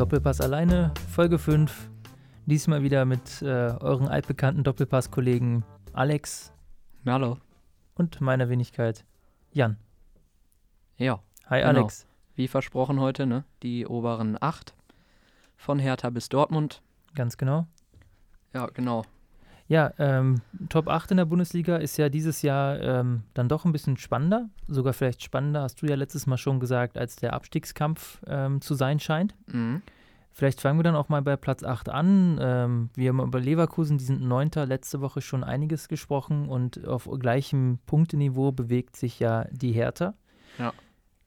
Doppelpass 0.00 0.40
alleine, 0.40 0.94
Folge 1.10 1.38
5. 1.38 1.90
Diesmal 2.46 2.82
wieder 2.82 3.04
mit 3.04 3.42
äh, 3.42 3.44
euren 3.44 4.08
altbekannten 4.08 4.64
Doppelpass-Kollegen 4.64 5.62
Alex 5.92 6.54
Hallo. 7.04 7.36
und 7.96 8.18
meiner 8.22 8.48
Wenigkeit 8.48 9.04
Jan. 9.52 9.76
Ja, 10.96 11.20
Hi 11.50 11.60
Genau. 11.60 11.80
Alex. 11.80 12.06
wie 12.34 12.48
versprochen 12.48 12.98
heute, 12.98 13.26
ne? 13.26 13.44
Die 13.62 13.86
oberen 13.86 14.38
acht. 14.40 14.74
Von 15.58 15.78
Hertha 15.78 16.08
bis 16.08 16.30
Dortmund. 16.30 16.80
Ganz 17.14 17.36
genau. 17.36 17.66
Ja, 18.54 18.68
genau. 18.68 19.04
Ja, 19.70 19.94
ähm, 20.00 20.40
Top 20.68 20.88
8 20.88 21.12
in 21.12 21.18
der 21.18 21.26
Bundesliga 21.26 21.76
ist 21.76 21.96
ja 21.96 22.08
dieses 22.08 22.42
Jahr 22.42 22.80
ähm, 22.80 23.22
dann 23.34 23.48
doch 23.48 23.64
ein 23.64 23.70
bisschen 23.70 23.96
spannender. 23.96 24.48
Sogar 24.66 24.92
vielleicht 24.92 25.22
spannender, 25.22 25.62
hast 25.62 25.80
du 25.80 25.86
ja 25.86 25.94
letztes 25.94 26.26
Mal 26.26 26.38
schon 26.38 26.58
gesagt, 26.58 26.98
als 26.98 27.14
der 27.14 27.34
Abstiegskampf 27.34 28.20
ähm, 28.26 28.60
zu 28.60 28.74
sein 28.74 28.98
scheint. 28.98 29.36
Mhm. 29.46 29.82
Vielleicht 30.32 30.60
fangen 30.60 30.80
wir 30.80 30.82
dann 30.82 30.96
auch 30.96 31.08
mal 31.08 31.22
bei 31.22 31.36
Platz 31.36 31.62
8 31.62 31.88
an. 31.88 32.40
Ähm, 32.42 32.90
wir 32.96 33.10
haben 33.10 33.20
über 33.20 33.38
Leverkusen, 33.38 33.96
die 33.96 34.04
sind 34.04 34.22
Neunter, 34.22 34.66
letzte 34.66 35.00
Woche 35.02 35.20
schon 35.20 35.44
einiges 35.44 35.86
gesprochen 35.86 36.48
und 36.48 36.84
auf 36.88 37.08
gleichem 37.20 37.78
Punkteniveau 37.86 38.50
bewegt 38.50 38.96
sich 38.96 39.20
ja 39.20 39.44
die 39.52 39.70
Hertha. 39.70 40.14
Ja. 40.58 40.72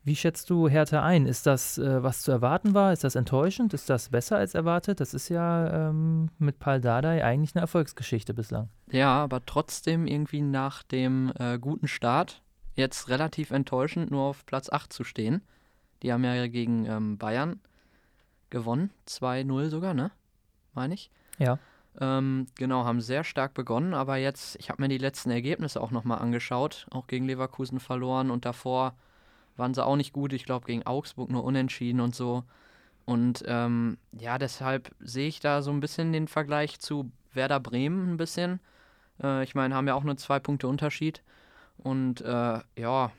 Wie 0.06 0.18
schätzt 0.18 0.50
du 0.50 0.68
Hertha 0.68 1.02
ein? 1.02 1.26
Ist 1.26 1.46
das, 1.46 1.78
äh, 1.78 2.04
was 2.04 2.22
zu 2.22 2.32
erwarten 2.32 2.74
war? 2.74 2.92
Ist 2.92 3.06
das 3.06 3.16
enttäuschend? 3.16 3.74
Ist 3.74 3.90
das 3.90 4.10
besser 4.10 4.36
als 4.36 4.54
erwartet? 4.54 5.00
Das 5.00 5.14
ist 5.14 5.30
ja 5.30 5.90
ähm, 5.90 6.30
mit 6.40 6.60
Pal 6.60 6.82
Dardai 6.82 7.24
eigentlich 7.24 7.56
eine 7.56 7.62
Erfolgsgeschichte 7.62 8.34
bislang. 8.34 8.70
Ja, 8.92 9.24
aber 9.24 9.46
trotzdem 9.46 10.06
irgendwie 10.06 10.42
nach 10.42 10.84
dem 10.84 11.32
äh, 11.40 11.58
guten 11.58 11.88
Start 11.88 12.42
jetzt 12.76 13.08
relativ 13.08 13.52
enttäuschend, 13.52 14.12
nur 14.12 14.24
auf 14.24 14.46
Platz 14.46 14.70
8 14.70 14.92
zu 14.92 15.06
stehen. 15.06 15.42
Die 16.02 16.12
haben 16.12 16.26
ja 16.26 16.48
gegen 16.48 16.86
ähm, 16.86 17.18
Bayern 17.18 17.62
gewonnen. 18.50 18.90
2-0 19.08 19.70
sogar, 19.70 19.94
ne? 19.94 20.12
Meine 20.74 20.96
ich. 20.96 21.12
Ja. 21.38 21.60
Ähm, 22.02 22.48
genau, 22.56 22.84
haben 22.84 23.00
sehr 23.00 23.24
stark 23.24 23.54
begonnen, 23.54 23.94
aber 23.94 24.18
jetzt, 24.18 24.58
ich 24.58 24.70
habe 24.70 24.82
mir 24.82 24.90
die 24.90 24.98
letzten 24.98 25.30
Ergebnisse 25.30 25.80
auch 25.80 25.92
nochmal 25.92 26.20
angeschaut, 26.20 26.88
auch 26.92 27.08
gegen 27.08 27.26
Leverkusen 27.26 27.80
verloren 27.80 28.32
und 28.32 28.46
davor 28.46 28.96
waren 29.56 29.74
sie 29.74 29.86
auch 29.86 29.96
nicht 29.96 30.14
gut. 30.14 30.34
Ich 30.34 30.46
glaube, 30.46 30.66
gegen 30.66 30.86
Augsburg 30.86 31.30
nur 31.30 31.44
unentschieden 31.44 32.00
und 32.00 32.16
so. 32.16 32.44
Und 33.06 33.44
ähm, 33.48 33.98
ja, 34.18 34.38
deshalb 34.38 34.94
sehe 35.00 35.28
ich 35.28 35.40
da 35.40 35.62
so 35.62 35.72
ein 35.72 35.80
bisschen 35.80 36.14
den 36.14 36.28
Vergleich 36.28 36.80
zu 36.80 37.12
Werder 37.34 37.60
Bremen 37.60 38.14
ein 38.14 38.18
bisschen. 38.18 38.60
Äh, 39.22 39.44
ich 39.44 39.56
meine, 39.56 39.76
haben 39.76 39.88
ja 39.88 39.96
auch 39.96 40.04
nur 40.04 40.18
zwei 40.18 40.40
Punkte 40.40 40.68
Unterschied. 40.68 41.22
Und 41.78 42.22
äh, 42.22 42.60
ja, 42.78 43.12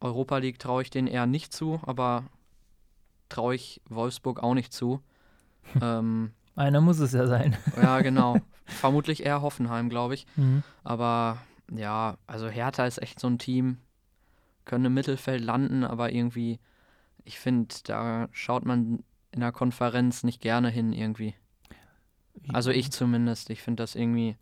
Europa 0.00 0.38
League 0.38 0.58
traue 0.58 0.82
ich 0.82 0.90
denen 0.90 1.08
eher 1.08 1.26
nicht 1.26 1.52
zu, 1.52 1.80
aber 1.84 2.24
traue 3.28 3.54
ich 3.54 3.80
Wolfsburg 3.88 4.42
auch 4.42 4.54
nicht 4.54 4.72
zu. 4.72 5.00
ähm, 5.80 6.32
Einer 6.56 6.80
muss 6.80 6.98
es 6.98 7.12
ja 7.12 7.26
sein. 7.26 7.56
ja, 7.80 8.00
genau. 8.02 8.40
Vermutlich 8.66 9.24
eher 9.24 9.40
Hoffenheim, 9.42 9.88
glaube 9.88 10.14
ich. 10.14 10.26
Mhm. 10.36 10.62
Aber 10.84 11.38
ja, 11.70 12.16
also 12.26 12.48
Hertha 12.48 12.86
ist 12.86 13.00
echt 13.00 13.20
so 13.20 13.28
ein 13.28 13.38
Team, 13.38 13.78
können 14.68 14.84
im 14.84 14.94
Mittelfeld 14.94 15.42
landen, 15.42 15.82
aber 15.82 16.12
irgendwie, 16.12 16.60
ich 17.24 17.40
finde, 17.40 17.74
da 17.84 18.28
schaut 18.30 18.64
man 18.64 19.02
in 19.32 19.40
der 19.40 19.50
Konferenz 19.50 20.22
nicht 20.22 20.40
gerne 20.40 20.70
hin 20.70 20.92
irgendwie. 20.92 21.34
Also 22.52 22.70
ich 22.70 22.92
zumindest. 22.92 23.50
Ich 23.50 23.62
finde 23.62 23.82
das 23.82 23.96
irgendwie 23.96 24.36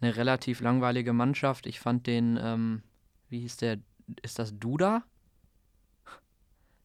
eine 0.00 0.16
relativ 0.16 0.60
langweilige 0.60 1.12
Mannschaft. 1.12 1.66
Ich 1.66 1.78
fand 1.78 2.06
den, 2.06 2.38
ähm, 2.40 2.82
wie 3.28 3.40
hieß 3.40 3.58
der, 3.58 3.78
ist 4.22 4.38
das 4.38 4.58
Duda? 4.58 5.02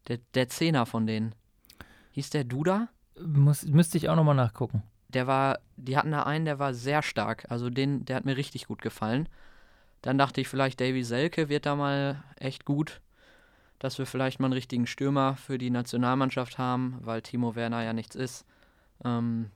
Der, 0.09 0.19
der 0.33 0.49
Zehner 0.49 0.85
von 0.85 1.07
denen. 1.07 1.33
Hieß 2.11 2.31
der 2.31 2.43
Duda? 2.43 2.89
Muss, 3.17 3.63
müsste 3.65 3.97
ich 3.97 4.09
auch 4.09 4.15
nochmal 4.15 4.35
nachgucken. 4.35 4.83
der 5.13 5.27
war, 5.27 5.59
die 5.77 5.97
hatten 5.97 6.11
da 6.11 6.23
einen, 6.23 6.45
der 6.45 6.59
war 6.59 6.73
sehr 6.73 7.01
stark. 7.01 7.45
Also 7.49 7.69
den, 7.69 8.05
der 8.05 8.15
hat 8.15 8.25
mir 8.25 8.37
richtig 8.37 8.67
gut 8.67 8.81
gefallen. 8.81 9.29
Dann 10.03 10.17
dachte 10.19 10.39
ich 10.41 10.47
vielleicht, 10.47 10.79
Davy 10.79 11.03
Selke 11.03 11.49
wird 11.49 11.65
da 11.65 11.75
mal 11.75 12.23
echt 12.37 12.65
gut, 12.65 13.01
dass 13.79 13.97
wir 13.97 14.05
vielleicht 14.05 14.39
mal 14.39 14.45
einen 14.47 14.53
richtigen 14.53 14.85
Stürmer 14.85 15.35
für 15.37 15.57
die 15.57 15.69
Nationalmannschaft 15.71 16.57
haben, 16.59 16.99
weil 17.01 17.21
Timo 17.23 17.55
Werner 17.55 17.83
ja 17.83 17.93
nichts 17.93 18.15
ist. 18.15 18.45
Ähm, 19.03 19.49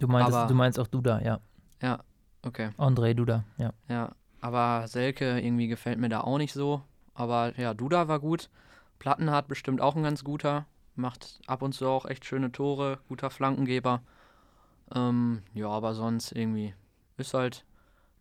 Du 0.00 0.08
meinst, 0.08 0.34
Aber- 0.34 0.46
du 0.46 0.54
meinst 0.54 0.78
auch 0.78 0.86
Duda, 0.88 1.20
ja. 1.22 1.40
ja, 1.80 2.00
okay, 2.42 2.68
André 2.76 3.14
Duda, 3.14 3.44
ja. 3.56 3.72
ja. 3.88 4.12
Aber 4.42 4.86
Selke 4.88 5.40
irgendwie 5.40 5.68
gefällt 5.68 5.98
mir 5.98 6.10
da 6.10 6.20
auch 6.20 6.36
nicht 6.36 6.52
so. 6.52 6.82
Aber 7.14 7.58
ja, 7.58 7.72
Duda 7.72 8.06
war 8.06 8.20
gut. 8.20 8.50
Plattenhardt 8.98 9.48
bestimmt 9.48 9.80
auch 9.80 9.96
ein 9.96 10.02
ganz 10.02 10.22
guter. 10.22 10.66
Macht 10.96 11.40
ab 11.46 11.62
und 11.62 11.72
zu 11.72 11.88
auch 11.88 12.04
echt 12.04 12.26
schöne 12.26 12.52
Tore, 12.52 12.98
guter 13.08 13.30
Flankengeber. 13.30 14.02
Ähm, 14.94 15.42
ja, 15.54 15.68
aber 15.68 15.94
sonst 15.94 16.32
irgendwie 16.32 16.74
ist 17.16 17.32
halt 17.32 17.64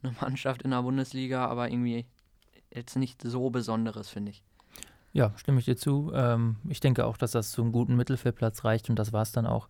eine 0.05 0.16
Mannschaft 0.21 0.61
in 0.63 0.71
der 0.71 0.81
Bundesliga, 0.81 1.45
aber 1.47 1.71
irgendwie 1.71 2.05
jetzt 2.73 2.95
nicht 2.95 3.21
so 3.21 3.49
Besonderes, 3.49 4.09
finde 4.09 4.31
ich. 4.31 4.43
Ja, 5.13 5.31
stimme 5.38 5.59
ich 5.59 5.66
dir 5.66 5.77
zu. 5.77 6.11
Ähm, 6.13 6.57
ich 6.67 6.81
denke 6.81 7.05
auch, 7.05 7.16
dass 7.16 7.31
das 7.31 7.51
zu 7.51 7.61
einem 7.61 7.71
guten 7.71 7.95
Mittelfeldplatz 7.95 8.66
reicht 8.66 8.89
und 8.89 8.97
das 8.97 9.13
war 9.13 9.21
es 9.21 9.31
dann 9.31 9.45
auch. 9.45 9.69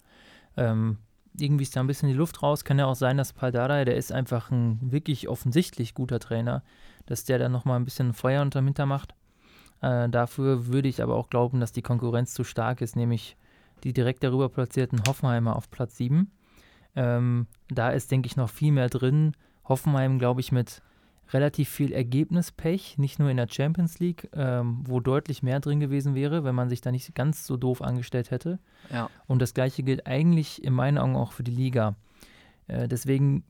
Ähm, 0.57 0.97
irgendwie 1.39 1.63
ist 1.63 1.75
da 1.75 1.81
ein 1.81 1.87
bisschen 1.87 2.09
die 2.09 2.15
Luft 2.15 2.41
raus. 2.41 2.63
Kann 2.63 2.79
ja 2.79 2.85
auch 2.85 2.95
sein, 2.95 3.17
dass 3.17 3.33
Paldada, 3.33 3.85
der 3.85 3.95
ist 3.95 4.11
einfach 4.11 4.51
ein 4.51 4.79
wirklich 4.91 5.27
offensichtlich 5.27 5.93
guter 5.93 6.19
Trainer, 6.19 6.63
dass 7.05 7.25
der 7.25 7.37
dann 7.37 7.51
nochmal 7.51 7.79
ein 7.79 7.85
bisschen 7.85 8.13
Feuer 8.13 8.41
unterm 8.41 8.65
Hinter 8.65 8.85
macht. 8.85 9.13
Äh, 9.81 10.09
dafür 10.09 10.67
würde 10.67 10.87
ich 10.87 11.03
aber 11.03 11.15
auch 11.15 11.29
glauben, 11.29 11.59
dass 11.59 11.71
die 11.71 11.81
Konkurrenz 11.81 12.33
zu 12.33 12.43
stark 12.43 12.81
ist, 12.81 12.95
nämlich 12.95 13.37
die 13.83 13.93
direkt 13.93 14.23
darüber 14.23 14.49
platzierten 14.49 15.03
Hoffenheimer 15.07 15.55
auf 15.55 15.69
Platz 15.69 15.97
7. 15.97 16.31
Ähm, 16.95 17.47
da 17.67 17.89
ist, 17.89 18.09
denke 18.09 18.27
ich, 18.27 18.37
noch 18.37 18.49
viel 18.49 18.71
mehr 18.71 18.89
drin. 18.89 19.35
Hoffenheim, 19.67 20.19
glaube 20.19 20.41
ich, 20.41 20.51
mit 20.51 20.81
relativ 21.33 21.69
viel 21.69 21.91
Ergebnispech, 21.91 22.97
nicht 22.97 23.19
nur 23.19 23.29
in 23.29 23.37
der 23.37 23.47
Champions 23.49 23.99
League, 23.99 24.29
ähm, 24.33 24.81
wo 24.85 24.99
deutlich 24.99 25.41
mehr 25.41 25.59
drin 25.59 25.79
gewesen 25.79 26.13
wäre, 26.13 26.43
wenn 26.43 26.55
man 26.55 26.69
sich 26.69 26.81
da 26.81 26.91
nicht 26.91 27.15
ganz 27.15 27.47
so 27.47 27.57
doof 27.57 27.81
angestellt 27.81 28.31
hätte. 28.31 28.59
Ja. 28.91 29.09
Und 29.25 29.41
das 29.41 29.53
gleiche 29.53 29.83
gilt 29.83 30.05
eigentlich 30.05 30.63
in 30.63 30.73
meinen 30.73 30.97
Augen 30.97 31.15
auch 31.15 31.31
für 31.31 31.43
die 31.43 31.51
Liga. 31.51 31.95
Äh, 32.67 32.87
deswegen 32.87 33.43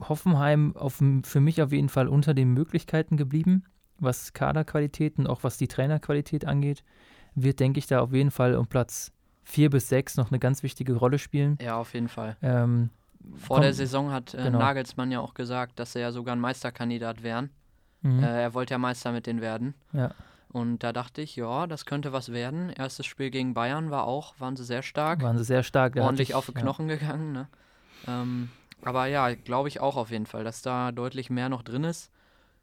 Hoffenheim 0.00 0.76
auf, 0.76 1.02
für 1.22 1.40
mich 1.40 1.62
auf 1.62 1.72
jeden 1.72 1.88
Fall 1.88 2.08
unter 2.08 2.34
den 2.34 2.52
Möglichkeiten 2.52 3.16
geblieben, 3.16 3.64
was 3.98 4.32
Kaderqualitäten, 4.32 5.26
auch 5.26 5.44
was 5.44 5.56
die 5.56 5.68
Trainerqualität 5.68 6.44
angeht, 6.46 6.82
wird, 7.36 7.60
denke 7.60 7.78
ich, 7.78 7.86
da 7.86 8.00
auf 8.00 8.12
jeden 8.12 8.32
Fall 8.32 8.56
um 8.56 8.66
Platz 8.66 9.12
4 9.44 9.70
bis 9.70 9.88
6 9.88 10.16
noch 10.16 10.30
eine 10.30 10.38
ganz 10.38 10.62
wichtige 10.62 10.94
Rolle 10.94 11.18
spielen. 11.18 11.58
Ja, 11.60 11.76
auf 11.76 11.94
jeden 11.94 12.08
Fall. 12.08 12.36
Ähm, 12.42 12.90
Vor 13.36 13.60
der 13.60 13.72
Saison 13.74 14.10
hat 14.12 14.34
äh, 14.34 14.42
genau. 14.44 14.58
Nagelsmann 14.58 15.10
ja 15.10 15.20
auch 15.20 15.34
gesagt, 15.34 15.78
dass 15.78 15.94
er 15.94 16.02
ja 16.02 16.12
sogar 16.12 16.34
ein 16.36 16.40
Meisterkandidat 16.40 17.22
wären. 17.22 17.50
mhm, 18.02 18.22
Äh, 18.22 18.42
er 18.42 18.54
wollte 18.54 18.74
ja 18.74 18.78
Meister 18.78 19.12
mit 19.12 19.26
denen 19.26 19.40
werden. 19.40 19.74
ja. 19.92 20.10
Und 20.52 20.84
da 20.84 20.92
dachte 20.92 21.20
ich, 21.20 21.34
ja, 21.34 21.66
das 21.66 21.84
könnte 21.84 22.12
was 22.12 22.30
werden. 22.30 22.70
Erstes 22.70 23.06
Spiel 23.06 23.30
gegen 23.30 23.54
Bayern 23.54 23.90
war 23.90 24.04
auch, 24.04 24.34
waren 24.38 24.54
sie 24.54 24.62
sehr 24.64 24.82
stark. 24.82 25.20
waren 25.20 25.36
sie 25.36 25.42
sehr 25.42 25.64
stark. 25.64 25.96
Ordentlich 25.96 26.28
ich- 26.28 26.34
auf 26.36 26.46
die 26.46 26.52
ja. 26.54 26.60
Knochen 26.60 26.86
gegangen. 26.86 27.32
Ne? 27.32 27.48
Ähm, 28.06 28.50
aber 28.82 29.06
ja, 29.06 29.34
glaube 29.34 29.66
ich 29.66 29.80
auch 29.80 29.96
auf 29.96 30.12
jeden 30.12 30.26
Fall, 30.26 30.44
dass 30.44 30.62
da 30.62 30.92
deutlich 30.92 31.28
mehr 31.28 31.48
noch 31.48 31.62
drin 31.62 31.82
ist. 31.82 32.08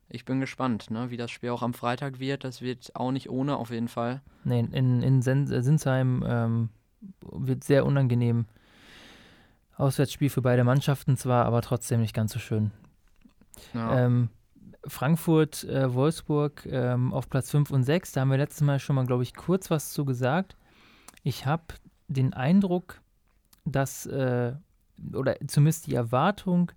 Ich 0.07 0.23
bin 0.23 0.39
gespannt, 0.39 0.89
ne, 0.89 1.09
wie 1.09 1.17
das 1.17 1.31
Spiel 1.31 1.49
auch 1.49 1.63
am 1.63 1.73
Freitag 1.73 2.19
wird. 2.22 2.45
Das 2.45 2.61
wird 2.61 2.95
auch 2.95 3.11
nicht 3.11 3.29
ohne 3.29 3.57
auf 3.57 3.72
jeden 3.72 3.89
Fall. 3.89 4.22
Nee, 4.45 4.66
in, 4.72 5.01
in 5.01 5.22
Sinsheim 5.22 6.23
ähm, 6.25 6.69
wird 7.29 7.66
sehr 7.66 7.85
unangenehm. 7.85 8.45
Auswärtsspiel 9.81 10.29
für 10.29 10.41
beide 10.41 10.63
Mannschaften 10.63 11.17
zwar, 11.17 11.45
aber 11.45 11.61
trotzdem 11.61 12.01
nicht 12.01 12.13
ganz 12.13 12.33
so 12.33 12.39
schön. 12.39 12.71
Ja, 13.73 14.05
Ähm, 14.05 14.29
Frankfurt, 14.85 15.63
äh, 15.66 15.93
Wolfsburg 15.93 16.66
ähm, 16.66 17.13
auf 17.13 17.29
Platz 17.29 17.51
5 17.51 17.69
und 17.72 17.83
6, 17.83 18.13
da 18.13 18.22
haben 18.22 18.31
wir 18.31 18.37
letztes 18.37 18.61
Mal 18.61 18.79
schon 18.79 18.95
mal, 18.95 19.05
glaube 19.05 19.23
ich, 19.23 19.35
kurz 19.35 19.69
was 19.69 19.93
zu 19.93 20.05
gesagt. 20.05 20.55
Ich 21.23 21.45
habe 21.45 21.63
den 22.07 22.33
Eindruck, 22.33 23.01
dass, 23.66 24.05
äh, 24.07 24.53
oder 25.13 25.35
zumindest 25.47 25.87
die 25.87 25.95
Erwartung, 25.95 26.72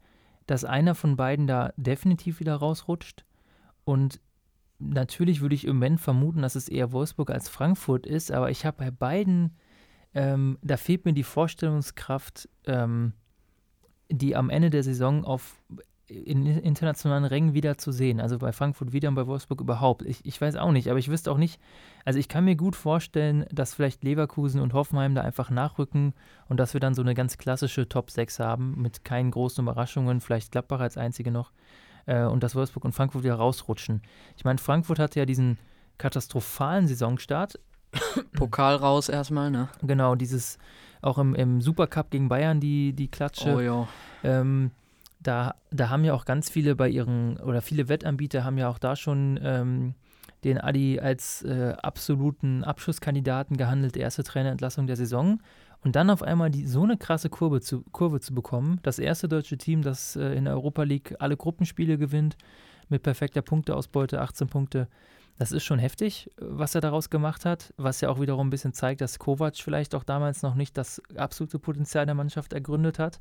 dass 0.47 0.65
einer 0.65 0.95
von 0.95 1.17
beiden 1.17 1.47
da 1.47 1.73
definitiv 1.77 2.41
wieder 2.41 2.57
rausrutscht. 2.57 3.25
Und 3.85 4.21
natürlich 4.79 5.41
würde 5.41 5.55
ich 5.55 5.67
im 5.67 5.77
Moment 5.77 6.01
vermuten, 6.01 6.43
dass 6.43 6.57
es 6.57 6.69
eher 6.69 6.93
Wolfsburg 6.93 7.31
als 7.31 7.49
Frankfurt 7.49 8.07
ist, 8.07 8.31
aber 8.31 8.51
ich 8.51 8.67
habe 8.67 8.77
bei 8.77 8.91
beiden, 8.91 9.57
ähm, 10.15 10.59
da 10.63 10.77
fehlt 10.77 11.05
mir 11.05 11.13
die 11.13 11.25
Vorstellungskraft, 11.25 12.49
ähm, 12.67 13.13
die 14.11 14.37
am 14.37 14.51
Ende 14.51 14.71
der 14.71 14.83
Saison 14.83 15.25
auf 15.25 15.61
in 16.07 16.45
internationalen 16.47 17.25
Rängen 17.25 17.55
wieder 17.55 17.79
zu 17.79 17.91
sehen. 17.91 18.21
Also 18.21 18.39
bei 18.39 18.53
Frankfurt 18.53 18.93
wieder 18.93 19.09
und 19.09 19.15
bei 19.15 19.27
Wolfsburg 19.27 19.61
überhaupt. 19.61 20.03
Ich, 20.03 20.25
ich 20.25 20.39
weiß 20.39 20.57
auch 20.57 20.71
nicht, 20.71 20.91
aber 20.91 20.99
ich 20.99 21.09
wüsste 21.09 21.33
auch 21.33 21.39
nicht, 21.39 21.59
also 22.05 22.19
ich 22.19 22.29
kann 22.29 22.45
mir 22.45 22.57
gut 22.57 22.77
vorstellen, 22.77 23.47
dass 23.51 23.75
vielleicht 23.75 24.05
Leverkusen 24.05 24.61
und 24.61 24.75
Hoffenheim 24.75 25.15
da 25.15 25.23
einfach 25.23 25.49
nachrücken 25.49 26.13
und 26.49 26.61
dass 26.61 26.75
wir 26.75 26.81
dann 26.81 26.95
so 26.95 27.01
eine 27.01 27.15
ganz 27.15 27.39
klassische 27.39 27.89
Top 27.89 28.11
6 28.11 28.39
haben 28.39 28.81
mit 28.81 29.05
keinen 29.05 29.31
großen 29.31 29.65
Überraschungen, 29.65 30.21
vielleicht 30.21 30.53
Gladbach 30.53 30.81
als 30.81 30.99
einzige 30.99 31.31
noch 31.31 31.53
äh, 32.05 32.25
und 32.25 32.43
dass 32.43 32.55
Wolfsburg 32.55 32.85
und 32.85 32.93
Frankfurt 32.93 33.25
wieder 33.25 33.37
rausrutschen. 33.37 34.03
Ich 34.37 34.45
meine, 34.45 34.59
Frankfurt 34.59 34.99
hatte 34.99 35.21
ja 35.21 35.27
diesen 35.27 35.59
katastrophalen 35.97 36.87
Saisonstart 36.87 37.59
Pokal 38.33 38.77
raus 38.77 39.09
erstmal, 39.09 39.51
ne? 39.51 39.69
Genau, 39.83 40.15
dieses 40.15 40.59
auch 41.03 41.19
im, 41.19 41.35
im 41.35 41.61
Supercup 41.61 42.11
gegen 42.11 42.29
Bayern 42.29 42.61
die, 42.61 42.93
die 42.93 43.09
Klatsche. 43.09 43.55
Oh 43.55 43.61
ja. 43.61 43.89
Ähm, 44.23 44.71
da, 45.21 45.55
da 45.71 45.91
haben 45.91 46.05
ja 46.05 46.15
auch 46.15 46.25
ganz 46.25 46.51
viele 46.51 46.77
bei 46.77 46.89
ihren, 46.89 47.39
oder 47.39 47.63
viele 47.63 47.89
Wettanbieter 47.89 48.45
haben 48.45 48.59
ja 48.59 48.69
auch 48.69 48.79
da 48.79 48.97
schon 48.97 49.39
ähm, 49.43 49.95
den 50.45 50.59
Adi 50.59 51.01
als 51.01 51.43
äh, 51.43 51.75
absoluten 51.83 52.65
Abschlusskandidaten 52.65 53.57
gehandelt, 53.57 53.97
erste 53.97 54.23
Trainerentlassung 54.23 54.87
der 54.87 54.97
Saison. 54.97 55.41
Und 55.83 55.97
dann 55.97 56.09
auf 56.09 56.23
einmal 56.23 56.51
die, 56.51 56.67
so 56.67 56.83
eine 56.83 56.97
krasse 56.97 57.29
Kurve 57.29 57.61
zu, 57.61 57.83
Kurve 57.93 58.21
zu 58.21 58.35
bekommen. 58.35 58.81
Das 58.83 58.99
erste 58.99 59.29
deutsche 59.29 59.59
Team, 59.59 59.83
das 59.83 60.17
äh, 60.17 60.35
in 60.35 60.45
der 60.45 60.55
Europa 60.55 60.83
League 60.83 61.15
alle 61.19 61.37
Gruppenspiele 61.37 61.99
gewinnt, 61.99 62.37
mit 62.89 63.03
perfekter 63.03 63.43
Punkteausbeute, 63.43 64.21
18 64.21 64.49
Punkte. 64.49 64.89
Das 65.37 65.51
ist 65.51 65.65
schon 65.65 65.81
heftig, 65.81 66.31
was 66.39 66.77
er 66.77 66.81
daraus 66.81 67.11
gemacht 67.11 67.45
hat, 67.45 67.75
was 67.77 68.01
ja 68.01 68.09
auch 68.09 68.21
wiederum 68.21 68.47
ein 68.47 68.51
bisschen 68.51 68.73
zeigt, 68.73 69.01
dass 69.01 69.19
Kovac 69.19 69.57
vielleicht 69.57 69.95
auch 69.95 70.05
damals 70.05 70.43
noch 70.43 70.55
nicht 70.55 70.77
das 70.77 71.03
absolute 71.17 71.59
Potenzial 71.59 72.07
der 72.07 72.15
Mannschaft 72.15 72.53
ergründet 72.53 73.01
hat. 73.01 73.21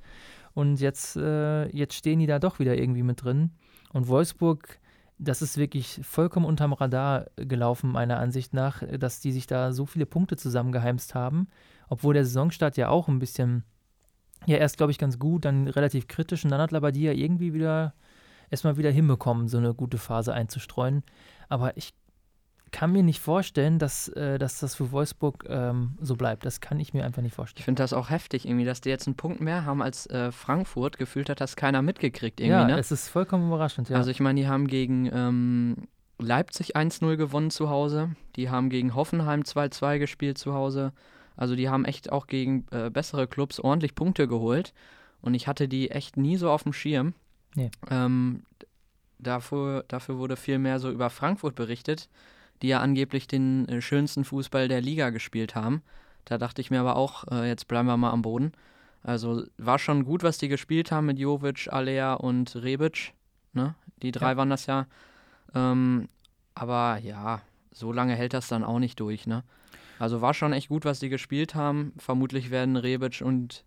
Und 0.54 0.80
jetzt, 0.80 1.16
äh, 1.16 1.68
jetzt 1.76 1.96
stehen 1.96 2.20
die 2.20 2.28
da 2.28 2.38
doch 2.38 2.60
wieder 2.60 2.78
irgendwie 2.78 3.02
mit 3.02 3.24
drin. 3.24 3.52
Und 3.94 4.08
Wolfsburg, 4.08 4.80
das 5.18 5.42
ist 5.42 5.58
wirklich 5.58 6.02
vollkommen 6.04 6.46
unterm 6.46 6.74
Radar 6.74 7.26
gelaufen, 7.36 7.92
meiner 7.92 8.20
Ansicht 8.20 8.54
nach, 8.54 8.84
dass 9.00 9.20
die 9.20 9.32
sich 9.32 9.48
da 9.48 9.72
so 9.72 9.88
viele 9.88 10.06
Punkte 10.06 10.38
zusammengeheimst 10.38 11.16
haben. 11.16 11.48
Obwohl 11.90 12.14
der 12.14 12.26
Saisonstart 12.26 12.78
ja 12.78 12.90
auch 12.90 13.08
ein 13.08 13.20
bisschen, 13.20 13.64
ja, 14.46 14.58
erst 14.58 14.78
glaube 14.78 14.92
ich 14.92 15.00
ganz 15.00 15.18
gut, 15.18 15.46
dann 15.46 15.68
relativ 15.68 16.08
kritisch 16.08 16.44
und 16.44 16.52
dann 16.52 16.62
hat 16.62 16.72
Labadia 16.72 17.12
irgendwie 17.12 17.54
wieder 17.54 17.96
erstmal 18.52 18.78
wieder 18.78 18.92
hinbekommen, 18.92 19.48
so 19.48 19.58
eine 19.58 19.74
gute 19.74 19.98
Phase 19.98 20.32
einzustreuen. 20.32 21.02
Aber 21.50 21.76
ich 21.76 21.94
kann 22.74 22.92
mir 22.92 23.04
nicht 23.04 23.22
vorstellen, 23.22 23.80
dass, 23.80 24.10
äh, 24.10 24.38
dass 24.38 24.60
das 24.60 24.76
für 24.76 24.92
Wolfsburg 24.92 25.46
ähm, 25.48 25.96
so 26.02 26.16
bleibt. 26.16 26.44
Das 26.44 26.60
kann 26.60 26.80
ich 26.80 26.94
mir 26.94 27.06
einfach 27.06 27.22
nicht 27.22 27.36
vorstellen. 27.36 27.62
Ich 27.62 27.66
finde 27.66 27.82
das 27.82 27.94
auch 27.94 28.10
heftig, 28.10 28.46
irgendwie, 28.46 28.66
dass 28.66 28.82
die 28.82 28.90
jetzt 28.90 29.08
einen 29.08 29.16
Punkt 29.16 29.40
mehr 29.40 29.64
haben 29.64 29.82
als 29.82 30.08
äh, 30.08 30.32
Frankfurt. 30.32 30.98
Gefühlt 30.98 31.30
hat 31.30 31.40
das 31.40 31.56
keiner 31.56 31.82
mitgekriegt, 31.82 32.42
irgendwie. 32.42 32.60
Ja, 32.60 32.66
ne? 32.66 32.80
es 32.80 32.92
ist 32.92 33.08
vollkommen 33.08 33.48
überraschend, 33.48 33.90
ja. 33.90 33.96
Also, 33.96 34.10
ich 34.10 34.20
meine, 34.20 34.42
die 34.42 34.48
haben 34.48 34.68
gegen 34.68 35.10
ähm, 35.14 35.88
Leipzig 36.20 36.76
1-0 36.76 37.16
gewonnen 37.16 37.52
zu 37.52 37.70
Hause. 37.70 38.16
Die 38.36 38.50
haben 38.50 38.70
gegen 38.70 38.96
Hoffenheim 38.96 39.42
2-2 39.42 40.00
gespielt 40.00 40.38
zu 40.40 40.54
Hause. 40.54 40.92
Also, 41.38 41.56
die 41.56 41.70
haben 41.70 41.86
echt 41.86 42.12
auch 42.12 42.26
gegen 42.26 42.66
äh, 42.72 42.90
bessere 42.90 43.28
Clubs 43.28 43.60
ordentlich 43.60 43.94
Punkte 43.94 44.28
geholt. 44.28 44.74
Und 45.22 45.36
ich 45.36 45.48
hatte 45.48 45.68
die 45.68 45.92
echt 45.92 46.18
nie 46.18 46.38
so 46.38 46.50
auf 46.50 46.64
dem 46.64 46.74
Schirm. 46.74 47.14
Nee. 47.56 47.70
Ähm, 47.92 48.44
dafür, 49.20 49.86
dafür 49.88 50.18
wurde 50.18 50.36
viel 50.36 50.58
mehr 50.58 50.80
so 50.80 50.90
über 50.90 51.12
Frankfurt 51.12 51.54
berichtet 51.54 52.10
die 52.64 52.70
ja 52.70 52.80
angeblich 52.80 53.28
den 53.28 53.68
äh, 53.68 53.82
schönsten 53.82 54.24
Fußball 54.24 54.68
der 54.68 54.82
Liga 54.82 55.12
gespielt 55.12 55.54
haben. 55.54 55.84
Da 56.26 56.38
dachte 56.38 56.62
ich 56.62 56.72
mir 56.72 56.80
aber 56.80 56.96
auch, 56.96 57.26
äh, 57.30 57.48
jetzt 57.48 57.68
bleiben 57.68 57.88
wir 57.88 57.98
mal 57.98 58.12
am 58.12 58.22
Boden. 58.22 58.54
Also 59.04 59.44
war 59.58 59.78
schon 59.78 60.06
gut, 60.06 60.24
was 60.24 60.38
die 60.38 60.48
gespielt 60.48 60.92
haben 60.92 61.06
mit 61.06 61.20
Jovic, 61.20 61.68
Alea 61.70 62.14
und 62.14 62.56
Rebic. 62.56 63.14
Ne? 63.52 63.76
Die 64.02 64.14
drei 64.14 64.32
ja. 64.32 64.38
waren 64.38 64.50
das 64.50 64.66
ja. 64.66 64.88
Ähm, 65.54 66.08
aber 66.56 67.00
ja, 67.04 67.42
so 67.74 67.92
lange 67.92 68.16
hält 68.16 68.34
das 68.34 68.48
dann 68.48 68.64
auch 68.64 68.80
nicht 68.80 68.98
durch. 69.02 69.28
Ne? 69.28 69.44
Also 70.00 70.22
war 70.22 70.34
schon 70.34 70.54
echt 70.54 70.70
gut, 70.70 70.86
was 70.86 71.00
die 71.00 71.10
gespielt 71.10 71.56
haben. 71.56 71.92
Vermutlich 71.98 72.50
werden 72.50 72.78
Rebic 72.78 73.22
und 73.22 73.66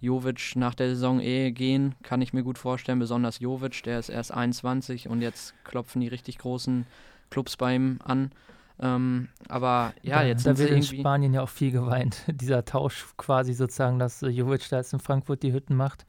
Jovic 0.00 0.56
nach 0.56 0.74
der 0.74 0.88
Saison 0.88 1.20
eh 1.20 1.52
gehen, 1.52 1.94
kann 2.02 2.22
ich 2.22 2.32
mir 2.32 2.42
gut 2.42 2.56
vorstellen. 2.56 2.98
Besonders 2.98 3.40
Jovic, 3.40 3.82
der 3.82 3.98
ist 3.98 4.08
erst 4.08 4.32
21 4.32 5.08
und 5.08 5.20
jetzt 5.20 5.54
klopfen 5.64 6.00
die 6.00 6.08
richtig 6.08 6.38
großen 6.38 6.86
Clubs 7.32 7.56
bei 7.56 7.74
ihm 7.74 7.98
an. 8.04 8.30
Ähm, 8.78 9.28
aber 9.48 9.94
ja, 10.02 10.20
da, 10.20 10.26
jetzt 10.26 10.46
da 10.46 10.58
wird 10.58 10.70
in 10.70 10.82
Spanien 10.82 11.32
ja 11.32 11.42
auch 11.42 11.48
viel 11.48 11.70
geweint. 11.70 12.22
Dieser 12.26 12.64
Tausch 12.64 13.06
quasi 13.16 13.54
sozusagen, 13.54 13.98
dass 13.98 14.22
äh, 14.22 14.28
Jovic 14.28 14.68
da 14.68 14.76
jetzt 14.76 14.92
in 14.92 14.98
Frankfurt 14.98 15.42
die 15.42 15.52
Hütten 15.52 15.74
macht 15.74 16.04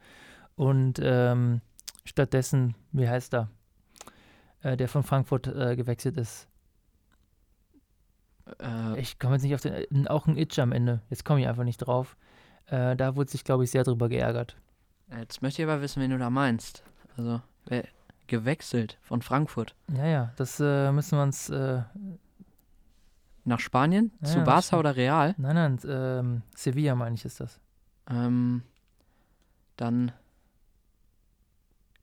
und 0.56 1.00
ähm, 1.02 1.60
stattdessen, 2.04 2.74
wie 2.92 3.08
heißt 3.08 3.34
er, 3.34 3.48
äh, 4.62 4.76
der 4.76 4.88
von 4.88 5.02
Frankfurt 5.02 5.46
äh, 5.46 5.76
gewechselt 5.76 6.18
ist. 6.18 6.48
Äh, 8.60 9.00
ich 9.00 9.18
komme 9.18 9.34
jetzt 9.34 9.44
nicht 9.44 9.54
auf 9.54 9.60
den, 9.60 10.08
auch 10.08 10.26
ein 10.26 10.36
Itch 10.36 10.58
am 10.58 10.72
Ende. 10.72 11.00
Jetzt 11.10 11.24
komme 11.24 11.40
ich 11.40 11.48
einfach 11.48 11.64
nicht 11.64 11.78
drauf. 11.78 12.16
Äh, 12.66 12.96
da 12.96 13.16
wurde 13.16 13.30
sich, 13.30 13.44
glaube 13.44 13.64
ich, 13.64 13.70
sehr 13.70 13.84
drüber 13.84 14.08
geärgert. 14.08 14.56
Jetzt 15.16 15.42
möchte 15.42 15.62
ich 15.62 15.68
aber 15.68 15.80
wissen, 15.80 16.02
wen 16.02 16.10
du 16.10 16.18
da 16.18 16.30
meinst. 16.30 16.82
Also, 17.16 17.40
wer, 17.66 17.84
gewechselt 18.26 18.98
von 19.02 19.22
Frankfurt. 19.22 19.74
Ja, 19.94 20.06
ja, 20.06 20.32
das 20.36 20.60
äh, 20.60 20.92
müssen 20.92 21.18
wir 21.18 21.22
uns. 21.22 21.50
Äh, 21.50 21.82
Nach 23.44 23.60
Spanien? 23.60 24.12
Ja, 24.22 24.26
zu 24.28 24.40
Barca 24.42 24.78
oder 24.78 24.96
Real? 24.96 25.34
Nein, 25.36 25.54
nein, 25.54 25.78
ähm, 25.86 26.42
Sevilla 26.54 26.94
meine 26.94 27.14
ich 27.14 27.24
ist 27.24 27.40
das. 27.40 27.60
Ähm, 28.08 28.62
dann. 29.76 30.12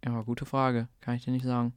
Ja, 0.04 0.22
gute 0.22 0.46
Frage. 0.46 0.88
Kann 1.00 1.16
ich 1.16 1.26
dir 1.26 1.32
nicht 1.32 1.46
sagen. 1.46 1.74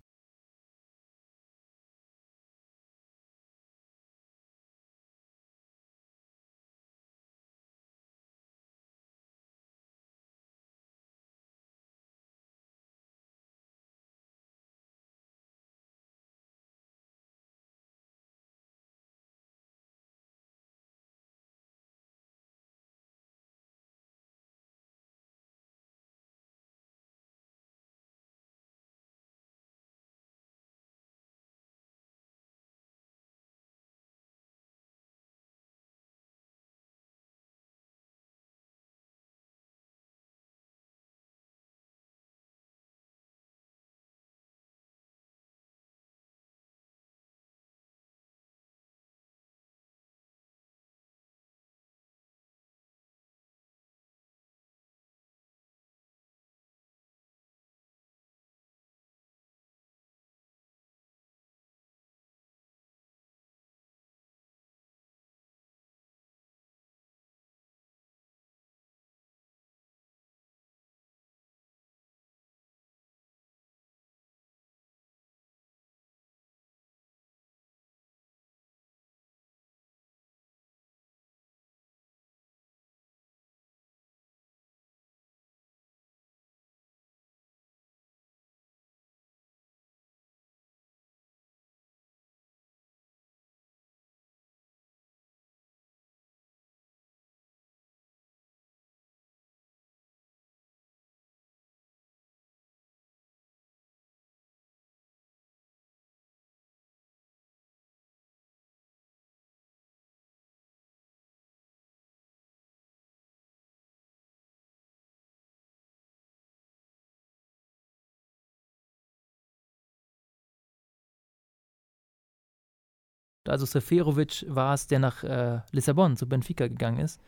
Also 123.49 123.67
Seferovic 123.67 124.45
war 124.49 124.75
es, 124.75 124.87
der 124.87 124.99
nach 124.99 125.23
äh, 125.25 125.61
Lissabon 125.73 126.17
zu 126.17 126.29
Benfica 126.29 126.69
gegangen 126.69 126.99
ist. 126.99 127.21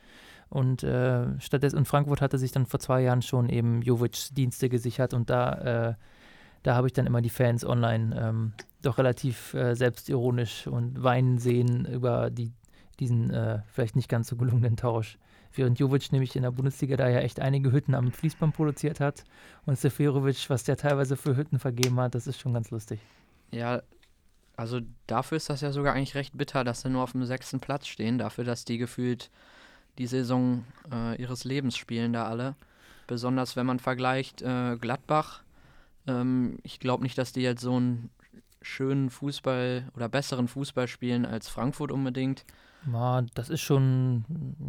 Und 0.49 0.83
äh, 0.83 1.41
stattdessen 1.41 1.79
in 1.79 1.85
Frankfurt 1.85 2.21
hatte 2.21 2.39
sich 2.39 2.53
dann 2.53 2.67
vor 2.67 2.81
zwei 2.81 3.03
Jahren 3.03 3.23
schon 3.23 3.49
eben 3.49 3.83
Jovic 3.83 4.35
Dienste 4.35 4.69
gesichert 4.69 5.13
und 5.13 5.29
da, 5.29 5.89
äh, 5.91 5.95
da 6.63 6.75
habe 6.77 6.87
ich 6.87 6.93
dann 6.93 7.07
immer 7.07 7.21
die 7.21 7.31
Fans 7.31 7.65
online 7.65 8.17
ähm, 8.17 8.53
doch 8.83 8.99
relativ 8.99 9.55
äh, 9.55 9.75
selbstironisch 9.75 10.69
und 10.69 11.03
weinen 11.03 11.39
sehen 11.39 11.85
über 11.87 12.31
die 12.31 12.53
diesen 13.01 13.31
äh, 13.31 13.61
vielleicht 13.73 13.97
nicht 13.97 14.09
ganz 14.09 14.29
so 14.29 14.37
gelungenen 14.37 14.77
Tausch. 14.77 15.19
Während 15.53 15.79
Jovic 15.79 16.13
nämlich 16.13 16.37
in 16.37 16.43
der 16.43 16.51
Bundesliga 16.51 16.97
da 16.97 17.09
ja 17.09 17.21
echt 17.21 17.41
einige 17.41 17.73
Hütten 17.73 17.95
am 17.95 18.13
Fließband 18.13 18.55
produziert 18.55 19.01
hat 19.01 19.25
und 19.65 19.79
Seferovic, 19.79 20.49
was 20.49 20.65
der 20.65 20.77
teilweise 20.77 21.17
für 21.17 21.37
Hütten 21.37 21.59
vergeben 21.59 21.99
hat, 22.01 22.15
das 22.15 22.27
ist 22.27 22.41
schon 22.41 22.53
ganz 22.53 22.71
lustig. 22.71 23.01
Ja, 23.53 23.83
also 24.57 24.81
dafür 25.07 25.37
ist 25.37 25.51
das 25.51 25.61
ja 25.61 25.71
sogar 25.71 25.95
eigentlich 25.95 26.15
recht 26.15 26.37
bitter, 26.37 26.65
dass 26.65 26.81
sie 26.81 26.91
nur 26.91 27.03
auf 27.03 27.13
dem 27.13 27.25
sechsten 27.25 27.61
Platz 27.61 27.87
stehen, 27.87 28.19
dafür, 28.19 28.45
dass 28.45 28.65
die 28.65 28.79
gefühlt 28.79 29.31
die 29.99 30.07
Saison 30.07 30.65
äh, 30.91 31.21
ihres 31.21 31.45
Lebens 31.45 31.77
spielen 31.77 32.13
da 32.13 32.27
alle. 32.27 32.55
Besonders 33.07 33.57
wenn 33.57 33.67
man 33.67 33.79
vergleicht 33.79 34.43
äh, 34.43 34.77
Gladbach. 34.77 35.43
Ähm, 36.07 36.59
ich 36.63 36.81
glaube 36.81 37.03
nicht, 37.03 37.19
dass 37.19 37.33
die 37.33 37.43
jetzt 37.43 37.63
so 37.63 37.77
einen 37.77 38.11
schönen 38.63 39.11
Fußball 39.11 39.91
oder 39.95 40.09
besseren 40.09 40.49
Fußball 40.49 40.89
spielen 40.89 41.25
als 41.25 41.49
Frankfurt 41.49 41.93
unbedingt. 41.93 42.45
Ja, 42.93 43.23
das 43.35 43.49
ist 43.49 43.63
schon, 43.63 44.25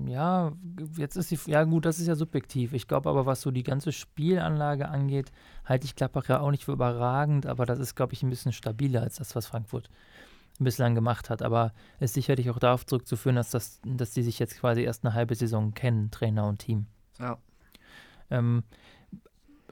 ja, 0.08 0.52
jetzt 0.98 1.18
ist 1.18 1.30
die, 1.30 1.40
ja 1.46 1.64
gut, 1.66 1.86
das 1.86 2.00
ist 2.00 2.08
ja 2.08 2.16
subjektiv. 2.16 2.74
Ich 2.74 2.88
glaube 2.88 3.10
aber, 3.10 3.26
was 3.26 3.42
so 3.42 3.52
die 3.52 3.64
ganze 3.64 3.92
Spielanlage 3.92 4.90
angeht, 4.90 5.32
halte 5.66 5.86
ich 5.86 5.96
Gladbach 5.96 6.28
ja 6.28 6.40
auch 6.40 6.52
nicht 6.52 6.66
für 6.66 6.72
überragend, 6.72 7.46
aber 7.46 7.66
das 7.66 7.80
ist, 7.80 7.96
glaube 7.96 8.14
ich, 8.14 8.24
ein 8.24 8.30
bisschen 8.30 8.54
stabiler 8.54 9.02
als 9.02 9.18
das, 9.18 9.36
was 9.36 9.46
Frankfurt 9.46 9.90
bislang 10.60 10.96
gemacht 10.96 11.30
hat. 11.30 11.42
Aber 11.42 11.74
es 12.00 12.12
ist 12.12 12.14
sicherlich 12.16 12.50
auch 12.50 12.60
darauf 12.60 12.86
zurückzuführen, 12.86 13.36
dass, 13.36 13.52
das, 13.52 13.82
dass 13.86 14.12
die 14.12 14.24
sich 14.24 14.40
jetzt 14.40 14.60
quasi 14.60 14.82
erst 14.82 15.06
eine 15.06 15.14
halbe 15.14 15.36
Saison 15.36 15.74
kennen, 15.74 16.10
Trainer 16.10 16.48
und 16.48 16.60
Team. 16.60 16.88
Ja. 17.20 17.38
Ähm, 18.32 18.64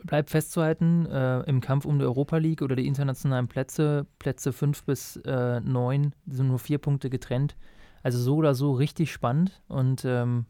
bleibt 0.04 0.30
festzuhalten, 0.30 1.08
äh, 1.08 1.42
im 1.42 1.62
Kampf 1.62 1.86
um 1.86 1.98
die 1.98 2.06
Europa 2.06 2.38
League 2.38 2.62
oder 2.62 2.76
die 2.76 2.88
internationalen 2.88 3.48
Plätze, 3.48 4.06
Plätze 4.20 4.54
5 4.54 4.84
bis 4.84 5.18
äh, 5.26 5.60
9, 5.62 6.14
sind 6.28 6.48
nur 6.48 6.60
vier 6.60 6.78
Punkte 6.78 7.10
getrennt. 7.10 7.56
Also 8.06 8.20
so 8.20 8.36
oder 8.36 8.54
so 8.54 8.72
richtig 8.74 9.12
spannend 9.12 9.64
und 9.68 10.06
ähm, 10.06 10.46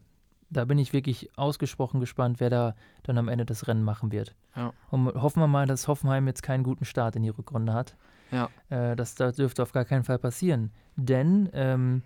da 0.50 0.66
bin 0.66 0.76
ich 0.76 0.92
wirklich 0.92 1.30
ausgesprochen 1.38 2.00
gespannt, 2.00 2.38
wer 2.38 2.50
da 2.50 2.74
dann 3.02 3.16
am 3.16 3.28
Ende 3.28 3.46
das 3.46 3.66
Rennen 3.66 3.82
machen 3.82 4.12
wird. 4.12 4.34
Ja. 4.54 4.74
Und 4.90 5.06
hoffen 5.14 5.40
wir 5.40 5.46
mal, 5.46 5.64
dass 5.64 5.88
Hoffenheim 5.88 6.26
jetzt 6.26 6.42
keinen 6.42 6.64
guten 6.64 6.84
Start 6.84 7.16
in 7.16 7.22
die 7.22 7.30
Rückrunde 7.30 7.72
hat. 7.72 7.96
Ja. 8.30 8.50
Äh, 8.68 8.94
das, 8.94 9.14
das 9.14 9.36
dürfte 9.36 9.62
auf 9.62 9.72
gar 9.72 9.86
keinen 9.86 10.04
Fall 10.04 10.18
passieren. 10.18 10.70
Denn 10.96 11.48
ähm, 11.54 12.02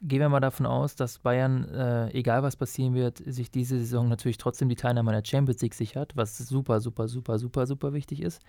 gehen 0.00 0.20
wir 0.20 0.28
mal 0.28 0.40
davon 0.40 0.66
aus, 0.66 0.96
dass 0.96 1.18
Bayern, 1.18 1.64
äh, 1.64 2.10
egal 2.10 2.42
was 2.42 2.56
passieren 2.56 2.94
wird, 2.94 3.18
sich 3.18 3.50
diese 3.50 3.78
Saison 3.78 4.08
natürlich 4.08 4.38
trotzdem 4.38 4.68
die 4.68 4.76
Teilnahme 4.76 5.10
an 5.10 5.22
der 5.22 5.28
Champions 5.28 5.62
League 5.62 5.74
sichert, 5.74 6.16
was 6.16 6.36
super, 6.38 6.80
super, 6.80 7.08
super, 7.08 7.38
super, 7.38 7.66
super 7.66 7.92
wichtig 7.92 8.22
ist. 8.22 8.42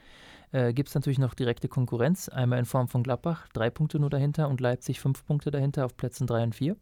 Äh, 0.52 0.74
Gibt 0.74 0.90
es 0.90 0.96
natürlich 0.96 1.20
noch 1.20 1.34
direkte 1.34 1.68
Konkurrenz, 1.68 2.30
einmal 2.30 2.60
in 2.60 2.66
Form 2.66 2.88
von 2.88 3.04
Gladbach, 3.04 3.48
drei 3.54 3.70
Punkte 3.70 4.00
nur 4.00 4.10
dahinter 4.10 4.50
und 4.50 4.62
Leipzig 4.62 5.00
fünf 5.00 5.25
Punkte 5.25 5.52
dahinter 5.52 5.86
auf 5.86 5.96
Plätzen 5.96 6.28
drei 6.28 6.44
und 6.44 6.56
vier. 6.56 6.75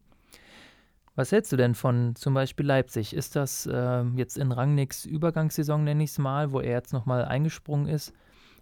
Was 1.16 1.30
hältst 1.30 1.52
du 1.52 1.56
denn 1.56 1.74
von 1.74 2.16
zum 2.16 2.34
Beispiel 2.34 2.66
Leipzig? 2.66 3.14
Ist 3.14 3.36
das 3.36 3.66
äh, 3.66 4.02
jetzt 4.16 4.36
in 4.36 4.50
Rangnicks 4.50 5.04
Übergangssaison, 5.04 5.84
nenne 5.84 6.02
ich 6.02 6.10
es 6.10 6.18
mal, 6.18 6.50
wo 6.50 6.60
er 6.60 6.72
jetzt 6.72 6.92
nochmal 6.92 7.24
eingesprungen 7.24 7.86
ist? 7.86 8.12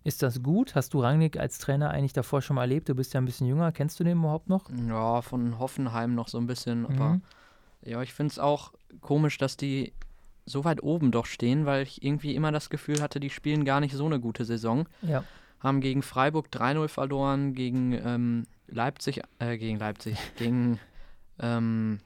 Ist 0.04 0.22
das 0.22 0.42
gut? 0.42 0.74
Hast 0.74 0.94
du 0.94 1.00
Rangnick 1.00 1.38
als 1.38 1.58
Trainer 1.58 1.90
eigentlich 1.90 2.12
davor 2.12 2.42
schon 2.42 2.56
mal 2.56 2.62
erlebt? 2.62 2.88
Du 2.88 2.94
bist 2.94 3.14
ja 3.14 3.20
ein 3.20 3.24
bisschen 3.24 3.46
jünger. 3.46 3.70
Kennst 3.72 4.00
du 4.00 4.04
den 4.04 4.18
überhaupt 4.18 4.48
noch? 4.48 4.68
Ja, 4.88 5.22
von 5.22 5.58
Hoffenheim 5.58 6.14
noch 6.14 6.28
so 6.28 6.38
ein 6.38 6.46
bisschen. 6.46 6.86
Aber 6.86 7.10
mhm. 7.10 7.22
ja, 7.84 8.02
ich 8.02 8.12
finde 8.12 8.32
es 8.32 8.38
auch 8.38 8.72
komisch, 9.00 9.38
dass 9.38 9.56
die 9.56 9.92
so 10.44 10.64
weit 10.64 10.82
oben 10.82 11.12
doch 11.12 11.26
stehen, 11.26 11.66
weil 11.66 11.84
ich 11.84 12.02
irgendwie 12.02 12.34
immer 12.34 12.50
das 12.50 12.68
Gefühl 12.68 13.00
hatte, 13.00 13.20
die 13.20 13.30
spielen 13.30 13.64
gar 13.64 13.80
nicht 13.80 13.94
so 13.94 14.06
eine 14.06 14.18
gute 14.18 14.44
Saison. 14.44 14.88
Ja. 15.02 15.24
Haben 15.60 15.80
gegen 15.80 16.02
Freiburg 16.02 16.48
3-0 16.52 16.88
verloren, 16.88 17.54
gegen 17.54 17.92
ähm, 17.92 18.46
Leipzig, 18.66 19.22
äh, 19.38 19.56
gegen 19.56 19.78
Leipzig, 19.78 20.18
gegen, 20.36 20.80
ähm, 21.38 22.00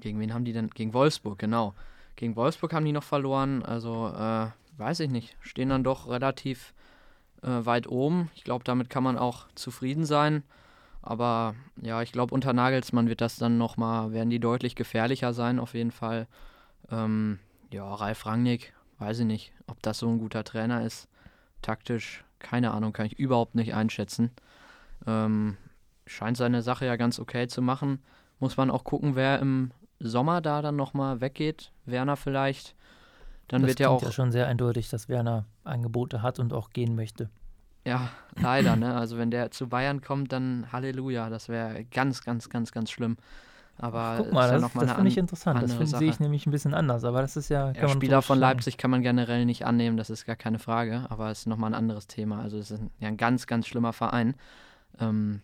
gegen 0.00 0.20
wen 0.20 0.32
haben 0.32 0.44
die 0.44 0.52
denn? 0.52 0.70
Gegen 0.70 0.94
Wolfsburg, 0.94 1.38
genau. 1.38 1.74
Gegen 2.14 2.36
Wolfsburg 2.36 2.72
haben 2.72 2.84
die 2.84 2.92
noch 2.92 3.02
verloren, 3.02 3.64
also 3.64 4.08
äh, 4.08 4.46
weiß 4.78 5.00
ich 5.00 5.10
nicht. 5.10 5.36
Stehen 5.40 5.70
dann 5.70 5.82
doch 5.82 6.08
relativ 6.08 6.72
äh, 7.44 7.66
weit 7.66 7.86
oben. 7.86 8.30
Ich 8.34 8.44
glaube, 8.44 8.64
damit 8.64 8.90
kann 8.90 9.04
man 9.04 9.18
auch 9.18 9.46
zufrieden 9.54 10.04
sein. 10.04 10.42
Aber 11.02 11.54
ja, 11.82 12.00
ich 12.02 12.12
glaube, 12.12 12.34
unter 12.34 12.52
Nagelsmann 12.52 13.08
wird 13.08 13.20
das 13.20 13.36
dann 13.36 13.58
nochmal, 13.58 14.12
werden 14.12 14.30
die 14.30 14.40
deutlich 14.40 14.74
gefährlicher 14.74 15.34
sein, 15.34 15.58
auf 15.58 15.74
jeden 15.74 15.90
Fall. 15.90 16.26
Ähm, 16.90 17.38
ja, 17.70 17.92
Ralf 17.94 18.24
Rangnick, 18.24 18.72
weiß 18.98 19.20
ich 19.20 19.26
nicht, 19.26 19.52
ob 19.66 19.82
das 19.82 19.98
so 19.98 20.08
ein 20.08 20.18
guter 20.18 20.44
Trainer 20.44 20.84
ist. 20.84 21.08
Taktisch, 21.60 22.24
keine 22.38 22.72
Ahnung, 22.72 22.92
kann 22.92 23.06
ich 23.06 23.18
überhaupt 23.18 23.54
nicht 23.54 23.74
einschätzen. 23.74 24.30
Ähm, 25.06 25.58
scheint 26.06 26.36
seine 26.36 26.62
Sache 26.62 26.86
ja 26.86 26.96
ganz 26.96 27.18
okay 27.18 27.48
zu 27.48 27.60
machen. 27.60 28.02
Muss 28.40 28.56
man 28.56 28.70
auch 28.70 28.84
gucken, 28.84 29.14
wer 29.14 29.40
im 29.40 29.72
Sommer 30.00 30.40
da 30.40 30.62
dann 30.62 30.76
nochmal 30.76 31.20
weggeht. 31.20 31.70
Werner 31.84 32.16
vielleicht. 32.16 32.74
Dann 33.48 33.62
das 33.62 33.68
wird 33.68 33.80
ja 33.80 33.88
auch. 33.88 34.02
ja 34.02 34.12
schon 34.12 34.32
sehr 34.32 34.46
eindeutig, 34.46 34.88
dass 34.88 35.08
Werner 35.08 35.44
Angebote 35.64 36.22
hat 36.22 36.38
und 36.38 36.52
auch 36.52 36.70
gehen 36.70 36.94
möchte. 36.94 37.30
Ja, 37.86 38.10
leider, 38.36 38.76
ne? 38.76 38.94
Also 38.94 39.18
wenn 39.18 39.30
der 39.30 39.50
zu 39.50 39.68
Bayern 39.68 40.00
kommt, 40.00 40.32
dann 40.32 40.66
Halleluja, 40.72 41.30
das 41.30 41.48
wäre 41.48 41.84
ganz, 41.84 42.22
ganz, 42.22 42.48
ganz, 42.48 42.72
ganz 42.72 42.90
schlimm. 42.90 43.16
Aber 43.76 44.16
Guck 44.18 44.32
mal, 44.32 44.48
das, 44.48 44.62
ja 44.62 44.80
das 44.80 44.92
finde 44.92 45.08
ich 45.08 45.18
interessant. 45.18 45.60
Das 45.60 45.74
find, 45.74 45.88
sehe 45.88 46.08
ich 46.08 46.20
nämlich 46.20 46.46
ein 46.46 46.52
bisschen 46.52 46.74
anders. 46.74 47.04
Aber 47.04 47.22
das 47.22 47.36
ist 47.36 47.48
ja. 47.48 47.72
ja 47.72 47.88
Spieler 47.88 48.22
von 48.22 48.38
Leipzig 48.38 48.78
kann 48.78 48.90
man 48.90 49.02
generell 49.02 49.44
nicht 49.44 49.66
annehmen, 49.66 49.96
das 49.96 50.10
ist 50.10 50.26
gar 50.26 50.36
keine 50.36 50.60
Frage. 50.60 51.06
Aber 51.08 51.30
es 51.30 51.40
ist 51.40 51.46
nochmal 51.46 51.70
ein 51.70 51.74
anderes 51.74 52.06
Thema. 52.06 52.40
Also 52.40 52.58
es 52.58 52.70
ist 52.70 52.82
ja 53.00 53.08
ein 53.08 53.16
ganz, 53.16 53.46
ganz 53.46 53.66
schlimmer 53.66 53.92
Verein 53.92 54.36
ähm, 55.00 55.40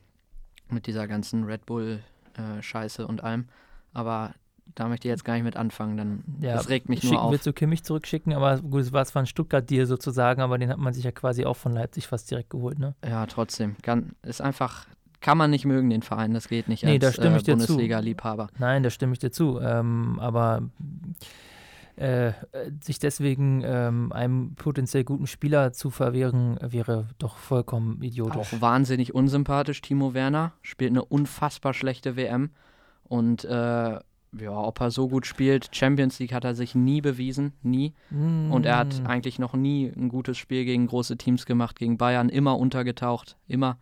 mit 0.69 0.87
dieser 0.87 1.09
ganzen 1.09 1.45
Red 1.45 1.67
Bull-Scheiße 1.67 3.03
äh, 3.03 3.07
und 3.07 3.25
allem. 3.25 3.49
Aber 3.93 4.33
da 4.75 4.89
möchte 4.89 5.09
ich 5.09 5.11
jetzt 5.11 5.25
gar 5.25 5.35
nicht 5.35 5.45
mit 5.45 5.57
anfangen, 5.57 5.97
dann 5.97 6.25
ja, 6.41 6.55
das 6.55 6.69
regt 6.69 6.89
mich 6.89 7.03
nur 7.05 7.23
auf. 7.23 7.33
Willst 7.33 7.47
du 7.47 7.53
Kimmich 7.53 7.83
zurückschicken, 7.85 8.33
aber 8.33 8.59
gut, 8.59 8.83
es 8.83 8.93
war 8.93 9.05
zwar 9.05 9.23
ein 9.23 9.27
Stuttgart-Deal 9.27 9.87
sozusagen, 9.87 10.43
aber 10.43 10.59
den 10.59 10.71
hat 10.71 10.79
man 10.79 10.93
sich 10.93 11.05
ja 11.05 11.13
quasi 11.13 11.45
auch 11.45 11.57
von 11.57 11.73
Leipzig 11.73 12.07
fast 12.07 12.31
direkt 12.31 12.51
geholt, 12.51 12.79
ne? 12.79 12.95
Ja, 13.07 13.27
trotzdem. 13.27 13.77
Kann, 13.83 14.13
ist 14.23 14.41
einfach, 14.41 14.87
kann 15.21 15.39
man 15.39 15.51
nicht 15.51 15.65
mögen, 15.65 15.91
den 15.91 16.03
Verein, 16.03 16.35
das 16.35 16.49
geht 16.49 16.69
nicht 16.69 16.85
nee, 16.85 16.99
als 17.03 17.17
da 17.17 17.37
äh, 17.37 17.43
Bundesliga-Liebhaber. 17.43 18.49
Nein, 18.59 18.83
da 18.83 18.91
stimme 18.91 19.13
ich 19.13 19.19
dir 19.19 19.31
zu. 19.31 19.61
Ähm, 19.61 20.19
aber 20.21 20.63
äh, 22.01 22.33
sich 22.83 22.99
deswegen 22.99 23.63
ähm, 23.63 24.11
einem 24.13 24.55
potenziell 24.55 25.05
guten 25.05 25.27
Spieler 25.27 25.73
zu 25.73 25.91
verwehren, 25.91 26.59
wäre 26.63 27.09
doch 27.19 27.37
vollkommen 27.37 28.01
idiotisch. 28.03 28.55
Auch 28.55 28.61
wahnsinnig 28.61 29.15
unsympathisch, 29.15 29.83
Timo 29.83 30.15
Werner. 30.15 30.53
Spielt 30.63 30.93
eine 30.93 31.05
unfassbar 31.05 31.75
schlechte 31.75 32.17
WM. 32.17 32.51
Und 33.05 33.45
äh, 33.45 33.99
ja, 34.39 34.53
ob 34.53 34.81
er 34.81 34.91
so 34.91 35.09
gut 35.09 35.27
spielt, 35.27 35.75
Champions 35.75 36.19
League 36.19 36.33
hat 36.33 36.45
er 36.45 36.55
sich 36.55 36.75
nie 36.75 37.01
bewiesen, 37.01 37.53
nie. 37.63 37.95
Mm. 38.11 38.53
Und 38.53 38.67
er 38.67 38.77
hat 38.77 39.03
eigentlich 39.05 39.39
noch 39.39 39.55
nie 39.55 39.93
ein 39.97 40.09
gutes 40.09 40.39
Spiel 40.39 40.65
gegen 40.65 40.87
große 40.87 41.17
Teams 41.17 41.47
gemacht, 41.47 41.79
gegen 41.79 41.99
Bayern, 41.99 42.29
immer 42.29 42.59
untergetaucht, 42.59 43.37
immer. 43.49 43.79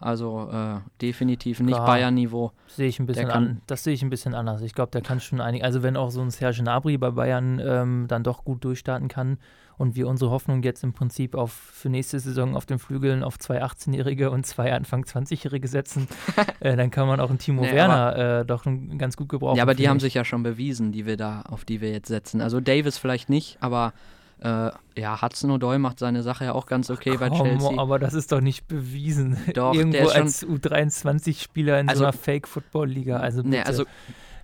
Also 0.00 0.48
äh, 0.52 0.78
definitiv 1.02 1.58
nicht 1.60 1.76
Bayern-Niveau. 1.76 2.52
Sehe 2.68 2.86
ich 2.86 3.00
ein 3.00 3.06
bisschen 3.06 3.30
an. 3.30 3.60
Das 3.66 3.82
sehe 3.82 3.94
ich 3.94 4.02
ein 4.02 4.10
bisschen 4.10 4.34
anders. 4.34 4.62
Ich 4.62 4.72
glaube, 4.72 4.92
der 4.92 5.00
kann 5.00 5.20
schon 5.20 5.40
einig. 5.40 5.64
Also 5.64 5.82
wenn 5.82 5.96
auch 5.96 6.10
so 6.10 6.20
ein 6.20 6.30
Serge 6.30 6.62
Gnabry 6.62 6.98
bei 6.98 7.10
Bayern 7.10 7.60
ähm, 7.64 8.04
dann 8.06 8.22
doch 8.22 8.44
gut 8.44 8.62
durchstarten 8.64 9.08
kann 9.08 9.38
und 9.76 9.96
wir 9.96 10.06
unsere 10.06 10.30
Hoffnung 10.30 10.62
jetzt 10.62 10.84
im 10.84 10.92
Prinzip 10.92 11.34
auf 11.34 11.52
für 11.52 11.88
nächste 11.88 12.20
Saison 12.20 12.56
auf 12.56 12.66
den 12.66 12.78
Flügeln 12.78 13.24
auf 13.24 13.38
zwei 13.38 13.62
18-Jährige 13.62 14.30
und 14.30 14.46
zwei 14.46 14.72
Anfang 14.72 15.04
20-Jährige 15.04 15.66
setzen, 15.66 16.06
äh, 16.60 16.76
dann 16.76 16.90
kann 16.90 17.08
man 17.08 17.18
auch 17.18 17.30
einen 17.30 17.38
Timo 17.38 17.62
nee, 17.62 17.72
Werner 17.72 18.40
äh, 18.40 18.44
doch 18.44 18.64
ganz 18.98 19.16
gut 19.16 19.28
gebrauchen. 19.28 19.56
Ja, 19.56 19.62
aber 19.62 19.74
die 19.74 19.88
haben 19.88 20.00
sich 20.00 20.14
ja 20.14 20.24
schon 20.24 20.44
bewiesen, 20.44 20.92
die 20.92 21.06
wir 21.06 21.16
da, 21.16 21.42
auf 21.42 21.64
die 21.64 21.80
wir 21.80 21.90
jetzt 21.90 22.08
setzen. 22.08 22.40
Also 22.40 22.60
Davis 22.60 22.98
vielleicht 22.98 23.30
nicht, 23.30 23.56
aber 23.60 23.92
äh, 24.40 24.70
ja, 24.96 25.20
Hudson 25.20 25.50
O'Doy 25.50 25.78
macht 25.78 25.98
seine 25.98 26.22
Sache 26.22 26.44
ja 26.44 26.52
auch 26.52 26.66
ganz 26.66 26.90
okay 26.90 27.12
Ach, 27.14 27.20
bei 27.20 27.30
Chelsea. 27.30 27.78
Aber 27.78 27.98
das 27.98 28.14
ist 28.14 28.30
doch 28.32 28.40
nicht 28.40 28.68
bewiesen. 28.68 29.36
Doch, 29.54 29.74
Irgendwo 29.74 30.08
als 30.08 30.46
U23-Spieler 30.46 31.80
in 31.80 31.88
also, 31.88 32.00
so 32.00 32.04
einer 32.04 32.12
Fake-Football-Liga. 32.12 33.18
Also, 33.18 33.42
nee, 33.42 33.60
also 33.60 33.84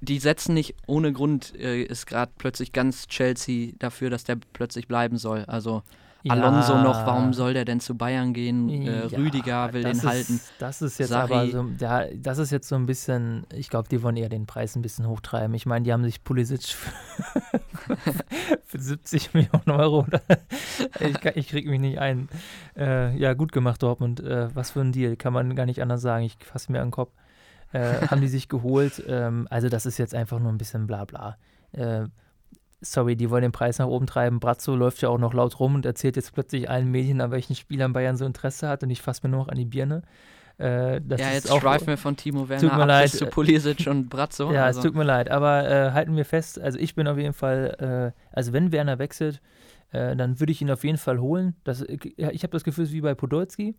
die 0.00 0.18
setzen 0.18 0.54
nicht 0.54 0.74
ohne 0.86 1.12
Grund, 1.12 1.54
äh, 1.58 1.82
ist 1.82 2.06
gerade 2.06 2.32
plötzlich 2.36 2.72
ganz 2.72 3.06
Chelsea 3.06 3.72
dafür, 3.78 4.10
dass 4.10 4.24
der 4.24 4.36
plötzlich 4.52 4.88
bleiben 4.88 5.16
soll. 5.16 5.44
Also 5.46 5.82
ja. 6.24 6.32
Alonso 6.32 6.78
noch, 6.82 7.06
warum 7.06 7.34
soll 7.34 7.52
der 7.52 7.66
denn 7.66 7.80
zu 7.80 7.96
Bayern 7.96 8.32
gehen? 8.32 8.70
Äh, 8.70 9.08
ja, 9.08 9.18
Rüdiger 9.18 9.72
will 9.74 9.82
den 9.82 9.92
ist, 9.92 10.06
halten. 10.06 10.40
Das 10.58 10.80
ist 10.80 10.98
jetzt 10.98 11.10
Sarri. 11.10 11.34
aber 11.34 11.46
so, 11.50 11.66
ja, 11.78 12.06
das 12.14 12.38
ist 12.38 12.50
jetzt 12.50 12.66
so 12.66 12.76
ein 12.76 12.86
bisschen, 12.86 13.46
ich 13.52 13.68
glaube, 13.68 13.88
die 13.90 14.02
wollen 14.02 14.16
eher 14.16 14.30
den 14.30 14.46
Preis 14.46 14.74
ein 14.74 14.80
bisschen 14.80 15.06
hochtreiben. 15.06 15.54
Ich 15.54 15.66
meine, 15.66 15.84
die 15.84 15.92
haben 15.92 16.02
sich 16.02 16.24
Pulisic 16.24 16.74
für 18.64 18.78
70 18.78 19.34
Millionen 19.34 19.70
Euro, 19.70 20.06
ich, 21.00 21.24
ich 21.36 21.48
kriege 21.48 21.68
mich 21.68 21.80
nicht 21.80 21.98
ein. 21.98 22.30
Äh, 22.74 23.14
ja, 23.18 23.34
gut 23.34 23.52
gemacht, 23.52 23.82
Dortmund. 23.82 24.20
Äh, 24.20 24.54
was 24.56 24.70
für 24.70 24.80
ein 24.80 24.92
Deal, 24.92 25.16
kann 25.16 25.34
man 25.34 25.54
gar 25.54 25.66
nicht 25.66 25.82
anders 25.82 26.00
sagen. 26.00 26.24
Ich 26.24 26.38
fasse 26.42 26.72
mir 26.72 26.80
an 26.80 26.86
den 26.88 26.92
Kopf. 26.92 27.12
Äh, 27.72 28.06
haben 28.08 28.22
die 28.22 28.28
sich 28.28 28.48
geholt. 28.48 29.02
Ähm, 29.06 29.46
also 29.50 29.68
das 29.68 29.84
ist 29.84 29.98
jetzt 29.98 30.14
einfach 30.14 30.38
nur 30.38 30.50
ein 30.50 30.58
bisschen 30.58 30.86
Blabla. 30.86 31.36
Äh, 31.72 32.04
sorry, 32.84 33.16
die 33.16 33.30
wollen 33.30 33.42
den 33.42 33.52
Preis 33.52 33.78
nach 33.78 33.86
oben 33.86 34.06
treiben. 34.06 34.40
Brazzo 34.40 34.74
läuft 34.74 35.00
ja 35.02 35.08
auch 35.08 35.18
noch 35.18 35.34
laut 35.34 35.58
rum 35.58 35.74
und 35.74 35.86
erzählt 35.86 36.16
jetzt 36.16 36.32
plötzlich 36.32 36.70
allen 36.70 36.90
Medien, 36.90 37.20
an 37.20 37.30
welchen 37.30 37.54
Spielern 37.54 37.92
Bayern 37.92 38.16
so 38.16 38.24
Interesse 38.24 38.68
hat 38.68 38.82
und 38.82 38.90
ich 38.90 39.02
fasse 39.02 39.20
mir 39.24 39.30
nur 39.30 39.40
noch 39.40 39.48
an 39.48 39.56
die 39.56 39.64
Birne. 39.64 40.02
Äh, 40.58 41.00
ja, 41.00 41.32
jetzt 41.32 41.50
auch, 41.50 41.60
schweifen 41.60 41.88
wir 41.88 41.96
von 41.96 42.16
Timo 42.16 42.48
Werner 42.48 42.60
Tut 42.60 42.76
mir 42.76 42.82
ab 42.82 42.88
leid. 42.88 43.10
zu 43.10 43.26
Pulisic 43.26 43.88
und 43.88 44.08
Brazzo. 44.08 44.52
Ja, 44.52 44.66
also, 44.66 44.80
es 44.80 44.86
tut 44.86 44.94
mir 44.94 45.02
leid, 45.02 45.28
aber 45.28 45.68
äh, 45.68 45.90
halten 45.90 46.16
wir 46.16 46.24
fest, 46.24 46.60
also 46.60 46.78
ich 46.78 46.94
bin 46.94 47.08
auf 47.08 47.18
jeden 47.18 47.32
Fall, 47.32 48.12
äh, 48.14 48.36
also 48.36 48.52
wenn 48.52 48.70
Werner 48.70 49.00
wechselt, 49.00 49.40
äh, 49.90 50.14
dann 50.14 50.38
würde 50.38 50.52
ich 50.52 50.62
ihn 50.62 50.70
auf 50.70 50.84
jeden 50.84 50.98
Fall 50.98 51.18
holen. 51.18 51.56
Das, 51.64 51.82
ich 51.82 52.42
habe 52.42 52.52
das 52.52 52.62
Gefühl, 52.62 52.84
es 52.84 52.90
ist 52.90 52.94
wie 52.94 53.00
bei 53.00 53.14
Podolski. 53.14 53.74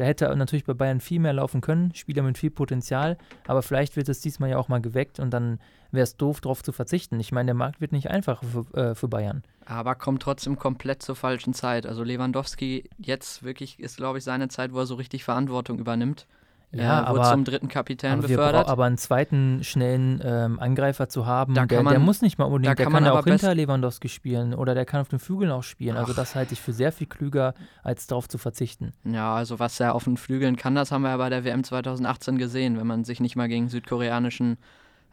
Da 0.00 0.06
hätte 0.06 0.34
natürlich 0.34 0.64
bei 0.64 0.72
Bayern 0.72 0.98
viel 0.98 1.20
mehr 1.20 1.34
laufen 1.34 1.60
können, 1.60 1.94
Spieler 1.94 2.22
mit 2.22 2.38
viel 2.38 2.50
Potenzial, 2.50 3.18
aber 3.46 3.60
vielleicht 3.60 3.96
wird 3.96 4.08
es 4.08 4.22
diesmal 4.22 4.48
ja 4.48 4.56
auch 4.56 4.68
mal 4.68 4.80
geweckt 4.80 5.20
und 5.20 5.28
dann 5.28 5.60
wäre 5.90 6.04
es 6.04 6.16
doof, 6.16 6.40
darauf 6.40 6.62
zu 6.62 6.72
verzichten. 6.72 7.20
Ich 7.20 7.32
meine, 7.32 7.48
der 7.48 7.54
Markt 7.54 7.82
wird 7.82 7.92
nicht 7.92 8.08
einfacher 8.08 8.46
für, 8.46 8.78
äh, 8.78 8.94
für 8.94 9.08
Bayern. 9.08 9.42
aber 9.66 9.94
kommt 9.96 10.22
trotzdem 10.22 10.58
komplett 10.58 11.02
zur 11.02 11.16
falschen 11.16 11.52
Zeit. 11.52 11.84
Also 11.84 12.02
Lewandowski 12.02 12.88
jetzt 12.96 13.42
wirklich 13.42 13.78
ist, 13.78 13.98
glaube 13.98 14.16
ich, 14.16 14.24
seine 14.24 14.48
Zeit, 14.48 14.72
wo 14.72 14.78
er 14.78 14.86
so 14.86 14.94
richtig 14.94 15.22
Verantwortung 15.22 15.78
übernimmt. 15.78 16.26
Ja, 16.72 17.00
er 17.00 17.10
wurde 17.10 17.20
aber, 17.22 17.32
zum 17.32 17.44
dritten 17.44 17.66
Kapitän 17.68 18.12
aber, 18.12 18.22
befördert. 18.28 18.68
aber 18.68 18.84
einen 18.84 18.96
zweiten 18.96 19.64
schnellen 19.64 20.20
ähm, 20.24 20.60
Angreifer 20.60 21.08
zu 21.08 21.26
haben, 21.26 21.54
der, 21.54 21.66
kann 21.66 21.84
der 21.84 21.94
man- 21.98 22.02
muss 22.02 22.22
nicht 22.22 22.38
mal 22.38 22.44
unbedingt, 22.44 22.66
da 22.70 22.74
der 22.76 22.84
kann 22.86 22.92
kann 22.92 23.02
man 23.04 23.12
auch 23.12 23.24
hinter 23.24 23.54
Lewandowski 23.54 24.08
spielen 24.08 24.54
oder 24.54 24.74
der 24.74 24.84
kann 24.84 25.00
auf 25.00 25.08
den 25.08 25.18
Flügeln 25.18 25.50
auch 25.50 25.64
spielen. 25.64 25.96
Also 25.96 26.12
Ach. 26.12 26.16
das 26.16 26.34
halte 26.36 26.52
ich 26.54 26.60
für 26.60 26.72
sehr 26.72 26.92
viel 26.92 27.08
klüger, 27.08 27.54
als 27.82 28.06
darauf 28.06 28.28
zu 28.28 28.38
verzichten. 28.38 28.92
Ja, 29.04 29.34
also 29.34 29.58
was 29.58 29.80
er 29.80 29.94
auf 29.96 30.04
den 30.04 30.16
Flügeln 30.16 30.54
kann, 30.56 30.74
das 30.76 30.92
haben 30.92 31.02
wir 31.02 31.10
ja 31.10 31.16
bei 31.16 31.28
der 31.28 31.44
WM 31.44 31.64
2018 31.64 32.38
gesehen, 32.38 32.78
wenn 32.78 32.86
man 32.86 33.02
sich 33.04 33.18
nicht 33.20 33.34
mal 33.34 33.48
gegen 33.48 33.68
südkoreanischen 33.68 34.56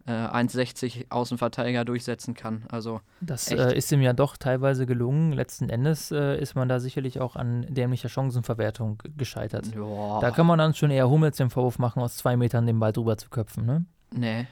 äh, 0.08 0.12
1,60 0.12 1.12
Außenverteidiger 1.12 1.86
durchsetzen 1.86 2.34
kann. 2.34 2.64
Also 2.72 3.02
Das 3.22 3.52
äh, 3.52 3.76
ist 3.78 3.92
ihm 3.92 4.02
ja 4.02 4.14
doch 4.14 4.38
teilweise 4.38 4.86
gelungen. 4.86 5.34
Letzten 5.34 5.70
Endes 5.70 6.12
äh, 6.12 6.40
ist 6.40 6.56
man 6.56 6.68
da 6.70 6.80
sicherlich 6.80 7.20
auch 7.20 7.36
an 7.36 7.66
dämlicher 7.70 8.10
Chancenverwertung 8.10 9.04
gescheitert. 9.18 9.68
ja, 9.76 10.20
Da 10.22 10.32
kann 10.32 10.48
man 10.48 10.58
dann 10.60 10.74
schon 10.74 10.92
eher 10.92 11.10
Hummels 11.10 11.38
den 11.38 11.50
Vorwurf 11.50 11.78
machen, 11.78 12.02
aus 12.02 12.18
zwei 12.18 12.38
Metern 12.38 12.66
den 12.66 12.80
Ball 12.80 12.94
drüber 12.94 13.18
zu 13.18 13.30
köpfen. 13.30 13.66
Ne? 13.66 13.86
nee, 14.12 14.48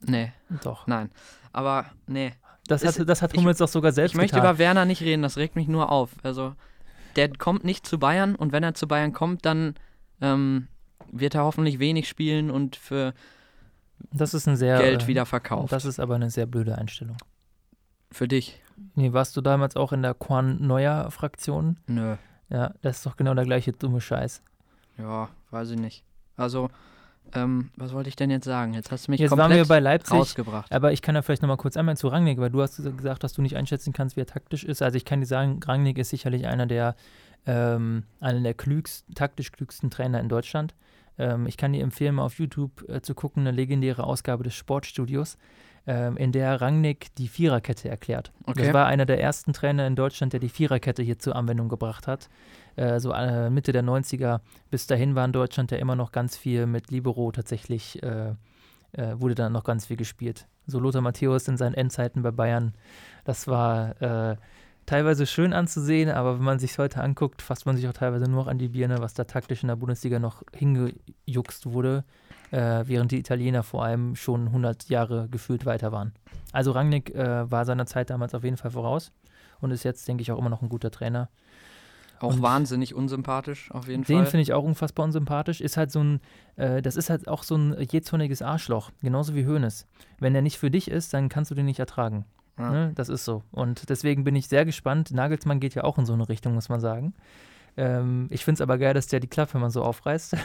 nee, 0.00 0.32
Doch. 0.62 0.86
nein. 0.86 1.10
Aber 1.52 1.86
nee, 2.06 2.32
Das 2.68 2.84
hat, 2.84 3.08
das 3.08 3.20
hat 3.20 3.32
ich- 3.34 3.40
Hummels 3.40 3.58
doch 3.58 3.68
sogar 3.68 3.92
selbst 3.92 4.12
ich 4.12 4.16
möchte 4.16 4.36
getan. 4.36 4.48
über 4.50 4.58
Werner 4.58 4.84
nicht 4.84 5.02
reden, 5.02 5.22
das 5.22 5.36
regt 5.36 5.56
mich 5.56 5.66
nur 5.68 5.90
auf. 5.90 6.10
Also 6.22 6.54
der 7.16 7.30
kommt 7.36 7.64
nicht 7.64 7.86
zu 7.86 7.98
Bayern 7.98 8.34
und 8.36 8.52
wenn 8.52 8.62
er 8.62 8.74
zu 8.74 8.86
Bayern 8.88 9.12
kommt, 9.12 9.44
dann 9.44 9.74
ähm, 10.20 10.68
wird 11.10 11.34
er 11.34 11.42
hoffentlich 11.44 11.78
wenig 11.80 12.08
spielen 12.08 12.50
und 12.50 12.76
für 12.76 13.12
Das 14.12 14.34
ist 14.34 14.46
ein 14.48 14.56
sehr 14.56 14.78
Geld 14.78 15.04
äh, 15.04 15.06
wieder 15.06 15.26
verkauft. 15.26 15.72
Das 15.72 15.84
ist 15.84 15.98
aber 16.00 16.14
eine 16.16 16.30
sehr 16.30 16.46
blöde 16.46 16.76
Einstellung. 16.78 17.16
für 18.10 18.28
dich. 18.28 18.60
Nee, 18.94 19.12
warst 19.12 19.36
du 19.36 19.40
damals 19.40 19.76
auch 19.76 19.92
in 19.92 20.02
der 20.02 20.14
Quan 20.14 20.64
Neuer 20.66 21.10
Fraktion? 21.10 21.78
Nö. 21.86 22.16
Ja, 22.48 22.74
das 22.82 22.98
ist 22.98 23.06
doch 23.06 23.16
genau 23.16 23.34
der 23.34 23.44
gleiche 23.44 23.72
dumme 23.72 24.00
Scheiß. 24.00 24.42
Ja, 24.98 25.28
weiß 25.50 25.70
ich 25.70 25.78
nicht. 25.78 26.04
Also, 26.36 26.68
ähm, 27.34 27.70
was 27.76 27.92
wollte 27.92 28.08
ich 28.08 28.16
denn 28.16 28.30
jetzt 28.30 28.44
sagen? 28.44 28.74
Jetzt 28.74 28.90
hast 28.92 29.06
du 29.06 29.12
mich 29.12 29.20
Jetzt 29.20 29.30
waren 29.32 29.38
komplett 29.40 29.58
wir 29.64 29.68
bei 29.68 29.80
Leipzig. 29.80 30.12
rausgebracht. 30.14 30.70
Aber 30.72 30.92
ich 30.92 31.02
kann 31.02 31.14
ja 31.14 31.22
vielleicht 31.22 31.42
nochmal 31.42 31.56
kurz 31.56 31.76
einmal 31.76 31.96
zu 31.96 32.08
Rangnick, 32.08 32.38
weil 32.38 32.50
du 32.50 32.62
hast 32.62 32.76
gesagt, 32.76 33.24
dass 33.24 33.32
du 33.32 33.42
nicht 33.42 33.56
einschätzen 33.56 33.92
kannst, 33.92 34.16
wie 34.16 34.20
er 34.20 34.26
taktisch 34.26 34.64
ist. 34.64 34.82
Also 34.82 34.96
ich 34.96 35.04
kann 35.04 35.20
dir 35.20 35.26
sagen, 35.26 35.60
Rangnick 35.64 35.98
ist 35.98 36.10
sicherlich 36.10 36.46
einer 36.46 36.66
der, 36.66 36.94
ähm, 37.46 38.04
einer 38.20 38.40
der 38.40 38.54
klügsten, 38.54 39.14
taktisch 39.14 39.52
klügsten 39.52 39.90
Trainer 39.90 40.20
in 40.20 40.28
Deutschland. 40.28 40.74
Ähm, 41.18 41.46
ich 41.46 41.56
kann 41.56 41.72
dir 41.72 41.82
empfehlen, 41.82 42.16
mal 42.16 42.24
auf 42.24 42.38
YouTube 42.38 42.88
äh, 42.88 43.00
zu 43.00 43.14
gucken, 43.14 43.42
eine 43.42 43.56
legendäre 43.56 44.04
Ausgabe 44.04 44.44
des 44.44 44.54
Sportstudios, 44.54 45.36
ähm, 45.86 46.16
in 46.16 46.32
der 46.32 46.60
Rangnick 46.60 47.14
die 47.16 47.28
Viererkette 47.28 47.88
erklärt. 47.88 48.32
Okay. 48.46 48.64
Das 48.64 48.74
war 48.74 48.86
einer 48.86 49.06
der 49.06 49.20
ersten 49.20 49.52
Trainer 49.52 49.86
in 49.86 49.96
Deutschland, 49.96 50.32
der 50.32 50.40
die 50.40 50.48
Viererkette 50.48 51.02
hier 51.02 51.18
zur 51.18 51.36
Anwendung 51.36 51.68
gebracht 51.68 52.06
hat. 52.06 52.28
Äh, 52.76 53.00
so 53.00 53.12
äh, 53.12 53.50
Mitte 53.50 53.72
der 53.72 53.84
90er. 53.84 54.40
Bis 54.70 54.86
dahin 54.86 55.14
war 55.14 55.24
in 55.24 55.32
Deutschland 55.32 55.70
ja 55.70 55.78
immer 55.78 55.96
noch 55.96 56.12
ganz 56.12 56.36
viel 56.36 56.66
mit 56.66 56.90
Libero 56.90 57.30
tatsächlich, 57.32 58.02
äh, 58.02 58.34
äh, 58.92 59.20
wurde 59.20 59.34
dann 59.34 59.52
noch 59.52 59.64
ganz 59.64 59.86
viel 59.86 59.96
gespielt. 59.96 60.46
So 60.66 60.78
Lothar 60.78 61.02
Matthäus 61.02 61.46
in 61.48 61.56
seinen 61.56 61.74
Endzeiten 61.74 62.22
bei 62.22 62.30
Bayern, 62.30 62.72
das 63.24 63.46
war 63.46 64.00
äh, 64.00 64.36
teilweise 64.86 65.26
schön 65.26 65.52
anzusehen, 65.52 66.10
aber 66.10 66.36
wenn 66.38 66.44
man 66.44 66.58
sich 66.58 66.78
heute 66.78 67.02
anguckt, 67.02 67.42
fasst 67.42 67.66
man 67.66 67.76
sich 67.76 67.88
auch 67.88 67.92
teilweise 67.92 68.24
nur 68.26 68.42
noch 68.44 68.46
an 68.48 68.58
die 68.58 68.68
Birne, 68.68 69.00
was 69.00 69.14
da 69.14 69.24
taktisch 69.24 69.62
in 69.62 69.68
der 69.68 69.76
Bundesliga 69.76 70.18
noch 70.18 70.42
hingejuckst 70.54 71.66
wurde, 71.72 72.04
äh, 72.50 72.84
während 72.86 73.12
die 73.12 73.18
Italiener 73.18 73.62
vor 73.62 73.84
allem 73.84 74.16
schon 74.16 74.46
100 74.48 74.88
Jahre 74.88 75.28
gefühlt 75.30 75.66
weiter 75.66 75.92
waren. 75.92 76.12
Also 76.52 76.70
Rangnick 76.72 77.14
äh, 77.14 77.50
war 77.50 77.64
seiner 77.64 77.86
Zeit 77.86 78.10
damals 78.10 78.34
auf 78.34 78.44
jeden 78.44 78.56
Fall 78.56 78.70
voraus 78.70 79.12
und 79.60 79.70
ist 79.70 79.82
jetzt, 79.84 80.06
denke 80.06 80.22
ich, 80.22 80.30
auch 80.32 80.38
immer 80.38 80.50
noch 80.50 80.62
ein 80.62 80.68
guter 80.68 80.90
Trainer. 80.90 81.28
Auch 82.20 82.34
und- 82.34 82.42
wahnsinnig 82.42 82.94
unsympathisch, 82.94 83.70
auf 83.72 83.88
jeden 83.88 84.04
Den 84.04 84.18
Fall. 84.18 84.26
finde 84.26 84.42
ich 84.42 84.52
auch 84.52 84.62
unfassbar 84.62 85.04
unsympathisch. 85.04 85.60
Ist 85.60 85.76
halt 85.76 85.90
so 85.90 86.00
ein, 86.02 86.20
äh, 86.56 86.80
das 86.80 86.96
ist 86.96 87.10
halt 87.10 87.26
auch 87.28 87.42
so 87.42 87.56
ein 87.56 87.76
jähzorniges 87.90 88.40
Arschloch, 88.40 88.90
genauso 89.02 89.34
wie 89.34 89.46
Hoeneß. 89.46 89.86
Wenn 90.20 90.34
er 90.34 90.42
nicht 90.42 90.58
für 90.58 90.70
dich 90.70 90.90
ist, 90.90 91.12
dann 91.12 91.28
kannst 91.28 91.50
du 91.50 91.54
den 91.54 91.66
nicht 91.66 91.80
ertragen. 91.80 92.24
Ja. 92.58 92.70
Ne? 92.70 92.92
Das 92.94 93.08
ist 93.08 93.24
so. 93.24 93.42
Und 93.50 93.88
deswegen 93.88 94.24
bin 94.24 94.36
ich 94.36 94.48
sehr 94.48 94.64
gespannt. 94.64 95.10
Nagelsmann 95.10 95.60
geht 95.60 95.74
ja 95.74 95.84
auch 95.84 95.98
in 95.98 96.06
so 96.06 96.12
eine 96.12 96.28
Richtung, 96.28 96.54
muss 96.54 96.68
man 96.68 96.80
sagen. 96.80 97.14
Ähm, 97.76 98.28
ich 98.30 98.44
finde 98.44 98.58
es 98.58 98.60
aber 98.60 98.78
geil, 98.78 98.94
dass 98.94 99.08
der 99.08 99.20
die 99.20 99.28
Klappe 99.28 99.58
immer 99.58 99.70
so 99.70 99.82
aufreißt. 99.82 100.36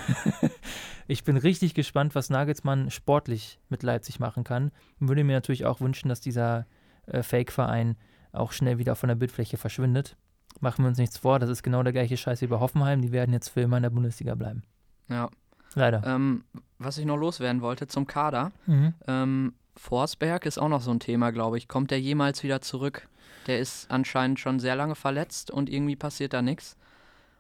ich 1.08 1.24
bin 1.24 1.38
richtig 1.38 1.76
gespannt, 1.76 2.16
was 2.16 2.30
Nagelsmann 2.30 2.90
sportlich 2.90 3.60
mit 3.70 3.84
Leipzig 3.84 4.20
machen 4.20 4.44
kann. 4.44 4.72
Würde 5.00 5.24
mir 5.24 5.34
natürlich 5.34 5.66
auch 5.66 5.82
wünschen, 5.82 6.10
dass 6.10 6.22
dieser 6.22 6.66
äh, 7.06 7.22
Fake-Verein 7.22 7.96
auch 8.32 8.52
schnell 8.52 8.78
wieder 8.78 8.96
von 8.96 9.10
der 9.10 9.16
Bildfläche 9.16 9.58
verschwindet. 9.58 10.16
Machen 10.60 10.84
wir 10.84 10.90
uns 10.90 10.98
nichts 10.98 11.18
vor, 11.18 11.40
das 11.40 11.50
ist 11.50 11.64
genau 11.64 11.84
der 11.84 11.94
gleiche 11.94 12.18
Scheiß 12.18 12.42
wie 12.42 12.48
bei 12.48 12.60
Hoffenheim. 12.60 13.02
Die 13.02 13.12
werden 13.12 13.34
jetzt 13.34 13.50
für 13.50 13.62
immer 13.62 13.78
in 13.78 13.84
der 13.84 13.92
Bundesliga 13.92 14.36
bleiben. 14.36 14.64
Ja. 15.08 15.30
Leider. 15.76 16.02
Ähm, 16.06 16.44
was 16.80 16.98
ich 16.98 17.06
noch 17.06 17.18
loswerden 17.18 17.62
wollte 17.62 17.88
zum 17.88 18.08
Kader. 18.08 18.52
Mhm. 18.66 18.94
Ähm, 19.08 19.54
Forsberg 19.80 20.46
ist 20.46 20.58
auch 20.60 20.68
noch 20.68 20.82
so 20.82 20.92
ein 20.92 21.00
Thema, 21.00 21.32
glaube 21.32 21.58
ich. 21.58 21.70
Kommt 21.70 21.90
der 21.90 22.02
jemals 22.02 22.44
wieder 22.44 22.60
zurück? 22.60 23.08
Der 23.48 23.60
ist 23.60 23.90
anscheinend 23.90 24.38
schon 24.38 24.60
sehr 24.60 24.76
lange 24.76 24.94
verletzt 24.94 25.52
und 25.52 25.70
irgendwie 25.70 25.96
passiert 25.96 26.34
da 26.34 26.42
nichts. 26.42 26.78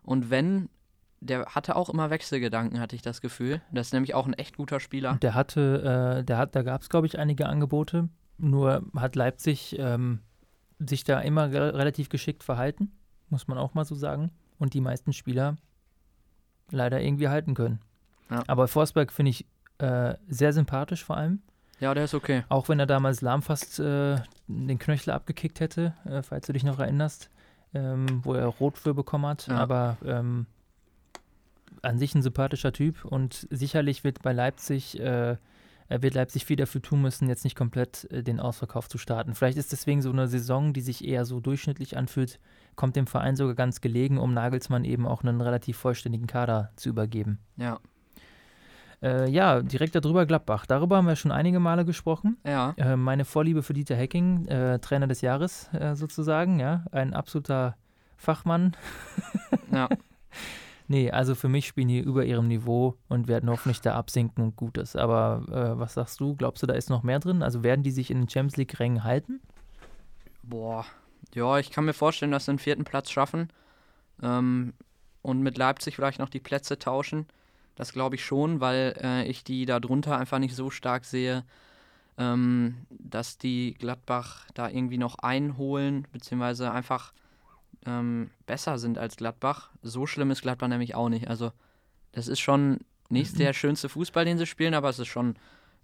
Und 0.03 0.29
wenn, 0.29 0.69
der 1.19 1.47
hatte 1.47 1.75
auch 1.75 1.89
immer 1.89 2.09
Wechselgedanken, 2.09 2.79
hatte 2.79 2.95
ich 2.95 3.01
das 3.01 3.19
Gefühl. 3.19 3.61
Das 3.73 3.87
ist 3.87 3.93
nämlich 3.93 4.15
auch 4.15 4.25
ein 4.25 4.33
echt 4.33 4.55
guter 4.55 4.79
Spieler. 4.79 5.17
Der 5.21 5.35
hatte, 5.35 6.21
äh, 6.21 6.23
der 6.23 6.37
hat, 6.37 6.55
da 6.55 6.63
gab 6.63 6.81
es, 6.81 6.87
glaube 6.87 7.07
ich, 7.07 7.19
einige 7.19 7.45
Angebote. 7.45 8.07
Nur 8.37 8.83
hat 8.95 9.17
Leipzig 9.17 9.75
ähm, 9.77 10.21
sich 10.79 11.03
da 11.03 11.19
immer 11.19 11.51
re 11.51 11.73
relativ 11.73 12.07
geschickt 12.07 12.45
verhalten, 12.45 12.93
muss 13.27 13.49
man 13.49 13.57
auch 13.57 13.73
mal 13.73 13.83
so 13.83 13.95
sagen. 13.95 14.31
Und 14.57 14.73
die 14.73 14.81
meisten 14.81 15.11
Spieler 15.11 15.57
leider 16.71 17.01
irgendwie 17.01 17.27
halten 17.27 17.53
können. 17.53 17.81
Ja. 18.31 18.43
Aber 18.47 18.69
Forsberg 18.69 19.11
finde 19.11 19.31
ich 19.31 19.45
äh, 19.79 20.15
sehr 20.29 20.53
sympathisch 20.53 21.03
vor 21.03 21.17
allem. 21.17 21.41
Ja, 21.79 21.93
der 21.93 22.05
ist 22.05 22.13
okay. 22.13 22.43
Auch 22.49 22.69
wenn 22.69 22.79
er 22.79 22.85
damals 22.85 23.21
Lahm 23.21 23.41
fast 23.41 23.79
äh, 23.79 24.17
den 24.47 24.79
Knöchel 24.79 25.13
abgekickt 25.13 25.59
hätte, 25.59 25.93
äh, 26.05 26.21
falls 26.21 26.47
du 26.47 26.53
dich 26.53 26.63
noch 26.63 26.79
erinnerst, 26.79 27.29
ähm, 27.73 28.21
wo 28.23 28.33
er 28.33 28.47
Rot 28.47 28.77
für 28.77 28.93
bekommen 28.93 29.25
hat. 29.25 29.47
Ja. 29.47 29.57
Aber 29.57 29.97
ähm, 30.05 30.45
an 31.81 31.97
sich 31.97 32.13
ein 32.15 32.21
sympathischer 32.21 32.73
Typ 32.73 33.05
und 33.05 33.47
sicherlich 33.49 34.03
wird 34.03 34.21
bei 34.21 34.33
Leipzig, 34.33 34.99
äh, 34.99 35.37
wird 35.89 36.13
Leipzig 36.13 36.45
viel 36.45 36.57
dafür 36.57 36.81
tun 36.81 37.01
müssen, 37.01 37.29
jetzt 37.29 37.43
nicht 37.43 37.55
komplett 37.55 38.09
äh, 38.11 38.23
den 38.23 38.39
Ausverkauf 38.39 38.89
zu 38.89 38.97
starten. 38.97 39.35
Vielleicht 39.35 39.57
ist 39.57 39.71
deswegen 39.71 40.01
so 40.01 40.11
eine 40.11 40.27
Saison, 40.27 40.73
die 40.73 40.81
sich 40.81 41.07
eher 41.07 41.25
so 41.25 41.39
durchschnittlich 41.39 41.97
anfühlt, 41.97 42.39
kommt 42.75 42.95
dem 42.95 43.07
Verein 43.07 43.35
sogar 43.35 43.55
ganz 43.55 43.81
gelegen, 43.81 44.17
um 44.17 44.33
Nagelsmann 44.33 44.85
eben 44.85 45.07
auch 45.07 45.23
einen 45.23 45.41
relativ 45.41 45.77
vollständigen 45.77 46.27
Kader 46.27 46.71
zu 46.75 46.89
übergeben. 46.89 47.39
Ja. 47.57 47.79
Äh, 49.01 49.29
ja, 49.29 49.61
direkt 49.61 49.95
darüber 49.95 50.25
Gladbach. 50.25 50.65
Darüber 50.65 50.97
haben 50.97 51.07
wir 51.07 51.15
schon 51.15 51.31
einige 51.31 51.59
Male 51.59 51.85
gesprochen. 51.85 52.37
Ja. 52.45 52.73
Äh, 52.77 52.95
meine 52.95 53.25
Vorliebe 53.25 53.63
für 53.63 53.73
Dieter 53.73 53.95
Hecking, 53.95 54.47
äh, 54.47 54.79
Trainer 54.79 55.07
des 55.07 55.21
Jahres 55.21 55.69
äh, 55.73 55.95
sozusagen, 55.95 56.59
ja, 56.59 56.85
ein 56.91 57.13
absoluter 57.13 57.75
Fachmann. 58.17 58.75
Ja. 59.71 59.87
Nee, 60.87 61.11
also 61.11 61.35
für 61.35 61.49
mich 61.49 61.67
spielen 61.67 61.89
die 61.89 61.99
über 61.99 62.25
ihrem 62.25 62.47
Niveau 62.47 62.95
und 63.07 63.27
werden 63.27 63.47
hoffentlich 63.51 63.79
da 63.81 63.93
absinken 63.93 64.43
und 64.43 64.55
gut 64.55 64.79
ist. 64.79 64.95
Aber 64.95 65.43
äh, 65.49 65.79
was 65.79 65.93
sagst 65.93 66.19
du? 66.19 66.35
Glaubst 66.35 66.63
du, 66.63 66.67
da 66.67 66.73
ist 66.73 66.89
noch 66.89 67.03
mehr 67.03 67.19
drin? 67.19 67.43
Also 67.43 67.61
werden 67.63 67.83
die 67.83 67.91
sich 67.91 68.09
in 68.09 68.21
den 68.21 68.27
Champions 68.27 68.57
League-Rängen 68.57 69.03
halten? 69.03 69.39
Boah. 70.41 70.85
Ja, 71.35 71.59
ich 71.59 71.69
kann 71.69 71.85
mir 71.85 71.93
vorstellen, 71.93 72.31
dass 72.31 72.45
sie 72.45 72.53
den 72.53 72.57
vierten 72.57 72.85
Platz 72.85 73.11
schaffen. 73.11 73.49
Ähm, 74.23 74.73
und 75.21 75.41
mit 75.41 75.59
Leipzig 75.59 75.95
vielleicht 75.95 76.17
noch 76.17 76.29
die 76.29 76.39
Plätze 76.39 76.79
tauschen. 76.79 77.27
Das 77.79 77.93
glaube 77.93 78.15
ich 78.15 78.25
schon, 78.25 78.59
weil 78.59 78.93
äh, 79.01 79.23
ich 79.25 79.45
die 79.45 79.65
da 79.65 79.79
drunter 79.79 80.17
einfach 80.17 80.37
nicht 80.37 80.53
so 80.53 80.69
stark 80.69 81.05
sehe, 81.05 81.45
ähm, 82.17 82.75
dass 82.89 83.37
die 83.37 83.73
Gladbach 83.73 84.45
da 84.53 84.67
irgendwie 84.67 84.97
noch 84.97 85.19
einholen, 85.19 86.05
beziehungsweise 86.11 86.71
einfach 86.73 87.13
ähm, 87.85 88.31
besser 88.45 88.79
sind 88.79 88.97
als 88.97 89.15
Gladbach. 89.15 89.69
So 89.81 90.05
schlimm 90.07 90.29
ist 90.29 90.41
Gladbach 90.41 90.67
nämlich 90.67 90.93
auch 90.93 91.07
nicht. 91.07 91.29
Also, 91.29 91.53
das 92.11 92.27
ist 92.27 92.41
schon 92.41 92.79
nicht 93.07 93.35
Mhm. 93.35 93.37
der 93.37 93.53
schönste 93.53 93.87
Fußball, 93.87 94.25
den 94.25 94.37
sie 94.37 94.45
spielen, 94.45 94.73
aber 94.73 94.89
es 94.89 94.99
ist 94.99 95.07
schon 95.07 95.35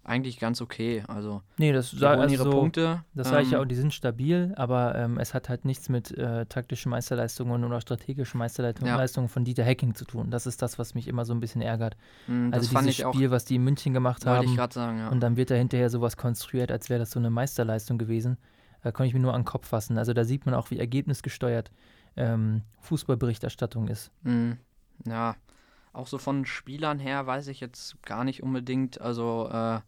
eigentlich 0.06 0.38
ganz 0.38 0.62
okay. 0.62 1.02
Also 1.08 1.42
Nee, 1.58 1.72
das 1.72 1.90
die 1.90 1.98
holen 1.98 2.20
also 2.20 2.34
ihre 2.34 2.50
Punkte. 2.50 3.04
das 3.14 3.28
sage 3.28 3.42
ich 3.42 3.50
ja 3.50 3.58
ähm, 3.58 3.64
auch, 3.64 3.68
die 3.68 3.74
sind 3.74 3.92
stabil, 3.92 4.52
aber 4.56 4.94
ähm, 4.94 5.18
es 5.18 5.34
hat 5.34 5.48
halt 5.48 5.64
nichts 5.64 5.88
mit 5.88 6.16
äh, 6.16 6.46
taktischen 6.46 6.90
Meisterleistungen 6.90 7.64
oder 7.64 7.80
strategischen 7.80 8.38
Meisterleistungen 8.38 8.86
Ja. 9.26 9.28
Von 9.28 9.44
Dieter 9.44 9.64
Hacking 9.64 9.94
zu 9.94 10.04
tun. 10.04 10.30
Das 10.30 10.46
ist 10.46 10.62
das, 10.62 10.78
was 10.78 10.94
mich 10.94 11.08
immer 11.08 11.24
so 11.24 11.34
ein 11.34 11.40
bisschen 11.40 11.60
ärgert. 11.62 11.96
das 12.26 12.60
Also 12.60 12.72
fand 12.72 12.86
dieses 12.86 13.00
ich 13.00 13.04
auch, 13.04 13.14
Spiel, 13.14 13.30
was 13.30 13.44
die 13.44 13.56
in 13.56 13.64
München 13.64 13.92
gemacht 13.92 14.22
ich 14.22 14.28
haben 14.28 14.54
gerade 14.54 14.74
sagen, 14.74 14.98
ja. 14.98 15.08
und 15.08 15.20
dann 15.20 15.36
wird 15.36 15.50
da 15.50 15.54
hinterher 15.56 15.90
sowas 15.90 16.16
konstruiert, 16.16 16.70
als 16.70 16.88
wäre 16.88 17.00
das 17.00 17.10
so 17.10 17.18
eine 17.18 17.30
Meisterleistung 17.30 17.98
gewesen. 17.98 18.38
Da 18.82 18.92
konnte 18.92 19.08
ich 19.08 19.14
mir 19.14 19.20
nur 19.20 19.34
an 19.34 19.40
den 19.40 19.46
Kopf 19.46 19.66
fassen. 19.66 19.98
Also 19.98 20.12
da 20.12 20.24
sieht 20.24 20.46
man 20.46 20.54
auch, 20.54 20.70
wie 20.70 20.78
ergebnisgesteuert 20.78 21.72
ähm, 22.16 22.62
Fußballberichterstattung 22.80 23.88
ist. 23.88 24.10
Mhm. 24.22 24.58
Ja, 25.04 25.34
auch 25.92 26.06
so 26.06 26.18
von 26.18 26.44
Spielern 26.46 26.98
her 26.98 27.26
weiß 27.26 27.48
ich 27.48 27.60
jetzt 27.60 28.00
gar 28.02 28.24
nicht 28.24 28.42
unbedingt. 28.42 29.00
Also 29.00 29.48
äh, 29.50 29.80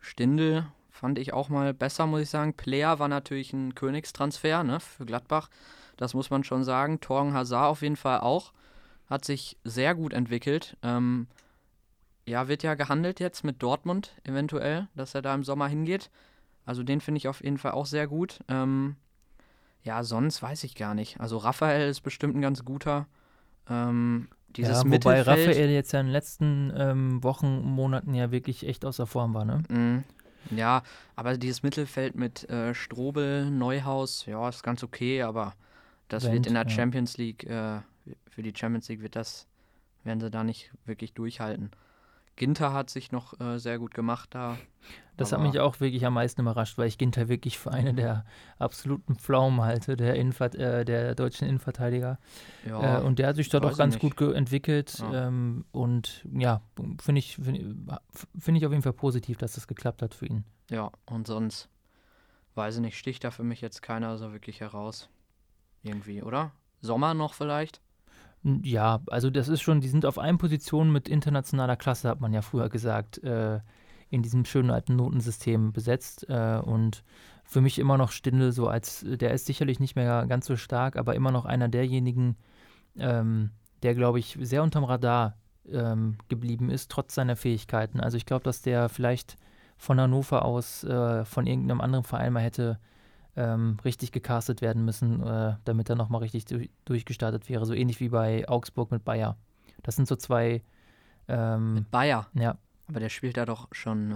Stindl 0.00 0.66
fand 0.90 1.18
ich 1.18 1.32
auch 1.32 1.48
mal 1.48 1.72
besser, 1.72 2.06
muss 2.06 2.22
ich 2.22 2.30
sagen. 2.30 2.54
Player 2.54 2.98
war 2.98 3.08
natürlich 3.08 3.52
ein 3.52 3.74
Königstransfer 3.74 4.64
ne, 4.64 4.80
für 4.80 5.06
Gladbach. 5.06 5.48
Das 5.96 6.14
muss 6.14 6.30
man 6.30 6.44
schon 6.44 6.64
sagen. 6.64 7.00
Torgen 7.00 7.34
Hazard 7.34 7.70
auf 7.70 7.82
jeden 7.82 7.96
Fall 7.96 8.20
auch. 8.20 8.52
Hat 9.08 9.24
sich 9.24 9.56
sehr 9.64 9.94
gut 9.94 10.12
entwickelt. 10.12 10.76
Ähm, 10.82 11.26
ja, 12.26 12.48
wird 12.48 12.62
ja 12.62 12.74
gehandelt 12.74 13.20
jetzt 13.20 13.44
mit 13.44 13.62
Dortmund 13.62 14.14
eventuell, 14.24 14.88
dass 14.94 15.14
er 15.14 15.22
da 15.22 15.34
im 15.34 15.44
Sommer 15.44 15.68
hingeht. 15.68 16.10
Also 16.64 16.82
den 16.82 17.00
finde 17.00 17.18
ich 17.18 17.28
auf 17.28 17.42
jeden 17.42 17.58
Fall 17.58 17.72
auch 17.72 17.86
sehr 17.86 18.06
gut. 18.06 18.40
Ähm, 18.48 18.96
ja, 19.82 20.04
sonst 20.04 20.42
weiß 20.42 20.64
ich 20.64 20.74
gar 20.74 20.94
nicht. 20.94 21.20
Also 21.20 21.38
Raphael 21.38 21.88
ist 21.88 22.02
bestimmt 22.02 22.36
ein 22.36 22.42
ganz 22.42 22.64
guter. 22.64 23.06
Ähm, 23.68 24.28
dieses 24.56 24.84
ja, 24.84 24.90
wobei. 24.90 25.22
Raphael 25.22 25.70
jetzt 25.70 25.92
ja 25.92 26.00
in 26.00 26.06
den 26.06 26.12
letzten 26.12 26.72
ähm, 26.76 27.22
Wochen, 27.22 27.62
Monaten 27.62 28.14
ja 28.14 28.30
wirklich 28.30 28.66
echt 28.66 28.84
außer 28.84 29.06
Form 29.06 29.34
war, 29.34 29.44
ne? 29.44 29.62
Mhm. 29.68 30.04
Ja, 30.56 30.82
aber 31.16 31.36
dieses 31.36 31.62
Mittelfeld 31.62 32.14
mit 32.14 32.48
äh, 32.48 32.74
Strobel, 32.74 33.50
Neuhaus, 33.50 34.26
ja, 34.26 34.48
ist 34.48 34.62
ganz 34.62 34.82
okay, 34.82 35.22
aber 35.22 35.54
das 36.08 36.24
wird 36.24 36.34
Wendt, 36.34 36.46
in 36.46 36.54
der. 36.54 36.68
Champions 36.68 37.18
League, 37.18 37.44
äh, 37.44 37.80
für 38.28 38.42
die 38.42 38.52
Champions 38.56 38.88
League 38.88 39.02
wird 39.02 39.16
das, 39.16 39.46
werden 40.02 40.20
sie 40.20 40.30
da 40.30 40.42
nicht 40.42 40.72
wirklich 40.86 41.12
durchhalten. 41.12 41.70
Ginter 42.40 42.72
hat 42.72 42.88
sich 42.88 43.12
noch 43.12 43.38
äh, 43.38 43.58
sehr 43.58 43.78
gut 43.78 43.92
gemacht 43.92 44.30
da. 44.32 44.56
Das 45.18 45.30
hat 45.30 45.42
mich 45.42 45.60
auch 45.60 45.78
wirklich 45.80 46.06
am 46.06 46.14
meisten 46.14 46.40
überrascht, 46.40 46.78
weil 46.78 46.88
ich 46.88 46.96
Ginter 46.96 47.28
wirklich 47.28 47.58
für 47.58 47.70
eine 47.70 47.92
der 47.92 48.24
absoluten 48.58 49.16
Pflaumen 49.16 49.60
halte, 49.60 49.94
der, 49.94 50.14
Innenvert 50.14 50.54
äh, 50.54 50.86
der 50.86 51.14
deutschen 51.14 51.46
Innenverteidiger. 51.46 52.18
Ja, 52.66 53.00
Äh, 53.00 53.02
und 53.02 53.18
der 53.18 53.26
hat 53.28 53.36
sich 53.36 53.50
dort 53.50 53.66
auch 53.66 53.76
ganz 53.76 54.00
nicht. 54.02 54.16
gut 54.16 54.34
entwickelt. 54.34 55.00
Ja. 55.00 55.26
Ähm, 55.28 55.66
und 55.72 56.26
ja, 56.32 56.62
finde 56.98 57.18
ich, 57.18 57.36
finde 57.36 58.00
find 58.38 58.56
ich 58.56 58.64
auf 58.64 58.72
jeden 58.72 58.82
Fall 58.82 58.94
positiv, 58.94 59.36
dass 59.36 59.52
das 59.52 59.68
geklappt 59.68 60.00
hat 60.00 60.14
für 60.14 60.24
ihn. 60.24 60.44
ja, 60.70 60.90
und 61.04 61.26
sonst, 61.26 61.68
weiß 62.54 62.76
ich 62.76 62.80
nicht, 62.80 62.96
sticht 62.96 63.22
da 63.22 63.30
für 63.30 63.44
mich 63.44 63.60
jetzt 63.60 63.82
keiner 63.82 64.16
so 64.16 64.32
wirklich 64.32 64.60
heraus. 64.60 65.10
Irgendwie, 65.82 66.22
oder? 66.22 66.52
Sommer 66.80 67.12
noch 67.12 67.34
vielleicht? 67.34 67.82
Ja, 68.42 69.00
also 69.08 69.28
das 69.28 69.48
ist 69.48 69.60
schon, 69.60 69.80
die 69.80 69.88
sind 69.88 70.06
auf 70.06 70.18
einen 70.18 70.38
Position 70.38 70.90
mit 70.90 71.08
internationaler 71.08 71.76
Klasse, 71.76 72.08
hat 72.08 72.20
man 72.20 72.32
ja 72.32 72.40
früher 72.40 72.70
gesagt, 72.70 73.22
äh, 73.22 73.60
in 74.08 74.22
diesem 74.22 74.44
schönen 74.44 74.70
alten 74.70 74.96
Notensystem 74.96 75.72
besetzt. 75.72 76.26
Äh, 76.28 76.60
und 76.64 77.04
für 77.44 77.60
mich 77.60 77.78
immer 77.78 77.98
noch 77.98 78.12
Stindl 78.12 78.52
so 78.52 78.68
als, 78.68 79.04
der 79.06 79.32
ist 79.32 79.46
sicherlich 79.46 79.78
nicht 79.78 79.94
mehr 79.94 80.26
ganz 80.26 80.46
so 80.46 80.56
stark, 80.56 80.96
aber 80.96 81.14
immer 81.14 81.32
noch 81.32 81.44
einer 81.44 81.68
derjenigen, 81.68 82.36
ähm, 82.96 83.50
der, 83.82 83.94
glaube 83.94 84.18
ich, 84.18 84.38
sehr 84.40 84.62
unterm 84.62 84.84
Radar 84.84 85.36
ähm, 85.70 86.16
geblieben 86.28 86.70
ist, 86.70 86.90
trotz 86.90 87.14
seiner 87.14 87.36
Fähigkeiten. 87.36 88.00
Also 88.00 88.16
ich 88.16 88.26
glaube, 88.26 88.44
dass 88.44 88.62
der 88.62 88.88
vielleicht 88.88 89.36
von 89.76 90.00
Hannover 90.00 90.44
aus, 90.44 90.82
äh, 90.84 91.24
von 91.24 91.46
irgendeinem 91.46 91.80
anderen 91.80 92.04
Verein 92.04 92.32
mal 92.32 92.42
hätte 92.42 92.78
ähm, 93.36 93.78
richtig 93.84 94.12
gecastet 94.12 94.60
werden 94.60 94.84
müssen, 94.84 95.22
äh, 95.22 95.54
damit 95.64 95.88
er 95.88 95.96
nochmal 95.96 96.20
richtig 96.22 96.44
du 96.46 96.64
durchgestartet 96.84 97.48
wäre. 97.48 97.64
So 97.66 97.74
ähnlich 97.74 98.00
wie 98.00 98.08
bei 98.08 98.48
Augsburg 98.48 98.90
mit 98.90 99.04
Bayer. 99.04 99.36
Das 99.82 99.96
sind 99.96 100.08
so 100.08 100.16
zwei, 100.16 100.62
ähm, 101.28 101.74
Mit 101.74 101.90
Bayer. 101.90 102.26
ja, 102.34 102.56
Aber 102.88 103.00
der 103.00 103.08
spielt 103.08 103.36
da 103.36 103.46
doch 103.46 103.68
schon. 103.72 104.12
Äh, 104.12 104.14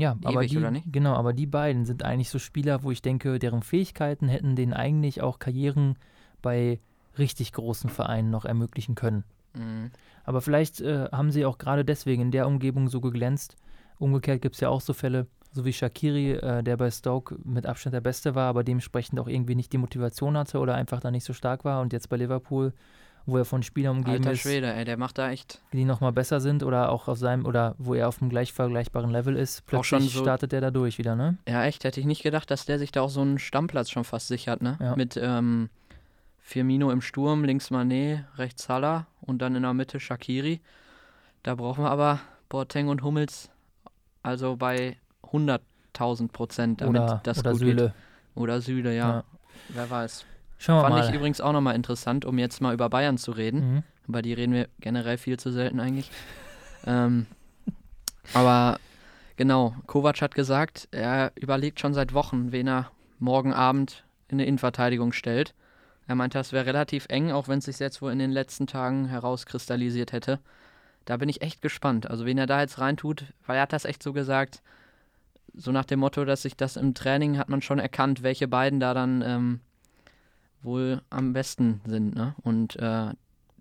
ja, 0.00 0.16
aber 0.24 0.40
Ewig, 0.40 0.50
die, 0.50 0.58
oder 0.58 0.70
nicht? 0.70 0.92
genau, 0.92 1.14
aber 1.14 1.32
die 1.34 1.46
beiden 1.46 1.84
sind 1.84 2.02
eigentlich 2.02 2.30
so 2.30 2.38
Spieler, 2.38 2.82
wo 2.82 2.90
ich 2.90 3.02
denke, 3.02 3.38
deren 3.38 3.62
Fähigkeiten 3.62 4.28
hätten 4.28 4.56
denen 4.56 4.72
eigentlich 4.72 5.20
auch 5.20 5.38
Karrieren 5.38 5.96
bei 6.42 6.80
richtig 7.18 7.52
großen 7.52 7.90
Vereinen 7.90 8.30
noch 8.30 8.44
ermöglichen 8.46 8.94
können. 8.94 9.24
mh, 9.52 9.90
Aber 10.24 10.40
vielleicht 10.40 10.80
äh, 10.80 11.08
haben 11.12 11.30
sie 11.30 11.44
auch 11.44 11.58
gerade 11.58 11.84
deswegen 11.84 12.22
in 12.22 12.30
der 12.30 12.46
Umgebung 12.48 12.88
so 12.88 13.00
geglänzt. 13.00 13.56
Umgekehrt 13.98 14.42
gibt 14.42 14.54
es 14.56 14.60
ja 14.62 14.68
auch 14.70 14.80
so 14.80 14.94
Fälle, 14.94 15.26
so 15.54 15.64
wie 15.64 15.72
Shakiri, 15.72 16.32
äh, 16.32 16.62
der 16.62 16.76
bei 16.76 16.90
Stoke 16.90 17.36
mit 17.44 17.64
Abstand 17.64 17.94
der 17.94 18.00
Beste 18.00 18.34
war, 18.34 18.48
aber 18.48 18.64
dementsprechend 18.64 19.18
auch 19.20 19.28
irgendwie 19.28 19.54
nicht 19.54 19.72
die 19.72 19.78
Motivation 19.78 20.36
hatte 20.36 20.58
oder 20.58 20.74
einfach 20.74 21.00
da 21.00 21.10
nicht 21.10 21.24
so 21.24 21.32
stark 21.32 21.64
war 21.64 21.80
und 21.80 21.92
jetzt 21.92 22.08
bei 22.08 22.16
Liverpool, 22.16 22.72
wo 23.24 23.38
er 23.38 23.44
von 23.44 23.62
Spielern 23.62 23.98
umgeben 23.98 24.16
alter 24.18 24.32
ist, 24.32 24.40
Schwede, 24.40 24.74
ey, 24.74 24.84
der 24.84 24.96
macht 24.98 25.16
da 25.16 25.30
echt. 25.30 25.62
die 25.72 25.84
nochmal 25.84 26.12
besser 26.12 26.40
sind 26.40 26.62
oder 26.64 26.90
auch 26.90 27.06
auf 27.08 27.18
seinem 27.18 27.46
oder 27.46 27.74
wo 27.78 27.94
er 27.94 28.08
auf 28.08 28.20
einem 28.20 28.30
gleich 28.30 28.52
vergleichbaren 28.52 29.10
Level 29.10 29.36
ist, 29.36 29.64
plötzlich 29.64 30.12
so- 30.12 30.22
startet 30.22 30.52
er 30.52 30.60
da 30.60 30.70
durch 30.72 30.98
wieder, 30.98 31.14
ne? 31.14 31.38
Ja, 31.48 31.64
echt, 31.64 31.84
hätte 31.84 32.00
ich 32.00 32.06
nicht 32.06 32.22
gedacht, 32.24 32.50
dass 32.50 32.66
der 32.66 32.78
sich 32.80 32.90
da 32.92 33.02
auch 33.02 33.08
so 33.08 33.20
einen 33.22 33.38
Stammplatz 33.38 33.90
schon 33.90 34.04
fast 34.04 34.28
sichert, 34.28 34.60
ne? 34.60 34.76
Ja. 34.80 34.96
Mit 34.96 35.16
ähm, 35.16 35.70
Firmino 36.38 36.90
im 36.90 37.00
Sturm, 37.00 37.44
links 37.44 37.70
Mané, 37.70 38.24
rechts 38.36 38.64
Salah 38.64 39.06
und 39.20 39.38
dann 39.40 39.54
in 39.54 39.62
der 39.62 39.72
Mitte 39.72 40.00
Shakiri. 40.00 40.60
Da 41.44 41.54
brauchen 41.54 41.84
wir 41.84 41.90
aber 41.90 42.20
Boateng 42.48 42.88
und 42.88 43.02
Hummels 43.02 43.50
also 44.22 44.56
bei 44.56 44.96
100.000 45.34 46.28
Prozent, 46.28 46.80
damit 46.80 47.02
Oder, 47.02 47.20
das 47.24 47.38
oder 47.40 47.50
gut 47.52 47.60
Süle. 47.60 47.82
geht. 47.82 47.92
Oder 48.34 48.60
Süle, 48.60 48.94
ja. 48.94 49.08
Ja. 49.08 49.24
Wer 49.70 49.90
weiß. 49.90 50.24
Schauen 50.58 50.76
wir 50.76 50.82
Fand 50.82 50.94
mal. 50.96 51.08
ich 51.08 51.14
übrigens 51.14 51.40
auch 51.40 51.52
nochmal 51.52 51.74
interessant, 51.74 52.24
um 52.24 52.38
jetzt 52.38 52.60
mal 52.60 52.74
über 52.74 52.88
Bayern 52.88 53.18
zu 53.18 53.32
reden. 53.32 53.74
Mhm. 53.74 53.82
Über 54.08 54.22
die 54.22 54.32
reden 54.32 54.52
wir 54.52 54.68
generell 54.80 55.18
viel 55.18 55.38
zu 55.38 55.50
selten 55.50 55.80
eigentlich. 55.80 56.10
ähm, 56.86 57.26
aber 58.32 58.78
genau, 59.36 59.74
Kovac 59.86 60.20
hat 60.22 60.34
gesagt, 60.34 60.88
er 60.90 61.32
überlegt 61.36 61.80
schon 61.80 61.94
seit 61.94 62.14
Wochen, 62.14 62.52
wen 62.52 62.68
er 62.68 62.90
morgen 63.18 63.52
Abend 63.52 64.04
in 64.28 64.36
eine 64.36 64.46
Innenverteidigung 64.46 65.12
stellt. 65.12 65.54
Er 66.06 66.14
meinte, 66.14 66.38
das 66.38 66.52
wäre 66.52 66.66
relativ 66.66 67.06
eng, 67.08 67.32
auch 67.32 67.48
wenn 67.48 67.58
es 67.58 67.64
sich 67.64 67.78
jetzt 67.78 68.02
wohl 68.02 68.12
in 68.12 68.18
den 68.18 68.30
letzten 68.30 68.66
Tagen 68.66 69.06
herauskristallisiert 69.06 70.12
hätte. 70.12 70.38
Da 71.06 71.16
bin 71.16 71.28
ich 71.28 71.42
echt 71.42 71.62
gespannt. 71.62 72.10
Also 72.10 72.26
wen 72.26 72.38
er 72.38 72.46
da 72.46 72.60
jetzt 72.60 72.78
reintut, 72.78 73.24
weil 73.46 73.56
er 73.56 73.62
hat 73.62 73.72
das 73.72 73.84
echt 73.84 74.02
so 74.02 74.12
gesagt, 74.12 74.62
so 75.54 75.72
nach 75.72 75.84
dem 75.84 76.00
Motto, 76.00 76.24
dass 76.24 76.42
sich 76.42 76.56
das 76.56 76.76
im 76.76 76.94
Training 76.94 77.38
hat 77.38 77.48
man 77.48 77.62
schon 77.62 77.78
erkannt, 77.78 78.22
welche 78.22 78.48
beiden 78.48 78.80
da 78.80 78.94
dann 78.94 79.22
ähm, 79.22 79.60
wohl 80.62 81.02
am 81.10 81.32
besten 81.32 81.80
sind. 81.86 82.14
Ne? 82.14 82.34
Und 82.42 82.76
äh, 82.76 83.12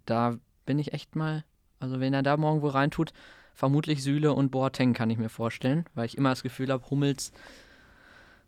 da 0.06 0.38
bin 0.66 0.80
ich 0.80 0.94
echt 0.94 1.16
mal, 1.16 1.44
also 1.80 2.00
wenn 2.00 2.14
er 2.14 2.24
da 2.24 2.38
morgen 2.38 2.62
wo 2.62 2.68
reintut, 2.68 3.14
vermutlich 3.54 4.04
Süle 4.04 4.34
und 4.34 4.50
Boateng 4.50 4.94
kann 4.94 5.10
ich 5.10 5.18
mir 5.18 5.30
vorstellen, 5.30 5.86
weil 5.94 6.06
ich 6.06 6.18
immer 6.18 6.30
das 6.30 6.44
Gefühl 6.44 6.72
habe, 6.72 6.90
Hummels 6.90 7.32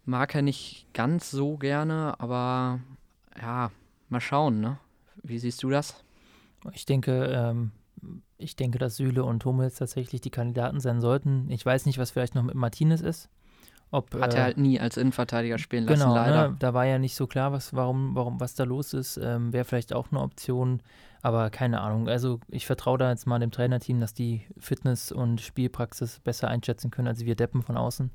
mag 0.06 0.34
er 0.36 0.42
nicht 0.42 0.88
ganz 0.94 1.32
so 1.32 1.58
gerne, 1.58 2.16
aber 2.20 2.80
ja, 3.40 3.72
mal 4.10 4.22
schauen, 4.22 4.62
ne? 4.62 4.78
Wie 5.24 5.40
siehst 5.40 5.64
du 5.64 5.70
das? 5.70 6.04
Ich 6.74 6.86
denke, 6.86 7.26
ähm, 7.26 7.72
ich 8.38 8.56
denke, 8.56 8.78
dass 8.80 8.98
Süle 8.98 9.24
und 9.24 9.44
Hummels 9.46 9.76
tatsächlich 9.76 10.22
die 10.22 10.30
Kandidaten 10.30 10.80
sein 10.80 11.02
sollten. 11.02 11.50
Ich 11.50 11.66
weiß 11.66 11.86
nicht, 11.86 11.98
was 11.98 12.12
vielleicht 12.12 12.36
noch 12.36 12.44
mit 12.44 12.56
Martinez 12.56 13.02
ist. 13.02 13.30
Ob, 13.92 14.14
Hat 14.20 14.34
äh, 14.34 14.38
er 14.38 14.44
halt 14.44 14.58
nie 14.58 14.80
als 14.80 14.98
Innenverteidiger 14.98 15.58
spielen 15.58 15.86
lassen, 15.86 16.00
Genau, 16.02 16.16
leider. 16.16 16.50
ne, 16.50 16.56
da 16.60 16.74
war 16.74 16.86
ja 16.86 16.98
nicht 16.98 17.16
so 17.16 17.28
klar, 17.28 17.52
was, 17.52 17.74
warum, 17.74 18.16
warum, 18.16 18.40
was 18.40 18.56
da 18.56 18.64
los 18.64 18.94
ist. 18.94 19.18
Ähm, 19.18 19.54
Wäre 19.54 19.64
vielleicht 19.64 19.94
auch 19.94 20.12
eine 20.12 20.22
Option, 20.22 20.82
aber 21.22 21.50
keine 21.50 21.82
Ahnung. 21.82 22.10
Also 22.10 22.40
ich 22.50 22.66
vertraue 22.66 22.98
da 22.98 23.10
jetzt 23.12 23.28
mal 23.28 23.40
dem 23.40 23.52
Trainerteam, 23.52 24.00
dass 24.00 24.14
die 24.14 24.42
Fitness 24.58 25.12
und 25.12 25.40
Spielpraxis 25.40 26.20
besser 26.20 26.48
einschätzen 26.48 26.92
können 26.92 27.08
als 27.08 27.24
wir 27.26 27.36
Deppen 27.36 27.62
von 27.62 27.78
außen. 27.78 28.12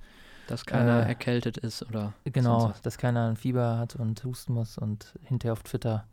Dass 0.49 0.67
keiner 0.67 1.05
äh, 1.05 1.09
erkältet 1.09 1.57
ist 1.57 1.89
oder 1.89 2.13
Genau, 2.25 2.73
dass 2.83 2.99
keiner 2.99 3.29
ein 3.29 3.37
Fieber 3.37 3.79
hat 3.79 3.95
und 3.95 4.23
husten 4.25 4.53
muss 4.53 4.77
und 4.77 5.15
hinterher 5.23 5.53
auf 5.53 5.63
Twitter 5.63 6.05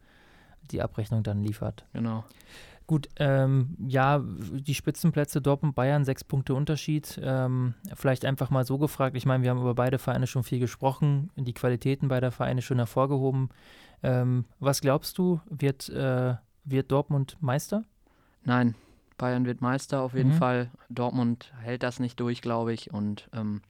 die 0.70 0.82
Abrechnung 0.82 1.24
dann 1.24 1.42
liefert. 1.42 1.86
Genau. 1.94 2.24
Gut, 2.88 3.10
ähm, 3.18 3.76
ja, 3.86 4.24
die 4.24 4.74
Spitzenplätze 4.74 5.42
Dortmund, 5.42 5.76
Bayern, 5.76 6.06
sechs 6.06 6.24
Punkte 6.24 6.54
Unterschied. 6.54 7.20
Ähm, 7.22 7.74
vielleicht 7.94 8.24
einfach 8.24 8.50
mal 8.50 8.64
so 8.64 8.78
gefragt. 8.78 9.18
Ich 9.18 9.26
meine, 9.26 9.44
wir 9.44 9.50
haben 9.50 9.60
über 9.60 9.76
beide 9.76 10.00
Vereine 10.00 10.26
schon 10.26 10.44
viel 10.44 10.60
gesprochen, 10.60 11.30
die 11.36 11.54
Qualitäten 11.54 12.08
beider 12.08 12.32
Vereine 12.32 12.62
schon 12.62 12.78
hervorgehoben. 12.78 13.50
Ähm, 14.04 14.46
was 14.62 14.80
glaubst 14.80 15.18
du, 15.18 15.42
wird, 15.50 15.90
äh, 15.90 16.36
wird 16.64 16.90
Dortmund 16.90 17.36
Meister? 17.42 17.84
Nein, 18.46 18.74
Bayern 19.18 19.46
wird 19.46 19.60
Meister 19.60 20.02
auf 20.02 20.14
jeden 20.14 20.30
Mhm. 20.30 20.38
Fall. 20.38 20.72
Dortmund 20.88 21.52
hält 21.60 21.84
das 21.84 22.00
nicht 22.00 22.18
durch, 22.22 22.42
glaube 22.42 22.72
ich. 22.72 22.94
Und 22.94 23.28
ähm, 23.34 23.64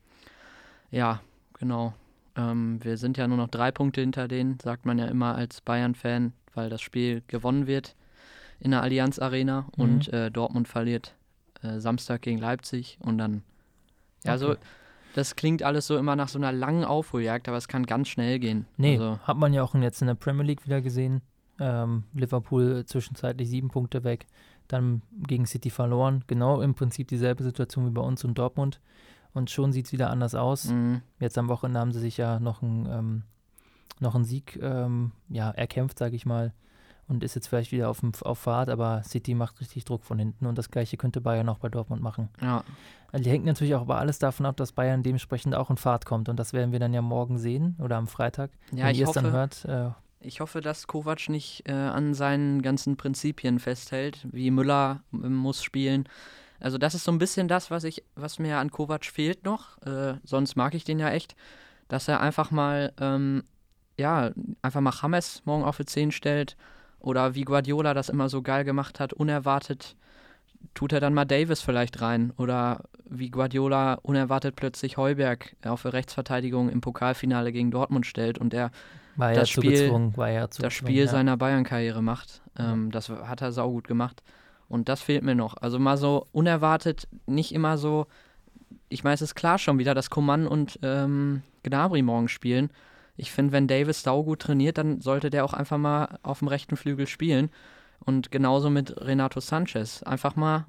ja, 0.92 1.22
genau. 1.58 1.96
Ähm, 2.36 2.84
wir 2.84 2.98
sind 2.98 3.18
ja 3.18 3.28
nur 3.28 3.38
noch 3.38 3.48
drei 3.50 3.72
Punkte 3.72 4.02
hinter 4.02 4.28
denen, 4.28 4.60
sagt 4.60 4.86
man 4.86 5.00
ja 5.00 5.06
immer 5.06 5.34
als 5.34 5.62
Bayern-Fan, 5.62 6.34
weil 6.54 6.70
das 6.70 6.82
Spiel 6.82 7.24
gewonnen 7.28 7.66
wird 7.66 7.96
in 8.60 8.72
der 8.72 8.82
Allianz 8.82 9.20
Arena 9.20 9.62
Mhm. 9.76 9.84
und 9.84 10.14
äh, 10.14 10.32
Dortmund 10.32 10.68
verliert 10.68 11.16
äh, 11.64 11.80
Samstag 11.80 12.22
gegen 12.22 12.40
Leipzig 12.40 12.98
und 13.02 13.18
dann 13.18 13.44
Ja, 14.24 14.32
also 14.32 14.56
das 15.16 15.36
klingt 15.36 15.64
alles 15.64 15.88
so 15.88 15.98
immer 15.98 16.16
nach 16.16 16.28
so 16.28 16.38
einer 16.38 16.52
langen 16.52 16.84
Aufholjagd, 16.86 17.48
aber 17.48 17.58
es 17.58 17.68
kann 17.68 17.86
ganz 17.86 18.08
schnell 18.10 18.38
gehen. 18.40 18.66
Nee, 18.78 18.94
also, 19.00 19.20
hat 19.24 19.38
man 19.38 19.54
ja 19.54 19.64
auch 19.64 19.74
jetzt 19.76 20.02
in 20.02 20.08
der 20.08 20.16
Premier 20.16 20.44
League 20.44 20.66
wieder 20.66 20.82
gesehen. 20.82 21.22
Ähm, 21.60 22.04
Liverpool 22.14 22.86
zwischenzeitlich 22.86 23.50
sieben 23.50 23.70
Punkte 23.70 24.04
weg, 24.04 24.28
dann 24.68 25.02
gegen 25.26 25.48
City 25.48 25.72
verloren. 25.72 26.24
Genau 26.28 26.62
im 26.62 26.76
Prinzip 26.76 27.08
dieselbe 27.08 27.44
Situation 27.44 27.88
wie 27.88 27.92
bei 27.92 28.02
uns 28.02 28.24
und 28.24 28.38
Dortmund. 28.38 28.80
Und 29.34 29.50
schon 29.50 29.72
sieht 29.72 29.88
es 29.88 29.92
wieder 29.92 30.12
anders 30.12 30.36
aus. 30.36 30.66
mh, 30.66 31.02
Jetzt 31.20 31.38
am 31.40 31.48
Wochenende 31.50 31.80
haben 31.80 31.92
sie 31.94 32.00
sich 32.00 32.18
ja 32.18 32.40
noch 32.40 32.62
einen, 32.62 32.86
ähm, 32.86 33.24
noch 34.00 34.14
einen 34.14 34.24
Sieg 34.24 34.60
ähm, 34.62 35.14
ja, 35.30 35.50
erkämpft, 35.50 35.98
sage 35.98 36.16
ich 36.16 36.28
mal. 36.28 36.54
Und 37.08 37.24
ist 37.24 37.36
jetzt 37.36 37.48
vielleicht 37.48 37.72
wieder 37.72 37.90
auf, 37.90 38.02
dem, 38.02 38.12
auf 38.22 38.40
Fahrt, 38.40 38.70
aber 38.70 39.02
City 39.04 39.34
macht 39.34 39.62
richtig 39.62 39.86
Druck 39.86 40.04
von 40.04 40.20
hinten. 40.20 40.46
Und 40.46 40.58
das 40.58 40.70
gleiche 40.70 40.98
könnte 40.98 41.22
Bayern 41.22 41.48
auch 41.48 41.60
bei 41.60 41.70
Dortmund 41.70 42.02
machen. 42.02 42.30
ja, 42.42 42.64
Also 43.12 43.24
die 43.24 43.30
hängt 43.30 43.46
natürlich 43.46 43.76
auch 43.76 43.82
aber 43.82 43.98
alles 43.98 44.20
davon 44.20 44.46
ab, 44.46 44.58
dass 44.58 44.74
Bayern 44.74 45.04
dementsprechend 45.04 45.56
auch 45.56 45.70
in 45.70 45.78
Fahrt 45.78 46.06
kommt. 46.06 46.28
Und 46.28 46.38
das 46.38 46.52
werden 46.52 46.74
wir 46.74 46.80
dann 46.80 46.94
ja 46.94 47.02
morgen 47.02 47.38
sehen 47.38 47.78
oder 47.80 47.96
am 47.96 48.08
Freitag. 48.08 48.52
ja 48.72 48.86
Wenn 48.86 48.92
ich, 48.92 49.00
ihr 49.00 49.08
es 49.08 49.14
dann 49.14 49.26
hoffe, 49.26 49.36
hört, 49.38 49.66
äh, 49.66 49.92
ich 50.20 50.42
hoffe, 50.42 50.62
dass 50.62 50.88
Kovac 50.88 51.30
nicht 51.30 51.68
äh, 51.70 51.72
an 51.72 52.14
seinen 52.14 52.62
ganzen 52.62 52.98
Prinzipien 52.98 53.60
festhält, 53.60 54.28
wie 54.32 54.52
Müller 54.52 55.02
äh, 55.14 55.30
muss 55.30 55.64
spielen. 55.64 56.10
Also 56.60 56.78
das 56.78 56.96
ist 56.96 57.04
so 57.04 57.12
ein 57.12 57.20
bisschen 57.20 57.48
das, 57.48 57.72
was 57.72 57.84
ich, 57.84 58.04
was 58.16 58.40
mir 58.40 58.58
an 58.58 58.72
Kovac 58.72 59.06
fehlt 59.06 59.46
noch. 59.46 59.82
Äh, 59.84 60.16
sonst 60.24 60.56
mag 60.56 60.74
ich 60.74 60.84
den 60.84 61.00
ja 61.00 61.10
echt, 61.10 61.36
dass 61.88 62.08
er 62.08 62.20
einfach 62.20 62.52
mal, 62.52 62.92
ähm, 63.00 63.44
ja, 63.98 64.32
einfach 64.62 64.82
mal 64.82 64.94
James 65.02 65.42
morgen 65.46 65.64
auf 65.64 65.78
die 65.78 65.86
10 65.86 66.12
stellt 66.12 66.58
oder 67.00 67.36
wie 67.36 67.44
Guardiola 67.44 67.94
das 67.94 68.10
immer 68.10 68.30
so 68.30 68.42
geil 68.42 68.64
gemacht 68.64 69.00
hat, 69.00 69.14
unerwartet 69.14 69.96
tut 70.74 70.92
er 70.92 71.00
dann 71.00 71.14
mal 71.14 71.26
Davis 71.26 71.62
vielleicht 71.62 72.02
rein 72.02 72.34
oder 72.38 72.84
wie 73.06 73.30
Guardiola 73.30 73.96
unerwartet 74.02 74.56
plötzlich 74.56 74.98
Heuberg 74.98 75.56
auf 75.66 75.84
die 75.84 75.90
Rechtsverteidigung 75.90 76.70
im 76.70 76.82
Pokalfinale 76.82 77.52
gegen 77.52 77.72
Dortmund 77.72 78.06
stellt 78.06 78.38
und 78.38 78.54
er 78.54 78.72
ja 79.34 79.40
das 79.40 79.50
Spiel- 79.50 79.90
ja 80.18 80.48
das 80.48 80.74
Spiel 80.74 81.04
ja. 81.06 81.08
seiner 81.08 81.38
Bayern-Karriere 81.38 82.02
macht. 82.04 82.42
Ähm, 82.58 82.92
das 82.92 83.10
hat 83.10 83.42
er 83.42 83.52
saugut 83.52 83.88
gemacht. 83.88 84.22
Und 84.70 84.90
das 84.90 85.02
fehlt 85.02 85.24
mir 85.24 85.36
noch. 85.36 85.56
Also 85.58 85.80
mal 85.80 85.98
so 85.98 86.28
unerwartet, 86.34 87.08
nicht 87.26 87.54
immer 87.54 87.78
so. 87.78 88.06
Ich 88.90 89.04
meine, 89.04 89.14
es 89.16 89.22
ist 89.22 89.36
klar 89.36 89.58
schon 89.58 89.80
wieder, 89.80 89.96
dass 89.96 90.10
Coman 90.10 90.46
und 90.46 90.78
ähm, 90.84 91.42
Gnabry 91.64 92.02
morgen 92.02 92.28
spielen. 92.28 92.70
Ich 93.18 93.32
finde, 93.32 93.52
wenn 93.52 93.68
Davis 93.68 94.04
saugut 94.04 94.40
trainiert, 94.40 94.78
dann 94.78 95.02
sollte 95.02 95.30
der 95.30 95.44
auch 95.44 95.54
einfach 95.54 95.78
mal 95.78 96.20
auf 96.24 96.40
dem 96.40 96.48
rechten 96.48 96.78
Flügel 96.78 97.08
spielen. 97.08 97.50
Und 98.00 98.32
genauso 98.32 98.70
mit 98.70 98.96
Renato 99.02 99.40
Sanchez. 99.40 100.04
Einfach 100.04 100.36
mal, 100.36 100.66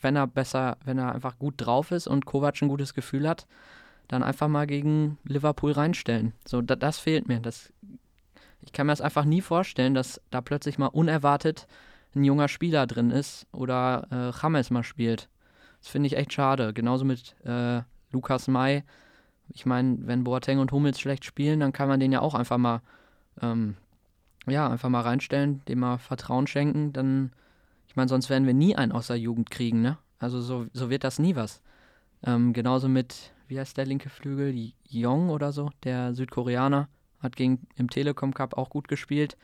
wenn 0.00 0.16
er 0.16 0.26
besser, 0.26 0.78
wenn 0.84 0.98
er 0.98 1.14
einfach 1.14 1.38
gut 1.38 1.54
drauf 1.58 1.90
ist 1.90 2.06
und 2.06 2.24
Kovac 2.24 2.60
ein 2.62 2.68
gutes 2.68 2.94
Gefühl 2.94 3.28
hat, 3.28 3.46
dann 4.08 4.22
einfach 4.22 4.48
mal 4.48 4.66
gegen 4.66 5.18
Liverpool 5.24 5.72
reinstellen. 5.72 6.32
So, 6.46 6.62
da, 6.62 6.74
das 6.74 6.98
fehlt 6.98 7.28
mir. 7.28 7.38
Das, 7.38 7.72
ich 8.62 8.72
kann 8.72 8.86
mir 8.86 8.92
das 8.92 9.02
einfach 9.02 9.24
nie 9.24 9.42
vorstellen, 9.42 9.94
dass 9.94 10.20
da 10.30 10.40
plötzlich 10.40 10.78
mal 10.78 10.86
unerwartet 10.86 11.68
ein 12.14 12.24
junger 12.24 12.48
Spieler 12.48 12.86
drin 12.86 13.10
ist 13.10 13.46
oder 13.52 14.06
äh, 14.10 14.42
James 14.42 14.70
mal 14.70 14.82
spielt. 14.82 15.28
Das 15.80 15.90
finde 15.90 16.08
ich 16.08 16.16
echt 16.16 16.32
schade. 16.32 16.72
Genauso 16.72 17.04
mit 17.04 17.36
äh, 17.44 17.82
Lukas 18.10 18.48
May. 18.48 18.84
Ich 19.52 19.66
meine, 19.66 19.98
wenn 20.06 20.24
Boateng 20.24 20.58
und 20.58 20.72
Hummels 20.72 21.00
schlecht 21.00 21.24
spielen, 21.24 21.60
dann 21.60 21.72
kann 21.72 21.88
man 21.88 22.00
den 22.00 22.12
ja 22.12 22.20
auch 22.20 22.34
einfach 22.34 22.58
mal, 22.58 22.82
ähm, 23.42 23.76
ja, 24.46 24.68
einfach 24.68 24.88
mal 24.88 25.02
reinstellen, 25.02 25.62
dem 25.66 25.80
mal 25.80 25.98
Vertrauen 25.98 26.46
schenken. 26.46 26.92
Dann, 26.92 27.32
ich 27.88 27.96
meine, 27.96 28.08
sonst 28.08 28.30
werden 28.30 28.46
wir 28.46 28.54
nie 28.54 28.76
einen 28.76 28.92
aus 28.92 29.08
der 29.08 29.18
Jugend 29.18 29.50
kriegen, 29.50 29.82
ne? 29.82 29.98
Also 30.18 30.40
so, 30.40 30.66
so 30.72 30.90
wird 30.90 31.04
das 31.04 31.18
nie 31.18 31.34
was. 31.34 31.62
Ähm, 32.22 32.52
genauso 32.52 32.88
mit, 32.88 33.32
wie 33.48 33.58
heißt 33.58 33.76
der 33.76 33.86
linke 33.86 34.10
Flügel? 34.10 34.72
Jong 34.88 35.30
oder 35.30 35.52
so, 35.52 35.70
der 35.84 36.14
Südkoreaner, 36.14 36.88
hat 37.20 37.36
gegen 37.36 37.66
im 37.76 37.90
Telekom 37.90 38.34
Cup 38.34 38.56
auch 38.56 38.70
gut 38.70 38.88
gespielt. 38.88 39.36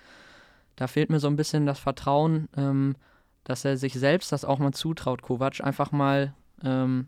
Da 0.77 0.87
fehlt 0.87 1.11
mir 1.11 1.21
so 1.21 1.29
ein 1.29 1.37
bisschen 1.37 1.67
das 1.67 1.79
Vertrauen, 1.79 2.49
ähm, 2.57 2.97
dass 3.45 3.65
er 3.65 3.77
sich 3.77 3.95
selbst 3.95 4.33
das 4.33 4.45
auch 4.45 4.59
mal 4.59 4.73
zutraut, 4.73 5.23
Kovac, 5.23 5.61
einfach 5.63 5.93
mal, 5.93 6.35
ähm, 6.63 7.07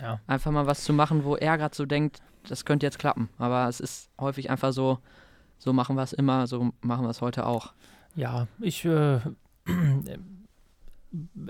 Ja. 0.00 0.20
einfach 0.26 0.50
mal 0.50 0.66
was 0.66 0.84
zu 0.84 0.92
machen, 0.92 1.24
wo 1.24 1.36
er 1.36 1.58
gerade 1.58 1.74
so 1.74 1.86
denkt, 1.86 2.20
das 2.48 2.64
könnte 2.64 2.86
jetzt 2.86 2.98
klappen. 2.98 3.28
Aber 3.38 3.68
es 3.68 3.80
ist 3.80 4.10
häufig 4.18 4.50
einfach 4.50 4.72
so, 4.72 4.98
so 5.58 5.72
machen 5.72 5.96
wir 5.96 6.02
es 6.02 6.12
immer, 6.12 6.46
so 6.46 6.72
machen 6.80 7.04
wir 7.04 7.10
es 7.10 7.20
heute 7.20 7.46
auch. 7.46 7.72
Ja, 8.14 8.46
ich, 8.60 8.84
äh, 8.84 9.20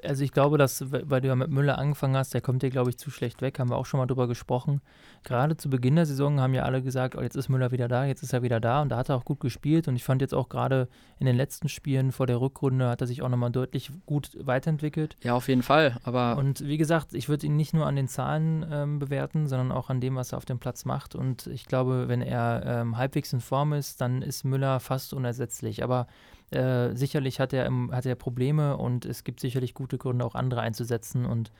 also 0.02 0.24
ich 0.24 0.32
glaube, 0.32 0.56
dass, 0.56 0.90
weil 0.90 1.20
du 1.20 1.28
ja 1.28 1.36
mit 1.36 1.50
Müller 1.50 1.78
angefangen 1.78 2.16
hast, 2.16 2.32
der 2.32 2.40
kommt 2.40 2.62
dir, 2.62 2.70
glaube 2.70 2.90
ich, 2.90 2.98
zu 2.98 3.10
schlecht 3.10 3.42
weg, 3.42 3.58
haben 3.58 3.70
wir 3.70 3.76
auch 3.76 3.86
schon 3.86 3.98
mal 3.98 4.06
drüber 4.06 4.26
gesprochen. 4.26 4.80
Gerade 5.22 5.56
zu 5.56 5.68
Beginn 5.68 5.96
der 5.96 6.06
Saison 6.06 6.40
haben 6.40 6.54
ja 6.54 6.62
alle 6.62 6.82
gesagt, 6.82 7.14
oh, 7.16 7.20
jetzt 7.20 7.36
ist 7.36 7.48
Müller 7.50 7.70
wieder 7.70 7.86
da, 7.86 8.06
jetzt 8.06 8.22
ist 8.22 8.32
er 8.32 8.42
wieder 8.42 8.60
da 8.60 8.80
und 8.80 8.88
da 8.88 8.96
hat 8.96 9.10
er 9.10 9.16
auch 9.16 9.24
gut 9.24 9.40
gespielt 9.40 9.86
und 9.86 9.96
ich 9.96 10.04
fand 10.04 10.22
jetzt 10.22 10.34
auch 10.34 10.48
gerade 10.48 10.88
in 11.18 11.26
den 11.26 11.36
letzten 11.36 11.68
Spielen 11.68 12.12
vor 12.12 12.26
der 12.26 12.40
Rückrunde 12.40 12.88
hat 12.88 13.02
er 13.02 13.06
sich 13.06 13.20
auch 13.20 13.28
nochmal 13.28 13.50
deutlich 13.50 13.90
gut 14.06 14.30
weiterentwickelt. 14.40 15.16
Ja, 15.22 15.34
auf 15.34 15.48
jeden 15.48 15.62
Fall. 15.62 15.98
Aber 16.04 16.38
Und 16.38 16.66
wie 16.66 16.78
gesagt, 16.78 17.12
ich 17.12 17.28
würde 17.28 17.46
ihn 17.46 17.56
nicht 17.56 17.74
nur 17.74 17.86
an 17.86 17.96
den 17.96 18.08
Zahlen 18.08 18.64
ähm, 18.70 18.98
bewerten, 18.98 19.46
sondern 19.46 19.72
auch 19.72 19.90
an 19.90 20.00
dem, 20.00 20.16
was 20.16 20.32
er 20.32 20.38
auf 20.38 20.46
dem 20.46 20.58
Platz 20.58 20.86
macht. 20.86 21.14
Und 21.14 21.46
ich 21.48 21.66
glaube, 21.66 22.08
wenn 22.08 22.22
er 22.22 22.62
ähm, 22.64 22.96
halbwegs 22.96 23.32
in 23.34 23.40
Form 23.40 23.74
ist, 23.74 24.00
dann 24.00 24.22
ist 24.22 24.44
Müller 24.44 24.80
fast 24.80 25.12
unersetzlich. 25.12 25.84
Aber 25.84 26.06
äh, 26.50 26.94
sicherlich 26.94 27.40
hat 27.40 27.52
er, 27.52 27.70
hat 27.92 28.06
er 28.06 28.14
Probleme 28.14 28.76
und 28.76 29.04
es 29.04 29.24
gibt 29.24 29.40
sicherlich 29.40 29.74
gute 29.74 29.98
Gründe, 29.98 30.24
auch 30.24 30.34
andere 30.34 30.60
einzusetzen. 30.60 31.24
Und 31.24 31.52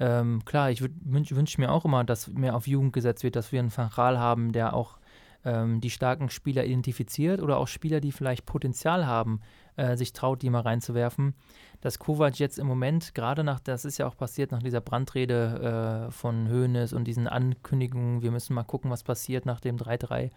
ähm, 0.00 0.44
klar, 0.44 0.70
ich 0.70 0.82
wünsche 1.04 1.36
wünsch 1.36 1.58
mir 1.58 1.70
auch 1.70 1.84
immer, 1.84 2.04
dass 2.04 2.28
mehr 2.28 2.56
auf 2.56 2.66
Jugend 2.66 2.92
gesetzt 2.92 3.22
wird, 3.22 3.36
dass 3.36 3.52
wir 3.52 3.60
einen 3.60 3.70
Fachral 3.70 4.18
haben, 4.18 4.52
der 4.52 4.74
auch 4.74 4.98
ähm, 5.44 5.80
die 5.80 5.90
starken 5.90 6.30
Spieler 6.30 6.64
identifiziert 6.64 7.40
oder 7.42 7.58
auch 7.58 7.68
Spieler, 7.68 8.00
die 8.00 8.12
vielleicht 8.12 8.46
Potenzial 8.46 9.06
haben, 9.06 9.40
äh, 9.76 9.96
sich 9.96 10.12
traut, 10.12 10.42
die 10.42 10.50
mal 10.50 10.62
reinzuwerfen. 10.62 11.34
Dass 11.80 11.98
Kovac 11.98 12.38
jetzt 12.38 12.58
im 12.58 12.66
Moment, 12.66 13.14
gerade 13.14 13.44
nach, 13.44 13.60
das 13.60 13.84
ist 13.84 13.98
ja 13.98 14.06
auch 14.06 14.16
passiert 14.16 14.52
nach 14.52 14.62
dieser 14.62 14.80
Brandrede 14.80 16.08
äh, 16.08 16.10
von 16.10 16.48
Hoeneß 16.50 16.92
und 16.92 17.04
diesen 17.04 17.28
Ankündigungen, 17.28 18.22
wir 18.22 18.30
müssen 18.30 18.54
mal 18.54 18.64
gucken, 18.64 18.90
was 18.90 19.04
passiert 19.04 19.46
nach 19.46 19.60
dem 19.60 19.76
3-3, 19.76 20.30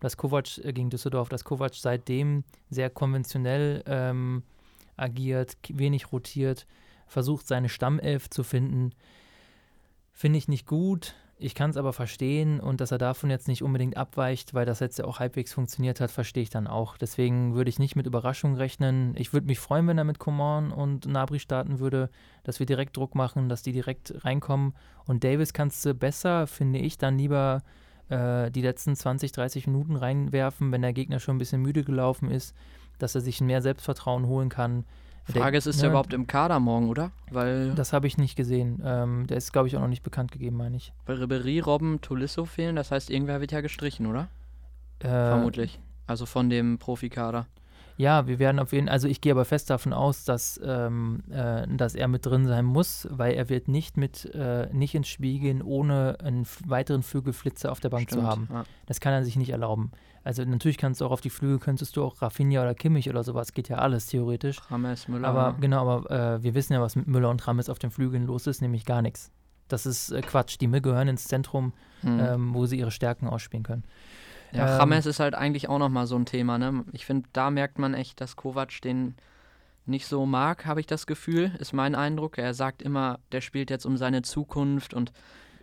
dass 0.00 0.16
Kovac 0.16 0.58
äh, 0.58 0.72
gegen 0.72 0.90
Düsseldorf, 0.90 1.28
dass 1.28 1.44
Kovac 1.44 1.74
seitdem 1.74 2.44
sehr 2.70 2.90
konventionell 2.90 3.82
ähm, 3.86 4.42
agiert, 4.96 5.56
wenig 5.68 6.12
rotiert, 6.12 6.66
versucht 7.06 7.46
seine 7.46 7.68
Stammelf 7.68 8.28
zu 8.30 8.42
finden, 8.42 8.92
finde 10.12 10.38
ich 10.38 10.48
nicht 10.48 10.66
gut. 10.66 11.14
Ich 11.38 11.54
kann 11.54 11.68
es 11.68 11.76
aber 11.76 11.92
verstehen 11.92 12.60
und 12.60 12.80
dass 12.80 12.92
er 12.92 12.98
davon 12.98 13.28
jetzt 13.28 13.46
nicht 13.46 13.62
unbedingt 13.62 13.98
abweicht, 13.98 14.54
weil 14.54 14.64
das 14.64 14.80
jetzt 14.80 14.98
ja 14.98 15.04
auch 15.04 15.20
halbwegs 15.20 15.52
funktioniert 15.52 16.00
hat, 16.00 16.10
verstehe 16.10 16.42
ich 16.42 16.48
dann 16.48 16.66
auch. 16.66 16.96
Deswegen 16.96 17.54
würde 17.54 17.68
ich 17.68 17.78
nicht 17.78 17.94
mit 17.94 18.06
Überraschung 18.06 18.54
rechnen. 18.54 19.12
Ich 19.18 19.34
würde 19.34 19.46
mich 19.46 19.58
freuen, 19.58 19.86
wenn 19.86 19.98
er 19.98 20.04
mit 20.04 20.18
Coman 20.18 20.72
und 20.72 21.04
Nabri 21.04 21.38
starten 21.38 21.78
würde, 21.78 22.08
dass 22.42 22.58
wir 22.58 22.64
direkt 22.64 22.96
Druck 22.96 23.14
machen, 23.14 23.50
dass 23.50 23.62
die 23.62 23.72
direkt 23.72 24.24
reinkommen. 24.24 24.72
Und 25.04 25.24
Davis 25.24 25.52
kannst 25.52 25.84
du 25.84 25.92
besser, 25.92 26.46
finde 26.46 26.78
ich, 26.78 26.96
dann 26.96 27.18
lieber 27.18 27.62
äh, 28.08 28.50
die 28.50 28.62
letzten 28.62 28.94
20, 28.96 29.32
30 29.32 29.66
Minuten 29.66 29.96
reinwerfen, 29.96 30.72
wenn 30.72 30.82
der 30.82 30.92
Gegner 30.92 31.18
schon 31.20 31.36
ein 31.36 31.38
bisschen 31.38 31.62
müde 31.62 31.84
gelaufen 31.84 32.30
ist, 32.30 32.54
dass 32.98 33.14
er 33.14 33.20
sich 33.20 33.40
mehr 33.40 33.62
Selbstvertrauen 33.62 34.26
holen 34.26 34.48
kann. 34.48 34.84
Frage 35.24 35.58
ist, 35.58 35.66
ist 35.66 35.80
Der- 35.80 35.88
er 35.88 35.90
überhaupt 35.90 36.12
im 36.12 36.26
Kader 36.28 36.60
morgen, 36.60 36.88
oder? 36.88 37.10
Weil 37.32 37.72
Das 37.74 37.92
habe 37.92 38.06
ich 38.06 38.16
nicht 38.16 38.36
gesehen. 38.36 38.80
Ähm, 38.84 39.26
der 39.26 39.36
ist, 39.38 39.52
glaube 39.52 39.66
ich, 39.66 39.76
auch 39.76 39.80
noch 39.80 39.88
nicht 39.88 40.04
bekannt 40.04 40.30
gegeben, 40.30 40.56
meine 40.56 40.76
ich. 40.76 40.92
bei 41.04 41.14
Ribery, 41.14 41.58
Robben, 41.58 42.00
Tolisso 42.00 42.44
fehlen. 42.44 42.76
Das 42.76 42.92
heißt, 42.92 43.10
irgendwer 43.10 43.40
wird 43.40 43.50
ja 43.50 43.60
gestrichen, 43.60 44.06
oder? 44.06 44.28
Äh, 45.00 45.08
Vermutlich. 45.08 45.80
Also 46.06 46.26
von 46.26 46.48
dem 46.48 46.78
Profikader. 46.78 47.46
Ja, 47.96 48.26
wir 48.26 48.38
werden 48.38 48.58
auf 48.58 48.72
jeden 48.72 48.88
also 48.88 49.08
ich 49.08 49.20
gehe 49.20 49.32
aber 49.32 49.44
fest 49.44 49.70
davon 49.70 49.92
aus, 49.92 50.24
dass, 50.24 50.60
ähm, 50.62 51.22
äh, 51.30 51.66
dass 51.68 51.94
er 51.94 52.08
mit 52.08 52.26
drin 52.26 52.46
sein 52.46 52.64
muss, 52.64 53.08
weil 53.10 53.34
er 53.34 53.48
wird 53.48 53.68
nicht 53.68 53.96
mit 53.96 54.26
äh, 54.34 54.68
nicht 54.72 54.94
ins 54.94 55.08
Spiel 55.08 55.38
gehen, 55.38 55.62
ohne 55.62 56.18
einen 56.22 56.46
weiteren 56.66 57.02
Flügelflitzer 57.02 57.72
auf 57.72 57.80
der 57.80 57.88
Bank 57.88 58.10
zu 58.10 58.16
Stimmt, 58.16 58.28
haben. 58.28 58.48
Ja. 58.52 58.64
Das 58.86 59.00
kann 59.00 59.12
er 59.12 59.24
sich 59.24 59.36
nicht 59.36 59.50
erlauben. 59.50 59.92
Also 60.24 60.44
natürlich 60.44 60.76
kannst 60.76 61.00
du 61.00 61.06
auch 61.06 61.12
auf 61.12 61.20
die 61.20 61.30
Flügel, 61.30 61.58
könntest 61.58 61.96
du 61.96 62.04
auch 62.04 62.20
Rafinha 62.20 62.62
oder 62.62 62.74
Kimmich 62.74 63.08
oder 63.08 63.22
sowas, 63.24 63.52
geht 63.52 63.68
ja 63.68 63.76
alles 63.78 64.06
theoretisch. 64.06 64.60
Rames, 64.70 65.08
Müller. 65.08 65.28
Aber 65.28 65.42
ja. 65.42 65.56
genau, 65.60 65.88
aber 65.88 66.10
äh, 66.10 66.42
wir 66.42 66.54
wissen 66.54 66.72
ja, 66.72 66.80
was 66.80 66.96
mit 66.96 67.06
Müller 67.06 67.30
und 67.30 67.46
Rames 67.46 67.70
auf 67.70 67.78
den 67.78 67.90
Flügeln 67.90 68.26
los 68.26 68.46
ist, 68.46 68.60
nämlich 68.60 68.84
gar 68.84 69.02
nichts. 69.02 69.30
Das 69.68 69.86
ist 69.86 70.10
äh, 70.10 70.20
Quatsch. 70.20 70.58
Die 70.60 70.68
gehören 70.68 71.08
ins 71.08 71.24
Zentrum, 71.24 71.72
Hm. 72.02 72.20
ähm, 72.20 72.54
wo 72.54 72.66
sie 72.66 72.78
ihre 72.78 72.90
Stärken 72.90 73.26
ausspielen 73.26 73.62
können. 73.62 73.84
Ja, 74.56 74.64
Ähm, 74.74 74.78
James 74.90 75.06
ist 75.06 75.20
halt 75.20 75.34
eigentlich 75.34 75.68
auch 75.68 75.78
nochmal 75.78 76.06
so 76.06 76.16
ein 76.16 76.26
Thema, 76.26 76.58
ne? 76.58 76.84
Ich 76.92 77.06
finde, 77.06 77.28
da 77.32 77.50
merkt 77.50 77.78
man 77.78 77.94
echt, 77.94 78.20
dass 78.20 78.36
Kovac 78.36 78.80
den 78.82 79.14
nicht 79.84 80.06
so 80.06 80.26
mag, 80.26 80.66
habe 80.66 80.80
ich 80.80 80.86
das 80.86 81.06
Gefühl, 81.06 81.52
ist 81.58 81.72
mein 81.72 81.94
Eindruck. 81.94 82.38
Er 82.38 82.54
sagt 82.54 82.82
immer, 82.82 83.20
der 83.32 83.40
spielt 83.40 83.70
jetzt 83.70 83.86
um 83.86 83.96
seine 83.96 84.22
Zukunft 84.22 84.94
und 84.94 85.12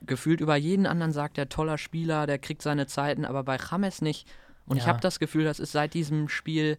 gefühlt 0.06 0.40
über 0.42 0.56
jeden 0.56 0.86
anderen 0.86 1.12
sagt 1.12 1.38
er, 1.38 1.50
toller 1.50 1.78
Spieler, 1.78 2.26
der 2.26 2.40
kriegt 2.40 2.62
seine 2.62 2.88
Zeiten, 2.88 3.26
aber 3.26 3.44
bei 3.44 3.58
James 3.58 4.02
nicht. 4.02 4.28
Und 4.66 4.78
ich 4.78 4.84
Ja. 4.84 4.90
habe 4.90 5.02
das 5.02 5.20
Gefühl, 5.20 5.44
das 5.44 5.60
ist 5.60 5.74
seit 5.74 5.94
diesem 5.94 6.30
Spiel, 6.30 6.78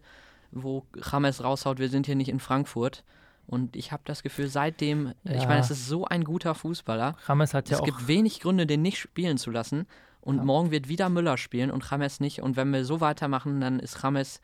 wo 0.51 0.85
James 1.11 1.43
raushaut, 1.43 1.77
wir 1.79 1.89
sind 1.89 2.05
hier 2.07 2.15
nicht 2.15 2.29
in 2.29 2.39
Frankfurt, 2.39 3.03
Und 3.47 3.75
ich 3.75 3.91
habe 3.91 4.01
das 4.05 4.23
Gefühl, 4.23 4.47
seitdem, 4.47 5.13
ich 5.23 5.43
Ja. 5.43 5.47
meine, 5.49 5.59
es 5.59 5.69
ist 5.69 5.87
so 5.87 6.05
ein 6.05 6.23
guter 6.23 6.55
Fußballer. 6.55 7.15
Rames 7.27 7.53
hat 7.53 7.69
ja 7.69 7.75
es 7.75 7.81
auch. 7.81 7.85
gibt 7.85 8.07
wenig 8.07 8.39
Gründe, 8.39 8.65
den 8.65 8.81
nicht 8.81 8.97
spielen 8.97 9.37
zu 9.37 9.51
lassen. 9.51 9.85
Und 10.25 10.37
Ja. 10.37 10.43
morgen 10.43 10.71
wird 10.71 10.89
wieder 10.89 11.07
Müller 11.09 11.37
spielen 11.37 11.71
und 11.71 11.89
James 11.89 12.19
nicht. 12.19 12.41
Und 12.41 12.57
wenn 12.57 12.71
wir 12.71 12.83
so 12.83 12.99
weitermachen, 12.99 13.61
dann 13.61 13.79
ist 13.79 14.03
James 14.03 14.41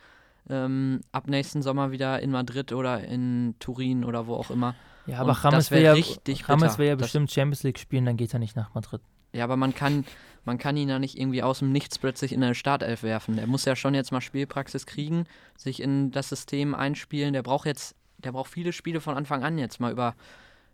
ähm, 0.49 1.01
ab 1.11 1.27
nächsten 1.27 1.61
Sommer 1.61 1.91
wieder 1.91 2.19
in 2.21 2.31
Madrid 2.31 2.71
oder 2.71 3.03
in 3.03 3.55
Turin 3.59 4.05
oder 4.05 4.25
wo 4.27 4.35
auch 4.35 4.49
immer. 4.49 4.75
ja, 5.07 5.19
aber 5.19 5.31
und 5.31 5.43
Rames 5.43 5.65
das 5.65 5.71
will 5.71 5.81
ja, 5.83 5.93
richtig 5.93 6.47
Rames 6.47 6.77
will 6.77 6.87
ja 6.87 6.95
Das- 6.95 7.07
bestimmt 7.07 7.31
Champions 7.31 7.63
League 7.63 7.77
spielen, 7.79 8.05
dann 8.05 8.15
geht 8.17 8.31
er 8.33 8.39
nicht 8.39 8.55
nach 8.55 8.73
Madrid. 8.73 9.01
Ja, 9.33 9.43
aber 9.45 9.55
man 9.57 9.73
kann, 9.73 10.03
man 10.45 10.57
kann 10.57 10.75
ihn 10.77 10.89
ja 10.89 10.99
nicht 10.99 11.17
irgendwie 11.17 11.41
aus 11.43 11.59
dem 11.59 11.71
Nichts 11.71 11.97
plötzlich 11.99 12.33
in 12.33 12.43
eine 12.43 12.53
Startelf 12.55 13.01
werfen. 13.03 13.35
Der 13.37 13.47
muss 13.47 13.65
ja 13.65 13.75
schon 13.75 13.93
jetzt 13.93 14.11
mal 14.11 14.19
Spielpraxis 14.21 14.85
kriegen, 14.85 15.25
sich 15.57 15.81
in 15.81 16.11
das 16.11 16.29
System 16.29 16.75
einspielen. 16.75 17.33
Der 17.33 17.41
braucht 17.43 17.65
jetzt, 17.65 17.95
der 18.17 18.31
braucht 18.33 18.51
viele 18.51 18.73
Spiele 18.73 18.99
von 18.99 19.15
Anfang 19.15 19.43
an 19.43 19.57
jetzt 19.57 19.79
mal 19.79 19.91
über, 19.91 20.15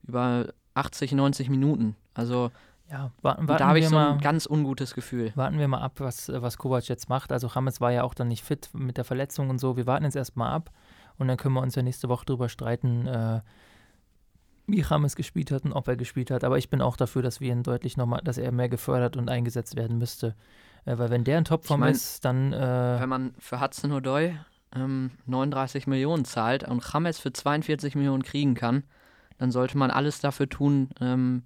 über 0.08 0.54
80, 0.74 1.12
90 1.12 1.50
Minuten. 1.50 1.96
Also 2.14 2.52
Ja, 2.90 3.12
warten, 3.22 3.48
warten 3.48 3.60
da 3.60 3.68
habe 3.68 3.80
ich 3.80 3.86
wir 3.86 3.90
so 3.90 3.96
mal. 3.96 4.12
ein 4.14 4.20
ganz 4.20 4.46
ungutes 4.46 4.94
Gefühl. 4.94 5.32
Warten 5.36 5.60
wir 5.60 5.68
mal 5.68 5.82
ab, 5.82 5.94
was, 5.98 6.30
äh, 6.30 6.42
was 6.42 6.58
Kovac 6.58 6.88
jetzt 6.88 7.10
macht. 7.10 7.32
Also 7.32 7.48
Rames 7.48 7.82
war 7.82 7.92
ja 7.92 8.04
auch 8.04 8.14
dann 8.14 8.30
nicht 8.30 8.44
fit 8.44 8.70
mit 8.74 8.98
der 8.98 9.04
Verletzung 9.04 9.50
und 9.50 9.60
so. 9.60 9.76
Wir 9.76 9.86
warten 9.86 10.06
jetzt 10.06 10.16
erstmal 10.16 10.54
ab 10.54 10.72
und 11.18 11.28
dann 11.28 11.38
können 11.38 11.54
wir 11.56 11.62
uns 11.62 11.76
ja 11.76 11.82
nächste 11.82 12.08
Woche 12.08 12.26
drüber 12.26 12.48
streiten, 12.48 13.08
äh, 13.08 13.42
wie 14.68 14.82
Rames 14.82 15.16
gespielt 15.16 15.52
hat 15.52 15.66
und 15.66 15.74
ob 15.74 15.88
er 15.88 15.98
gespielt 15.98 16.32
hat. 16.32 16.44
Aber 16.44 16.58
ich 16.58 16.70
bin 16.70 16.82
auch 16.82 16.96
dafür, 16.98 17.22
dass 17.22 17.42
wir 17.42 17.52
ihn 17.52 17.64
deutlich 17.64 17.98
nochmal, 17.98 18.22
dass 18.24 18.38
er 18.38 18.52
mehr 18.52 18.70
gefördert 18.70 19.18
und 19.18 19.30
eingesetzt 19.30 19.76
werden 19.76 19.98
müsste. 19.98 20.36
Äh, 20.86 20.98
weil 20.98 21.10
wenn 21.10 21.24
der 21.26 21.40
in 21.40 21.46
Topform 21.46 21.82
Ich 21.82 21.86
mein, 21.86 21.94
ist, 21.94 22.24
dann 22.24 22.54
äh, 22.54 22.98
Wenn 23.00 23.10
man 23.10 23.34
für 23.38 23.60
Hudson 23.60 23.92
Odoi 23.92 24.38
ähm, 24.74 25.12
39 25.26 25.88
Millionen 25.88 26.24
zahlt 26.24 26.64
und 26.68 26.84
James 26.94 27.20
für 27.20 27.34
42 27.34 27.96
Millionen 27.96 28.24
kriegen 28.24 28.56
kann, 28.56 28.84
dann 29.38 29.52
sollte 29.52 29.78
man 29.78 29.92
alles 29.92 30.20
dafür 30.20 30.50
tun, 30.50 30.90
ähm, 31.00 31.44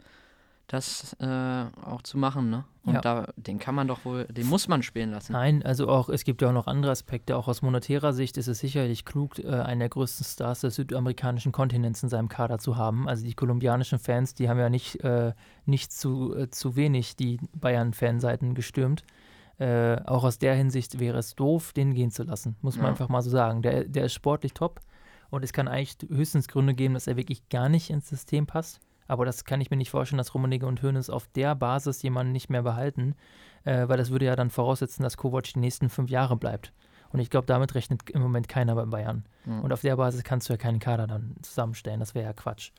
das 0.72 1.14
äh, 1.20 1.66
auch 1.86 2.02
zu 2.02 2.18
machen. 2.18 2.50
Ne? 2.50 2.64
Und 2.84 2.94
Ja. 2.96 3.02
da, 3.02 3.28
den 3.36 3.60
kann 3.60 3.76
man 3.76 3.88
doch 3.88 4.06
wohl, 4.06 4.26
den 4.26 4.48
muss 4.48 4.68
man 4.68 4.84
spielen 4.84 5.12
lassen. 5.12 5.34
Nein, 5.34 5.64
also 5.64 5.90
auch, 5.90 6.08
es 6.08 6.24
gibt 6.24 6.42
ja 6.42 6.48
auch 6.50 6.54
noch 6.54 6.68
andere 6.68 6.92
Aspekte. 6.92 7.36
Auch 7.36 7.48
aus 7.48 7.62
monetärer 7.62 8.14
Sicht 8.14 8.38
ist 8.38 8.48
es 8.48 8.60
sicherlich 8.60 9.04
klug, 9.04 9.38
äh, 9.40 9.48
einen 9.48 9.80
der 9.80 9.90
größten 9.90 10.26
Stars 10.26 10.62
des 10.62 10.76
südamerikanischen 10.76 11.52
Kontinents 11.52 12.02
in 12.04 12.10
seinem 12.10 12.30
Kader 12.30 12.58
zu 12.58 12.78
haben. 12.78 13.08
Also 13.10 13.26
die 13.26 13.34
kolumbianischen 13.34 14.00
Fans, 14.00 14.34
die 14.34 14.48
haben 14.50 14.60
ja 14.60 14.70
nicht, 14.70 15.04
äh, 15.04 15.34
nicht 15.66 15.92
zu, 15.92 16.36
äh, 16.36 16.50
zu 16.50 16.76
wenig 16.78 17.16
die 17.18 17.40
Bayern-Fanseiten 17.54 18.54
gestürmt. 18.54 19.04
Äh, 19.60 19.98
auch 20.06 20.24
aus 20.24 20.40
der 20.40 20.56
Hinsicht 20.56 21.00
wäre 21.00 21.18
es 21.20 21.36
doof, 21.36 21.74
den 21.74 21.94
gehen 21.94 22.12
zu 22.12 22.24
lassen, 22.24 22.56
muss 22.62 22.78
man 22.78 22.86
Ja. 22.86 22.92
einfach 22.92 23.10
mal 23.10 23.22
so 23.22 23.30
sagen. 23.30 23.62
Der, 23.62 23.84
der 23.86 24.06
ist 24.06 24.14
sportlich 24.14 24.54
top 24.54 24.80
und 25.30 25.44
es 25.44 25.54
kann 25.54 25.68
eigentlich 25.68 25.98
höchstens 26.10 26.48
Gründe 26.48 26.74
geben, 26.74 26.94
dass 26.96 27.08
er 27.08 27.18
wirklich 27.18 27.48
gar 27.50 27.70
nicht 27.70 27.90
ins 27.90 28.08
System 28.10 28.48
passt. 28.48 28.80
Aber 29.12 29.26
das 29.26 29.43
kann 29.43 29.60
ich 29.60 29.69
mir 29.69 29.76
nicht 29.76 29.89
vorstellen, 29.89 30.19
dass 30.19 30.34
Rummenigge 30.34 30.65
und 30.65 30.82
Hoeneß 30.82 31.10
auf 31.10 31.28
der 31.36 31.54
Basis 31.54 32.02
jemanden 32.02 32.32
nicht 32.32 32.50
mehr 32.50 32.63
behalten, 32.63 33.15
äh, 33.65 33.89
weil 33.89 33.97
das 33.97 34.10
würde 34.10 34.24
ja 34.24 34.38
dann 34.38 34.50
voraussetzen, 34.50 35.04
dass 35.04 35.17
Kovac 35.17 35.43
die 35.52 35.60
nächsten 35.60 35.89
fünf 35.89 36.10
Jahre 36.10 36.38
bleibt. 36.38 36.71
Und 37.10 37.19
ich 37.19 37.30
glaube, 37.30 37.45
damit 37.45 37.76
rechnet 37.76 38.10
im 38.10 38.21
Moment 38.21 38.47
keiner 38.47 38.74
bei 38.74 38.86
Bayern. 38.86 39.26
Ja. 39.45 39.60
Und 39.60 39.74
auf 39.74 39.82
der 39.82 39.97
Basis 39.97 40.24
kannst 40.24 40.47
du 40.47 40.54
ja 40.54 40.58
keinen 40.58 40.80
Kader 40.80 41.08
dann 41.08 41.36
zusammenstellen. 41.41 42.00
Das 42.00 42.15
wäre 42.15 42.24
ja 42.24 42.32
Quatsch. 42.32 42.71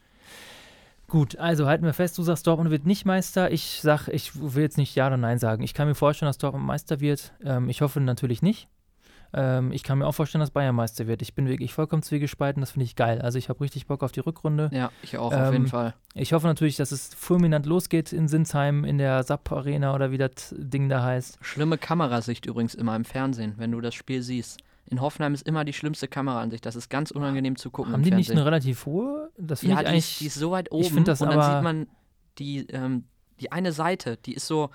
Gut, 1.06 1.36
also 1.36 1.66
halten 1.66 1.84
wir 1.84 1.92
fest, 1.92 2.16
du 2.16 2.22
sagst, 2.22 2.46
Dortmund 2.46 2.70
wird 2.70 2.86
nicht 2.86 3.04
Meister. 3.04 3.50
Ich 3.50 3.80
sag, 3.82 4.08
ich 4.08 4.34
will 4.34 4.62
jetzt 4.62 4.78
nicht 4.78 4.94
Ja 4.94 5.08
oder 5.08 5.18
Nein 5.18 5.38
sagen. 5.38 5.62
Ich 5.62 5.74
kann 5.74 5.86
mir 5.86 5.94
vorstellen, 5.94 6.30
dass 6.30 6.38
Dortmund 6.38 6.64
Meister 6.64 7.00
wird. 7.00 7.34
Ähm, 7.44 7.68
ich 7.68 7.82
hoffe 7.82 8.00
natürlich 8.00 8.40
nicht. 8.40 8.68
Ähm, 9.34 9.72
ich 9.72 9.82
kann 9.82 9.98
mir 9.98 10.06
auch 10.06 10.12
vorstellen, 10.12 10.40
dass 10.40 10.50
Bayern 10.50 10.74
Meister 10.74 11.06
wird. 11.06 11.22
Ich 11.22 11.34
bin 11.34 11.48
wirklich 11.48 11.72
vollkommen 11.72 12.02
zwiegespalten. 12.02 12.60
Das 12.60 12.72
finde 12.72 12.84
ich 12.84 12.96
geil. 12.96 13.20
Also 13.22 13.38
ich 13.38 13.48
habe 13.48 13.60
richtig 13.60 13.86
Bock 13.86 14.02
auf 14.02 14.12
die 14.12 14.20
Rückrunde. 14.20 14.70
Ja, 14.72 14.90
ich 15.02 15.16
auch 15.18 15.32
auf 15.32 15.46
Ähm, 15.48 15.52
jeden 15.52 15.66
Fall. 15.68 15.94
Ich 16.14 16.32
hoffe 16.32 16.46
natürlich, 16.46 16.76
dass 16.76 16.92
es 16.92 17.14
fulminant 17.14 17.64
losgeht 17.66 18.12
in 18.12 18.28
Sinsheim, 18.28 18.84
in 18.84 18.98
der 18.98 19.22
SAP 19.22 19.50
Arena 19.52 19.94
oder 19.94 20.10
wie 20.10 20.18
das 20.18 20.54
Ding 20.56 20.88
da 20.88 21.02
heißt. 21.02 21.38
Schlimme 21.40 21.78
Kamerasicht 21.78 22.44
übrigens 22.46 22.74
immer 22.74 22.94
im 22.94 23.04
Fernsehen, 23.04 23.54
wenn 23.56 23.72
du 23.72 23.80
das 23.80 23.94
Spiel 23.94 24.22
siehst. 24.22 24.60
In 24.86 25.00
Hoffenheim 25.00 25.32
ist 25.32 25.46
immer 25.46 25.64
die 25.64 25.72
schlimmste 25.72 26.08
Kameraansicht. 26.08 26.66
Das 26.66 26.76
ist 26.76 26.90
ganz 26.90 27.10
unangenehm 27.10 27.56
zu 27.56 27.70
gucken. 27.70 27.92
Haben 27.92 28.02
die 28.02 28.10
nicht 28.10 28.26
Fernsehen. 28.26 28.38
eine 28.38 28.46
relativ 28.46 28.84
hohe? 28.84 29.30
Das 29.38 29.62
Ja, 29.62 29.80
ich 29.80 29.88
die 29.88 29.96
ist, 29.96 30.20
die 30.20 30.26
ist 30.26 30.34
so 30.34 30.50
weit 30.50 30.70
oben 30.70 30.84
find 30.84 31.08
das 31.08 31.22
und 31.22 31.30
dann 31.30 31.40
sieht 31.42 31.62
man 31.62 31.86
die, 32.38 32.66
ähm, 32.68 33.04
die 33.40 33.50
eine 33.52 33.72
Seite, 33.72 34.18
die 34.18 34.34
ist 34.34 34.46
so, 34.46 34.68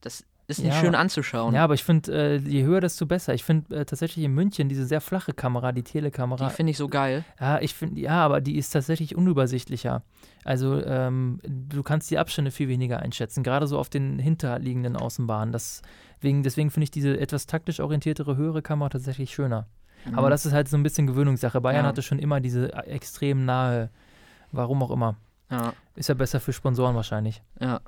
das 0.00 0.24
ist 0.50 0.58
nicht 0.62 0.74
Ja, 0.74 0.80
schön 0.80 0.94
anzuschauen. 0.94 1.54
ja, 1.54 1.64
aber 1.64 1.74
ich 1.74 1.84
finde, 1.84 2.12
äh, 2.12 2.36
je 2.36 2.64
höher, 2.64 2.80
desto 2.80 3.06
besser. 3.06 3.32
Ich 3.34 3.44
finde 3.44 3.74
äh, 3.76 3.84
tatsächlich 3.84 4.24
in 4.24 4.32
München 4.34 4.68
diese 4.68 4.84
sehr 4.84 5.00
flache 5.00 5.32
Kamera, 5.32 5.72
die 5.72 5.82
Telekamera. 5.82 6.48
die 6.48 6.54
finde 6.54 6.70
ich 6.72 6.76
so 6.76 6.88
geil. 6.88 7.24
ja, 7.40 7.60
ich 7.60 7.74
finde, 7.74 8.00
ja, 8.00 8.22
aber 8.24 8.40
die 8.40 8.56
ist 8.58 8.70
tatsächlich 8.70 9.16
unübersichtlicher. 9.16 10.02
Also 10.44 10.84
ähm, 10.84 11.40
du 11.46 11.82
kannst 11.82 12.10
die 12.10 12.18
Abstände 12.18 12.50
viel 12.50 12.68
weniger 12.68 13.00
einschätzen, 13.00 13.42
gerade 13.42 13.66
so 13.66 13.78
auf 13.78 13.88
den 13.88 14.18
hinterliegenden 14.18 14.96
Außenbahnen. 14.96 15.52
Deswegen, 15.52 16.42
deswegen 16.42 16.70
finde 16.70 16.84
ich 16.84 16.90
diese 16.90 17.18
etwas 17.18 17.46
taktisch 17.46 17.80
orientiertere 17.80 18.36
höhere 18.36 18.62
Kamera 18.62 18.88
tatsächlich 18.90 19.30
schöner. 19.32 19.66
Aber 20.14 20.28
Mhm. 20.28 20.30
das 20.30 20.46
ist 20.46 20.52
halt 20.52 20.66
so 20.68 20.76
ein 20.78 20.82
bisschen 20.82 21.06
Gewöhnungssache. 21.06 21.60
Bayern 21.60 21.84
Ja. 21.84 21.88
hatte 21.90 22.00
schon 22.02 22.18
immer 22.18 22.40
diese 22.40 22.72
äh, 22.72 22.88
extrem 22.90 23.44
nahe, 23.44 23.90
warum 24.50 24.82
auch 24.82 24.90
immer. 24.90 25.16
Ja, 25.50 25.72
Ist 25.96 26.08
ja 26.08 26.14
besser 26.14 26.40
für 26.40 26.52
Sponsoren 26.52 26.94
wahrscheinlich. 26.96 27.42
ja. 27.60 27.80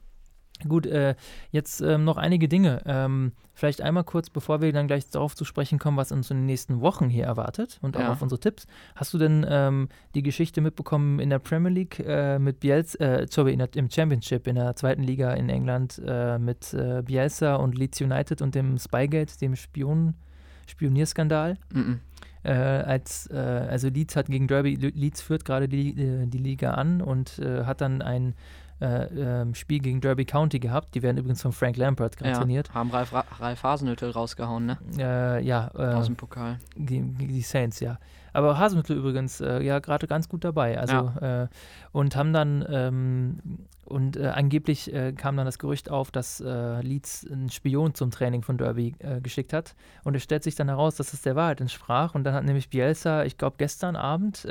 Gut, 0.68 0.86
äh, 0.86 1.14
jetzt 1.50 1.80
ähm, 1.80 2.04
noch 2.04 2.16
einige 2.16 2.48
Dinge. 2.48 2.80
Ähm, 2.86 3.32
vielleicht 3.54 3.80
einmal 3.82 4.04
kurz, 4.04 4.30
bevor 4.30 4.60
wir 4.62 4.72
dann 4.72 4.86
gleich 4.86 5.08
darauf 5.10 5.34
zu 5.36 5.44
sprechen 5.44 5.78
kommen, 5.78 5.96
was 5.96 6.12
uns 6.12 6.30
in 6.30 6.38
den 6.38 6.46
nächsten 6.46 6.80
Wochen 6.80 7.08
hier 7.08 7.24
erwartet 7.24 7.78
und 7.82 7.96
auch 7.96 8.00
Ja. 8.00 8.12
auf 8.12 8.22
unsere 8.22 8.40
Tipps. 8.40 8.66
Hast 8.96 9.12
du 9.14 9.18
denn 9.18 9.44
ähm, 9.48 9.88
die 10.14 10.22
Geschichte 10.22 10.60
mitbekommen 10.60 11.20
in 11.20 11.30
der 11.30 11.38
Premier 11.38 11.70
League 11.70 11.98
äh, 12.00 12.38
mit 12.38 12.60
Bielsa, 12.60 12.98
äh, 12.98 13.26
sorry, 13.28 13.52
in 13.52 13.58
der, 13.58 13.68
im 13.74 13.90
Championship 13.90 14.46
in 14.46 14.54
der 14.56 14.74
zweiten 14.76 15.02
Liga 15.02 15.32
in 15.34 15.48
England 15.48 16.00
äh, 16.06 16.38
mit 16.38 16.72
äh, 16.74 17.02
Bielsa 17.02 17.56
und 17.56 17.76
Leeds 17.76 18.00
United 18.00 18.40
und 18.42 18.54
dem 18.54 18.78
Spygate, 18.78 19.38
dem 19.38 19.54
Spion, 19.56 20.14
Spionierskandal? 20.66 21.58
Mhm. 21.72 22.00
äh, 22.44 22.50
als 22.52 23.28
äh, 23.30 23.36
also 23.36 23.88
Leeds 23.88 24.16
hat 24.16 24.26
gegen 24.26 24.48
Derby, 24.48 24.74
Le- 24.74 24.92
Leeds 24.94 25.20
führt 25.22 25.44
gerade 25.44 25.68
die, 25.68 25.90
äh, 25.90 26.26
die 26.26 26.38
Liga 26.38 26.72
an 26.72 27.00
und 27.00 27.38
äh, 27.38 27.64
hat 27.64 27.80
dann 27.80 28.02
ein 28.02 28.34
äh, 28.82 29.04
ähm, 29.42 29.54
Spiel 29.54 29.78
gegen 29.78 30.00
Derby 30.00 30.24
County 30.24 30.58
gehabt. 30.58 30.94
Die 30.94 31.02
werden 31.02 31.16
übrigens 31.18 31.40
von 31.40 31.52
Frank 31.52 31.76
Lampard 31.76 32.16
gerade 32.16 32.32
ja. 32.32 32.38
trainiert. 32.38 32.74
Haben 32.74 32.90
Ralf, 32.90 33.12
Ra- 33.12 33.24
Ralf 33.38 33.62
Hasenhüttl 33.62 34.10
rausgehauen, 34.10 34.66
ne? 34.66 34.78
Äh, 34.98 35.44
ja, 35.44 35.68
Aus 35.68 36.04
äh, 36.04 36.08
dem 36.08 36.16
Pokal. 36.16 36.58
gegen, 36.76 37.16
gegen 37.16 37.32
die 37.32 37.42
Saints, 37.42 37.80
ja. 37.80 37.98
Aber 38.32 38.58
Hasenmittel 38.58 38.96
übrigens, 38.96 39.40
äh, 39.40 39.62
ja, 39.62 39.78
gerade 39.78 40.06
ganz 40.06 40.28
gut 40.28 40.42
dabei. 40.42 40.78
Also, 40.78 41.12
äh, 41.20 41.48
und 41.92 42.16
haben 42.16 42.32
dann, 42.32 42.64
ähm, 42.68 43.38
und 43.84 44.18
angeblich 44.18 44.90
kam 45.16 45.36
dann 45.36 45.44
das 45.44 45.58
Gerücht 45.58 45.90
auf, 45.90 46.10
dass 46.10 46.40
Leeds 46.40 47.26
einen 47.30 47.50
Spion 47.50 47.94
zum 47.94 48.10
Training 48.10 48.40
von 48.40 48.56
Derby 48.56 48.94
geschickt 49.22 49.52
hat. 49.52 49.74
Und 50.02 50.16
es 50.16 50.22
stellt 50.22 50.44
sich 50.44 50.54
dann 50.54 50.68
heraus, 50.68 50.94
dass 50.96 51.12
es 51.12 51.20
der 51.20 51.36
Wahrheit 51.36 51.60
entsprach. 51.60 52.14
Und 52.14 52.24
dann 52.24 52.32
hat 52.32 52.44
nämlich 52.44 52.70
Bielsa, 52.70 53.24
ich 53.24 53.36
glaube, 53.36 53.56
gestern 53.58 53.96
Abend 53.96 54.46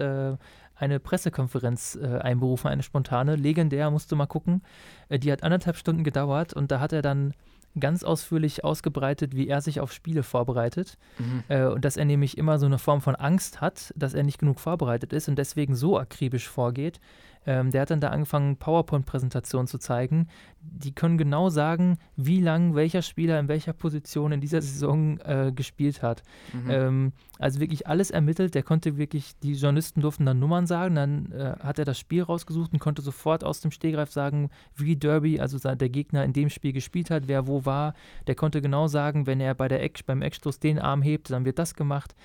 eine 0.81 0.99
Pressekonferenz 0.99 1.97
äh, 2.01 2.17
einberufen, 2.17 2.69
eine 2.69 2.83
spontane, 2.83 3.35
legendär, 3.35 3.91
musst 3.91 4.11
du 4.11 4.15
mal 4.15 4.25
gucken. 4.25 4.63
Äh, 5.09 5.19
die 5.19 5.31
hat 5.31 5.43
anderthalb 5.43 5.77
Stunden 5.77 6.03
gedauert 6.03 6.53
und 6.53 6.71
da 6.71 6.79
hat 6.79 6.93
er 6.93 7.01
dann 7.01 7.33
ganz 7.79 8.03
ausführlich 8.03 8.63
ausgebreitet, 8.63 9.35
wie 9.35 9.47
er 9.47 9.61
sich 9.61 9.79
auf 9.79 9.93
Spiele 9.93 10.23
vorbereitet. 10.23 10.97
Mhm. 11.17 11.43
Äh, 11.47 11.65
und 11.67 11.85
dass 11.85 11.97
er 11.97 12.05
nämlich 12.05 12.37
immer 12.37 12.59
so 12.59 12.65
eine 12.65 12.79
Form 12.79 13.01
von 13.01 13.15
Angst 13.15 13.61
hat, 13.61 13.93
dass 13.95 14.13
er 14.13 14.23
nicht 14.23 14.39
genug 14.39 14.59
vorbereitet 14.59 15.13
ist 15.13 15.29
und 15.29 15.37
deswegen 15.37 15.75
so 15.75 15.97
akribisch 15.97 16.49
vorgeht. 16.49 16.99
Ähm, 17.45 17.71
der 17.71 17.81
hat 17.81 17.91
dann 17.91 18.01
da 18.01 18.09
angefangen, 18.09 18.57
PowerPoint-Präsentationen 18.57 19.67
zu 19.67 19.79
zeigen. 19.79 20.27
Die 20.61 20.93
können 20.93 21.17
genau 21.17 21.49
sagen, 21.49 21.97
wie 22.15 22.39
lang 22.39 22.75
welcher 22.75 23.01
Spieler 23.01 23.39
in 23.39 23.47
welcher 23.47 23.73
Position 23.73 24.31
in 24.31 24.41
dieser 24.41 24.61
Saison 24.61 25.19
äh, 25.21 25.51
gespielt 25.53 26.03
hat. 26.03 26.21
Mhm. 26.53 26.69
Ähm, 26.69 27.13
also 27.39 27.59
wirklich 27.59 27.87
alles 27.87 28.11
ermittelt. 28.11 28.53
Der 28.53 28.61
konnte 28.61 28.97
wirklich, 28.97 29.33
die 29.39 29.53
Journalisten 29.53 30.01
durften 30.01 30.25
dann 30.25 30.39
Nummern 30.39 30.67
sagen. 30.67 30.95
Dann 30.95 31.31
äh, 31.31 31.55
hat 31.59 31.79
er 31.79 31.85
das 31.85 31.97
Spiel 31.97 32.21
rausgesucht 32.21 32.73
und 32.73 32.79
konnte 32.79 33.01
sofort 33.01 33.43
aus 33.43 33.59
dem 33.61 33.71
Stehgreif 33.71 34.11
sagen, 34.11 34.51
wie 34.75 34.95
Derby, 34.95 35.39
also 35.39 35.57
der 35.57 35.89
Gegner 35.89 36.23
in 36.23 36.33
dem 36.33 36.49
Spiel 36.49 36.73
gespielt 36.73 37.09
hat, 37.09 37.27
wer 37.27 37.47
wo 37.47 37.65
war. 37.65 37.95
Der 38.27 38.35
konnte 38.35 38.61
genau 38.61 38.87
sagen, 38.87 39.25
wenn 39.25 39.39
er 39.39 39.55
bei 39.55 39.67
der 39.67 39.81
Eck, 39.81 40.05
beim 40.05 40.21
Eckstoß 40.21 40.59
den 40.59 40.77
Arm 40.77 41.01
hebt, 41.01 41.31
dann 41.31 41.45
wird 41.45 41.57
das 41.57 41.73
gemacht. 41.73 42.15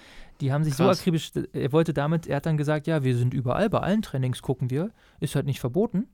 Die 0.41 0.53
haben 0.53 0.65
sich 0.65 0.77
Krass. 0.77 0.99
so 0.99 1.01
akribisch, 1.03 1.31
er 1.53 1.73
wollte 1.73 1.95
damit, 1.95 2.27
er 2.27 2.37
hat 2.37 2.47
dann 2.47 2.57
gesagt, 2.57 2.87
ja, 2.87 3.03
wir 3.05 3.17
sind 3.17 3.33
überall, 3.35 3.71
bei 3.71 3.81
allen 3.81 4.03
Trainings 4.03 4.43
gucken 4.43 4.71
wir, 4.71 4.91
ist 5.21 5.35
halt 5.35 5.47
nicht 5.47 5.61
verboten. 5.61 6.09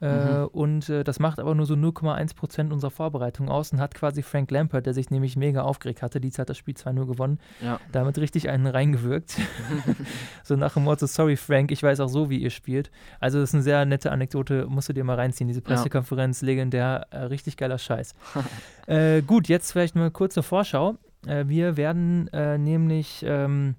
Äh, 0.00 0.42
Mhm. 0.42 0.46
und 0.52 0.88
äh, 0.90 1.02
das 1.02 1.18
macht 1.18 1.40
aber 1.40 1.56
nur 1.56 1.66
so 1.66 1.74
0,1 1.74 2.36
Prozent 2.36 2.72
unserer 2.72 2.92
Vorbereitung 2.92 3.48
aus 3.48 3.72
und 3.72 3.80
hat 3.80 3.96
quasi 3.96 4.22
Frank 4.22 4.48
Lampard, 4.52 4.86
der 4.86 4.94
sich 4.94 5.10
nämlich 5.10 5.34
mega 5.36 5.62
aufgeregt 5.62 6.02
hatte, 6.02 6.20
Leeds 6.20 6.38
hat 6.38 6.48
das 6.48 6.56
Spiel 6.56 6.74
2-0 6.74 7.04
gewonnen, 7.06 7.40
ja. 7.60 7.80
damit 7.90 8.16
richtig 8.18 8.48
einen 8.48 8.68
reingewirkt. 8.68 9.34
so 10.44 10.54
nach 10.54 10.74
dem 10.74 10.84
Motto, 10.84 11.06
sorry 11.06 11.36
Frank, 11.36 11.72
ich 11.72 11.82
weiß 11.82 11.98
auch 11.98 12.08
so, 12.08 12.30
wie 12.30 12.38
ihr 12.38 12.50
spielt. 12.50 12.92
Also 13.18 13.40
das 13.40 13.50
ist 13.50 13.54
eine 13.54 13.64
sehr 13.64 13.84
nette 13.86 14.12
Anekdote, 14.12 14.66
musst 14.68 14.88
du 14.88 14.92
dir 14.92 15.02
mal 15.02 15.16
reinziehen. 15.16 15.48
Diese 15.48 15.62
Pressekonferenz, 15.62 16.42
legendär, 16.42 17.08
äh, 17.10 17.18
richtig 17.22 17.56
geiler 17.56 17.78
Scheiß. 17.78 18.14
äh, 18.86 19.22
gut, 19.22 19.48
jetzt 19.48 19.72
vielleicht 19.72 19.96
mal 19.96 20.02
eine 20.02 20.10
kurze 20.12 20.44
Vorschau. 20.44 20.96
Äh, 21.26 21.48
wir 21.48 21.76
werden 21.76 22.28
äh, 22.28 22.58
nämlich 22.58 23.24
ähm, 23.26 23.74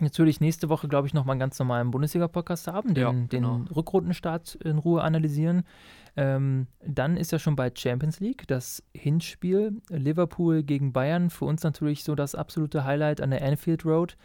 natürlich 0.00 0.40
nächste 0.40 0.68
Woche, 0.68 0.88
glaube 0.88 1.06
ich, 1.06 1.14
nochmal 1.14 1.34
einen 1.34 1.40
ganz 1.40 1.58
normalen 1.58 1.90
Bundesliga-Podcast 1.90 2.68
haben, 2.68 2.94
den, 2.94 3.02
Ja, 3.02 3.12
genau. 3.28 3.58
den 3.58 3.68
Rückrundenstart 3.68 4.56
in 4.56 4.78
Ruhe 4.78 5.02
analysieren. 5.02 5.62
Ähm, 6.18 6.66
dann 6.84 7.18
ist 7.18 7.30
ja 7.30 7.38
schon 7.38 7.56
bald 7.56 7.78
Champions 7.78 8.20
League, 8.20 8.44
das 8.48 8.82
Hinspiel 8.94 9.82
Liverpool 9.90 10.62
gegen 10.62 10.92
Bayern. 10.92 11.28
Für 11.28 11.44
uns 11.44 11.62
natürlich 11.62 12.04
so 12.04 12.14
das 12.14 12.34
absolute 12.34 12.84
Highlight 12.84 13.20
an 13.20 13.30
der 13.30 13.44
Anfield 13.44 13.84
Road. 13.84 14.16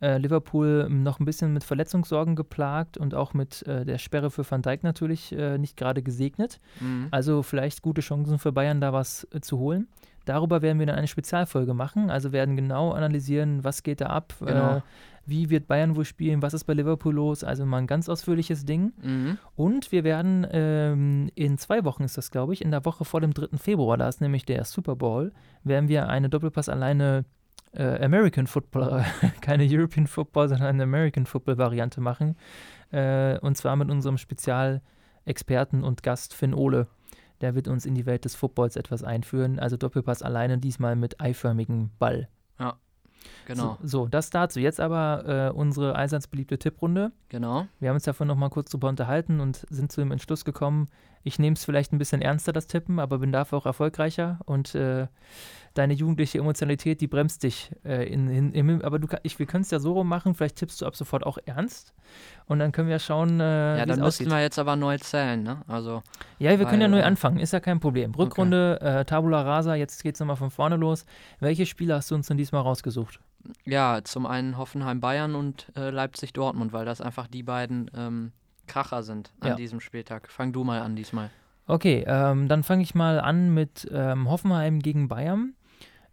Äh, 0.00 0.18
Liverpool 0.18 0.88
noch 0.88 1.18
ein 1.18 1.24
bisschen 1.24 1.52
mit 1.52 1.64
Verletzungssorgen 1.64 2.36
geplagt 2.36 2.98
und 2.98 3.14
auch 3.14 3.34
mit 3.34 3.66
äh, 3.66 3.84
der 3.84 3.98
Sperre 3.98 4.30
für 4.30 4.48
Van 4.48 4.62
Dijk 4.62 4.84
natürlich 4.84 5.32
äh, 5.32 5.58
nicht 5.58 5.76
gerade 5.76 6.02
gesegnet. 6.02 6.58
Mhm. 6.78 7.08
Also 7.10 7.42
vielleicht 7.42 7.82
gute 7.82 8.00
Chancen 8.00 8.38
für 8.38 8.52
Bayern, 8.52 8.80
da 8.80 8.92
was 8.92 9.26
äh, 9.32 9.40
zu 9.40 9.58
holen. 9.58 9.88
Darüber 10.30 10.62
werden 10.62 10.78
wir 10.78 10.86
dann 10.86 10.94
eine 10.94 11.08
Spezialfolge 11.08 11.74
machen. 11.74 12.08
Also 12.08 12.30
werden 12.30 12.54
genau 12.54 12.92
analysieren, 12.92 13.64
was 13.64 13.82
geht 13.82 14.00
da 14.00 14.06
ab, 14.06 14.32
Genau. 14.38 14.76
äh, 14.76 14.80
wie 15.26 15.50
wird 15.50 15.66
Bayern 15.66 15.96
wohl 15.96 16.04
spielen, 16.04 16.40
was 16.40 16.54
ist 16.54 16.64
bei 16.64 16.72
Liverpool 16.74 17.12
los. 17.12 17.42
Also 17.42 17.66
mal 17.66 17.78
ein 17.78 17.88
ganz 17.88 18.08
ausführliches 18.08 18.64
Ding. 18.64 18.92
Mhm. 19.02 19.38
Und 19.56 19.90
wir 19.90 20.04
werden 20.04 20.46
ähm, 20.52 21.30
in 21.34 21.58
zwei 21.58 21.84
Wochen 21.84 22.04
ist 22.04 22.16
das, 22.16 22.30
glaube 22.30 22.52
ich, 22.52 22.62
in 22.62 22.70
der 22.70 22.84
Woche 22.84 23.04
vor 23.04 23.20
dem 23.20 23.34
3. 23.34 23.58
Februar, 23.58 23.96
da 23.96 24.08
ist 24.08 24.20
nämlich 24.20 24.44
der 24.44 24.64
Super 24.64 24.94
Bowl, 24.94 25.32
werden 25.64 25.88
wir 25.88 26.08
eine 26.08 26.28
Doppelpass 26.28 26.68
alleine 26.68 27.24
äh, 27.72 28.04
American 28.04 28.46
Football, 28.46 29.04
keine 29.40 29.66
European 29.68 30.06
Football, 30.06 30.48
sondern 30.48 30.68
eine 30.68 30.84
American 30.84 31.26
Football 31.26 31.58
Variante 31.58 32.00
machen. 32.00 32.36
Äh, 32.92 33.36
und 33.40 33.56
zwar 33.56 33.74
mit 33.74 33.90
unserem 33.90 34.16
Spezialexperten 34.16 35.82
und 35.82 36.02
Gast 36.04 36.34
Finn 36.34 36.54
Ole. 36.54 36.86
Der 37.40 37.54
wird 37.54 37.68
uns 37.68 37.86
in 37.86 37.94
die 37.94 38.06
Welt 38.06 38.24
des 38.24 38.34
Footballs 38.34 38.76
etwas 38.76 39.02
einführen. 39.02 39.58
Also 39.58 39.76
Doppelpass 39.76 40.22
alleine, 40.22 40.58
diesmal 40.58 40.96
mit 40.96 41.20
eiförmigem 41.20 41.90
Ball. 41.98 42.28
Genau, 43.46 43.76
So, 43.82 43.88
so, 44.04 44.08
das 44.08 44.30
dazu. 44.30 44.60
Jetzt 44.60 44.80
aber 44.80 45.50
äh, 45.50 45.50
unsere 45.54 45.94
allseits 45.94 46.26
beliebte 46.26 46.58
Tipprunde. 46.58 47.12
genau. 47.28 47.66
Wir 47.78 47.90
haben 47.90 47.96
uns 47.96 48.04
davon 48.04 48.28
noch 48.28 48.36
mal 48.36 48.48
kurz 48.48 48.70
drüber 48.70 48.88
unterhalten 48.88 49.40
und 49.40 49.66
sind 49.70 49.92
zu 49.92 50.00
dem 50.00 50.10
Entschluss 50.12 50.44
gekommen, 50.44 50.88
ich 51.22 51.38
nehme 51.38 51.54
es 51.54 51.64
vielleicht 51.64 51.92
ein 51.92 51.98
bisschen 51.98 52.22
ernster, 52.22 52.52
das 52.52 52.66
Tippen, 52.66 52.98
aber 52.98 53.18
bin 53.18 53.32
dafür 53.32 53.58
auch 53.58 53.66
erfolgreicher 53.66 54.38
und 54.46 54.74
äh, 54.74 55.06
deine 55.74 55.94
jugendliche 55.94 56.38
Emotionalität, 56.38 57.00
die 57.00 57.06
bremst 57.06 57.42
dich. 57.42 57.70
Äh, 57.84 58.12
in, 58.12 58.28
in, 58.28 58.52
im, 58.52 58.82
aber 58.82 58.98
du, 58.98 59.06
ich, 59.22 59.38
wir 59.38 59.46
können 59.46 59.62
es 59.62 59.70
ja 59.70 59.78
so 59.78 59.92
rum 59.92 60.08
machen, 60.08 60.34
vielleicht 60.34 60.56
tippst 60.56 60.80
du 60.80 60.86
ab 60.86 60.96
sofort 60.96 61.24
auch 61.24 61.38
ernst 61.44 61.94
und 62.46 62.58
dann 62.58 62.72
können 62.72 62.88
wir 62.88 62.98
schauen, 62.98 63.40
äh, 63.40 63.78
Ja, 63.78 63.86
dann 63.86 64.00
müssten 64.00 64.30
wir 64.30 64.40
jetzt 64.40 64.58
aber 64.58 64.76
neu 64.76 64.98
zählen, 64.98 65.42
ne? 65.42 65.62
Also, 65.66 66.02
Ja, 66.38 66.58
wir 66.58 66.66
können 66.66 66.82
ja 66.82 66.86
weil, 66.86 66.98
neu 66.98 67.00
äh, 67.00 67.04
anfangen, 67.04 67.38
ist 67.38 67.52
ja 67.52 67.60
kein 67.60 67.80
Problem. 67.80 68.14
Rückrunde, 68.14 68.80
äh, 68.80 69.04
Tabula 69.04 69.42
Rasa, 69.42 69.74
jetzt 69.74 70.02
geht 70.02 70.14
es 70.14 70.20
nochmal 70.20 70.36
von 70.36 70.50
vorne 70.50 70.76
los. 70.76 71.04
Welche 71.38 71.66
Spiele 71.66 71.94
hast 71.94 72.10
du 72.10 72.14
uns 72.14 72.26
denn 72.26 72.36
diesmal 72.36 72.62
rausgesucht? 72.62 73.20
ja, 73.64 74.00
zum 74.04 74.26
einen 74.26 74.58
Hoffenheim-Bayern 74.58 75.34
und 75.34 75.72
äh, 75.76 75.90
Leipzig-Dortmund, 75.90 76.72
weil 76.72 76.84
das 76.84 77.00
einfach 77.00 77.26
die 77.26 77.42
beiden 77.42 77.90
ähm, 77.96 78.32
Kracher 78.70 79.02
sind 79.02 79.32
an 79.40 79.50
Ja. 79.50 79.54
diesem 79.56 79.80
Spieltag. 79.80 80.28
Fang 80.30 80.52
du 80.52 80.64
mal 80.64 80.80
an 80.80 80.96
diesmal. 80.96 81.30
Okay, 81.66 82.04
ähm, 82.06 82.48
dann 82.48 82.62
fange 82.64 82.82
ich 82.82 82.94
mal 82.94 83.20
an 83.20 83.52
mit 83.54 83.88
ähm, 83.92 84.28
Hoffenheim 84.28 84.80
gegen 84.80 85.08
Bayern. 85.08 85.54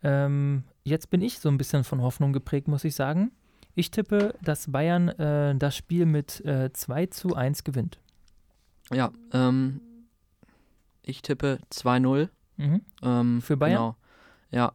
Ähm, 0.03 0.63
jetzt 0.83 1.09
bin 1.09 1.21
ich 1.21 1.39
so 1.39 1.49
ein 1.49 1.57
bisschen 1.57 1.83
von 1.83 2.01
Hoffnung 2.01 2.33
geprägt, 2.33 2.67
muss 2.67 2.83
ich 2.83 2.95
sagen. 2.95 3.31
Ich 3.73 3.91
tippe, 3.91 4.33
dass 4.41 4.71
Bayern 4.71 5.09
äh, 5.09 5.55
das 5.55 5.75
Spiel 5.75 6.05
mit 6.05 6.43
äh, 6.45 6.71
2 6.73 7.07
zu 7.07 7.35
1 7.35 7.63
gewinnt. 7.63 7.99
Ja, 8.91 9.11
ähm, 9.33 9.81
ich 11.03 11.21
tippe 11.21 11.59
2-0. 11.71 12.29
Mhm. 12.57 12.81
Ähm, 13.03 13.41
Für 13.41 13.57
Bayern? 13.57 13.77
Genau. 13.77 13.95
Ja, 14.51 14.71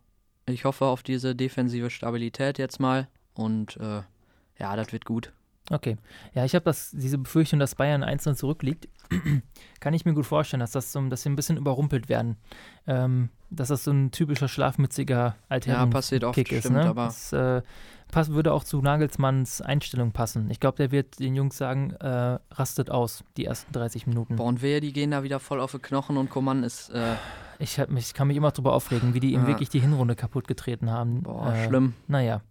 ich 0.47 0.65
hoffe 0.65 0.85
auf 0.87 1.03
diese 1.03 1.35
defensive 1.35 1.91
Stabilität 1.91 2.59
jetzt 2.59 2.79
mal 2.81 3.09
und 3.35 3.77
äh, 3.79 4.03
ja, 4.59 4.77
das 4.77 4.93
wird 4.93 5.05
gut. 5.05 5.33
Okay. 5.71 5.97
Ja, 6.35 6.45
ich 6.45 6.55
habe 6.55 6.65
das- 6.65 6.91
diese 6.91 7.19
Befürchtung, 7.19 7.59
dass 7.59 7.75
Bayern 7.77 8.03
einzeln 8.03 8.35
zurückliegt. 8.37 8.89
Kann 9.81 9.95
ich 9.95 10.05
mir 10.05 10.13
gut 10.15 10.27
vorstellen, 10.27 10.61
dass, 10.61 10.73
das 10.73 10.93
so, 10.93 11.01
dass 11.09 11.23
sie 11.23 11.29
ein 11.31 11.37
bisschen 11.37 11.57
überrumpelt 11.57 12.09
werden. 12.09 12.37
Ähm, 12.87 13.29
dass 13.51 13.69
das 13.69 13.85
so 13.85 13.91
ein 13.93 14.11
typischer 14.11 14.49
schlafmütziger 14.49 15.37
Ja, 15.67 15.87
passiert 15.87 16.25
oft, 16.25 16.35
Kick 16.35 16.51
ist. 16.53 16.61
stimmt, 16.61 16.77
Ne? 16.79 16.87
aber- 16.89 17.05
Das 17.07 17.33
äh, 17.33 17.63
pass, 18.11 18.31
würde 18.31 18.53
auch 18.53 18.65
zu 18.65 18.81
Nagelsmanns 18.83 19.61
Einstellung 19.61 20.13
passen. 20.13 20.51
Ich 20.51 20.59
glaube, 20.59 20.77
der 20.79 20.91
wird 20.91 21.19
den 21.21 21.35
Jungs 21.37 21.57
sagen, 21.59 21.93
äh, 21.93 22.39
rastet 22.51 22.91
aus, 22.91 23.23
die 23.37 23.45
ersten 23.45 23.73
30 23.73 24.07
Minuten. 24.07 24.37
Boah, 24.37 24.47
und 24.47 24.63
wehe, 24.63 24.81
die 24.81 24.93
gehen 24.93 25.11
da 25.13 25.23
wieder 25.23 25.39
voll 25.39 25.61
auf 25.61 25.73
die 25.73 25.79
Knochen 25.79 26.17
und 26.17 26.29
Coman 26.31 26.65
ist, 26.65 26.91
äh, 26.91 27.15
Ich, 27.63 27.79
hab 27.79 27.91
mich, 27.91 28.07
ich 28.09 28.15
kann 28.15 28.29
mich 28.29 28.37
immer 28.37 28.51
drüber 28.51 28.73
aufregen, 28.73 29.15
wie 29.15 29.21
die 29.21 29.33
ihm 29.33 29.43
Ja. 29.43 29.47
wirklich 29.49 29.69
die 29.69 29.81
Hinrunde 29.81 30.17
kaputt 30.17 30.49
getreten 30.49 30.91
haben. 30.91 31.23
boah, 31.23 31.53
Äh, 31.53 31.67
schlimm. 31.67 31.95
Naja. 32.09 32.43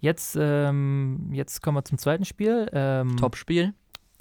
Jetzt, 0.00 0.36
ähm, 0.38 1.30
jetzt 1.32 1.62
kommen 1.62 1.76
wir 1.78 1.84
zum 1.84 1.98
zweiten 1.98 2.24
Spiel. 2.24 2.68
Ähm, 2.72 3.16
Top-Spiel. 3.16 3.74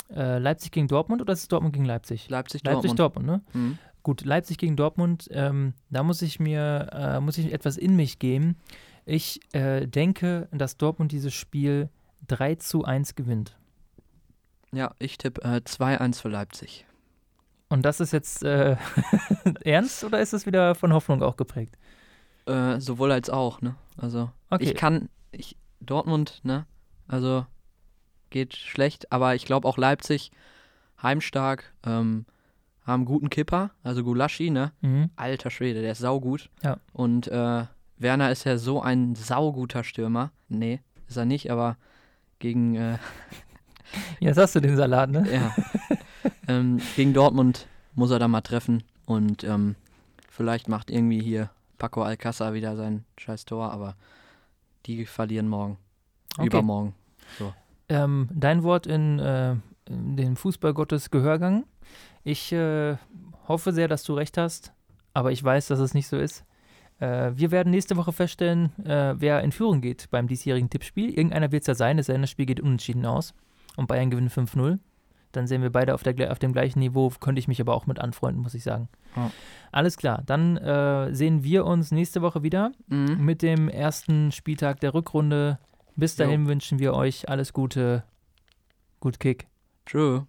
Äh, 0.10 0.38
Leipzig 0.40 0.72
gegen 0.72 0.88
Dortmund 0.88 1.22
oder 1.22 1.34
ist 1.34 1.42
es 1.42 1.48
Dortmund 1.48 1.74
gegen 1.74 1.86
Leipzig? 1.86 2.30
Leipzig-Dortmund. 2.30 2.84
Leipzig-Dortmund, 2.84 3.26
ne? 3.26 3.42
Mhm. 3.54 3.78
Gut, 4.04 4.26
Leipzig 4.26 4.58
gegen 4.58 4.76
Dortmund, 4.76 5.30
ähm, 5.32 5.74
da 5.90 6.04
muss 6.04 6.22
ich 6.22 6.40
mir, 6.40 6.90
äh, 6.92 7.20
muss 7.22 7.38
ich 7.38 7.54
etwas 7.54 7.78
in 7.78 7.96
mich 7.96 8.20
geben. 8.20 8.58
Ich 9.06 9.40
äh, 9.54 9.88
denke, 9.88 10.48
dass 10.52 10.78
Dortmund 10.78 11.12
dieses 11.12 11.34
Spiel 11.34 11.90
3 12.28 12.56
zu 12.56 12.84
1 12.86 13.16
gewinnt. 13.16 13.58
Ja, 14.74 14.94
ich 15.00 15.18
tippe 15.18 15.42
äh, 15.44 15.62
2-1 15.66 16.22
für 16.22 16.30
Leipzig. 16.30 16.86
Und 17.74 17.82
das 17.82 18.00
ist 18.00 18.14
jetzt 18.14 18.44
äh, 18.44 18.76
ernst 19.64 20.04
oder 20.04 20.22
ist 20.22 20.32
das 20.32 20.46
wieder 20.46 20.76
von 20.76 20.94
Hoffnung 20.94 21.24
auch 21.24 21.38
geprägt? 21.38 21.76
Äh, 22.46 22.80
sowohl 22.80 23.12
als 23.12 23.32
auch, 23.32 23.62
ne? 23.62 23.74
Also, 23.98 24.30
Okay. 24.52 24.66
ich 24.66 24.76
kann, 24.76 25.10
ich, 25.32 25.58
Dortmund, 25.80 26.42
ne? 26.44 26.68
Also, 27.08 27.48
geht 28.30 28.56
schlecht, 28.56 29.12
aber 29.12 29.34
ich 29.34 29.46
glaube 29.46 29.68
auch 29.68 29.78
Leipzig, 29.80 30.32
heimstark, 31.02 31.74
ähm, 31.84 32.28
haben 32.86 33.06
guten 33.06 33.32
Kipper, 33.32 33.72
also 33.82 34.04
Gulaschi, 34.04 34.52
ne? 34.52 34.72
Mhm. 34.82 35.10
Alter 35.16 35.50
Schwede, 35.50 35.82
der 35.82 35.94
ist 35.94 36.00
saugut. 36.00 36.52
Ja. 36.62 36.78
Und 36.92 37.28
äh, 37.30 37.66
Werner 37.98 38.32
ist 38.32 38.44
ja 38.44 38.60
so 38.60 38.84
ein 38.84 39.16
sauguter 39.16 39.84
Stürmer. 39.84 40.32
Nee, 40.48 40.80
ist 41.08 41.18
er 41.18 41.26
nicht, 41.26 41.50
aber 41.50 41.78
gegen, 42.38 42.76
äh, 42.76 43.00
Jetzt 44.20 44.38
hast 44.38 44.56
du 44.56 44.60
den 44.60 44.76
Salat, 44.76 45.10
ne? 45.10 45.28
ja, 45.32 45.56
ähm, 46.48 46.80
gegen 46.96 47.14
Dortmund 47.14 47.68
muss 47.96 48.12
er 48.12 48.20
da 48.20 48.28
mal 48.28 48.42
treffen. 48.42 48.84
Und 49.06 49.44
ähm, 49.44 49.76
vielleicht 50.30 50.68
macht 50.68 50.90
irgendwie 50.90 51.22
hier 51.22 51.50
Paco 51.78 52.04
Alcázar 52.04 52.54
wieder 52.54 52.76
sein 52.76 53.04
scheiß 53.18 53.46
Tor, 53.46 53.72
aber 53.72 53.96
die 54.86 55.06
verlieren 55.06 55.48
morgen. 55.48 55.78
Okay. 56.38 56.48
Übermorgen. 56.48 56.94
Ähm, 57.90 58.30
dein 58.34 58.64
Wort 58.64 58.88
in, 58.88 59.20
äh, 59.20 59.56
in 59.86 60.18
den 60.18 60.36
Fußballgottes 60.36 61.12
Gehörgang. 61.12 61.66
Ich 62.24 62.52
äh, 62.54 62.98
hoffe 63.48 63.74
sehr, 63.74 63.88
dass 63.88 64.04
du 64.04 64.14
recht 64.14 64.38
hast, 64.38 64.74
aber 65.14 65.32
ich 65.32 65.44
weiß, 65.44 65.68
dass 65.68 65.80
es 65.80 65.94
nicht 65.94 66.08
so 66.08 66.18
ist. 66.18 66.46
Äh, 67.00 67.32
wir 67.36 67.52
werden 67.52 67.72
nächste 67.72 67.98
Woche 67.98 68.14
feststellen, 68.14 68.72
äh, 68.86 69.16
wer 69.18 69.42
in 69.42 69.52
Führung 69.52 69.82
geht 69.82 70.10
beim 70.10 70.28
diesjährigen 70.28 70.70
Tippspiel. 70.70 71.10
Irgendeiner 71.10 71.52
wird 71.52 71.64
es 71.64 71.68
ja 71.68 71.76
sein, 71.76 72.00
es 72.00 72.06
sei 72.06 72.14
denn, 72.14 72.22
das 72.22 72.32
Spiel 72.32 72.46
geht 72.46 72.62
unentschieden 72.62 73.06
aus 73.06 73.34
und 73.78 73.88
Bayern 73.88 74.10
gewinnt 74.10 74.32
5-0. 74.32 74.80
Dann 75.32 75.48
sehen 75.48 75.64
wir 75.64 75.72
beide 75.72 75.96
auf, 75.96 76.04
der, 76.04 76.32
auf 76.32 76.38
dem 76.38 76.54
gleichen 76.54 76.78
Niveau, 76.80 77.12
könnte 77.20 77.40
ich 77.40 77.48
mich 77.48 77.60
aber 77.60 77.74
auch 77.74 77.88
mit 77.88 77.98
anfreunden, 78.00 78.44
muss 78.44 78.54
ich 78.54 78.64
sagen. 78.64 78.88
Ja. 79.16 79.32
Alles 79.72 79.98
klar, 79.98 80.22
dann 80.28 80.58
äh, 80.58 81.14
sehen 81.16 81.44
wir 81.44 81.66
uns 81.66 81.92
nächste 81.92 82.22
Woche 82.22 82.44
wieder 82.44 82.72
Mhm. 82.88 83.18
mit 83.26 83.42
dem 83.42 83.68
ersten 83.68 84.32
Spieltag 84.32 84.80
der 84.82 84.94
Rückrunde. 84.94 85.58
Bis 85.96 86.18
Jo. 86.18 86.26
dahin 86.26 86.48
wünschen 86.48 86.78
wir 86.80 86.94
euch 86.94 87.30
alles 87.30 87.52
Gute. 87.54 88.04
Gut 89.00 89.20
Kick. 89.20 89.48
Tschö. 89.88 90.22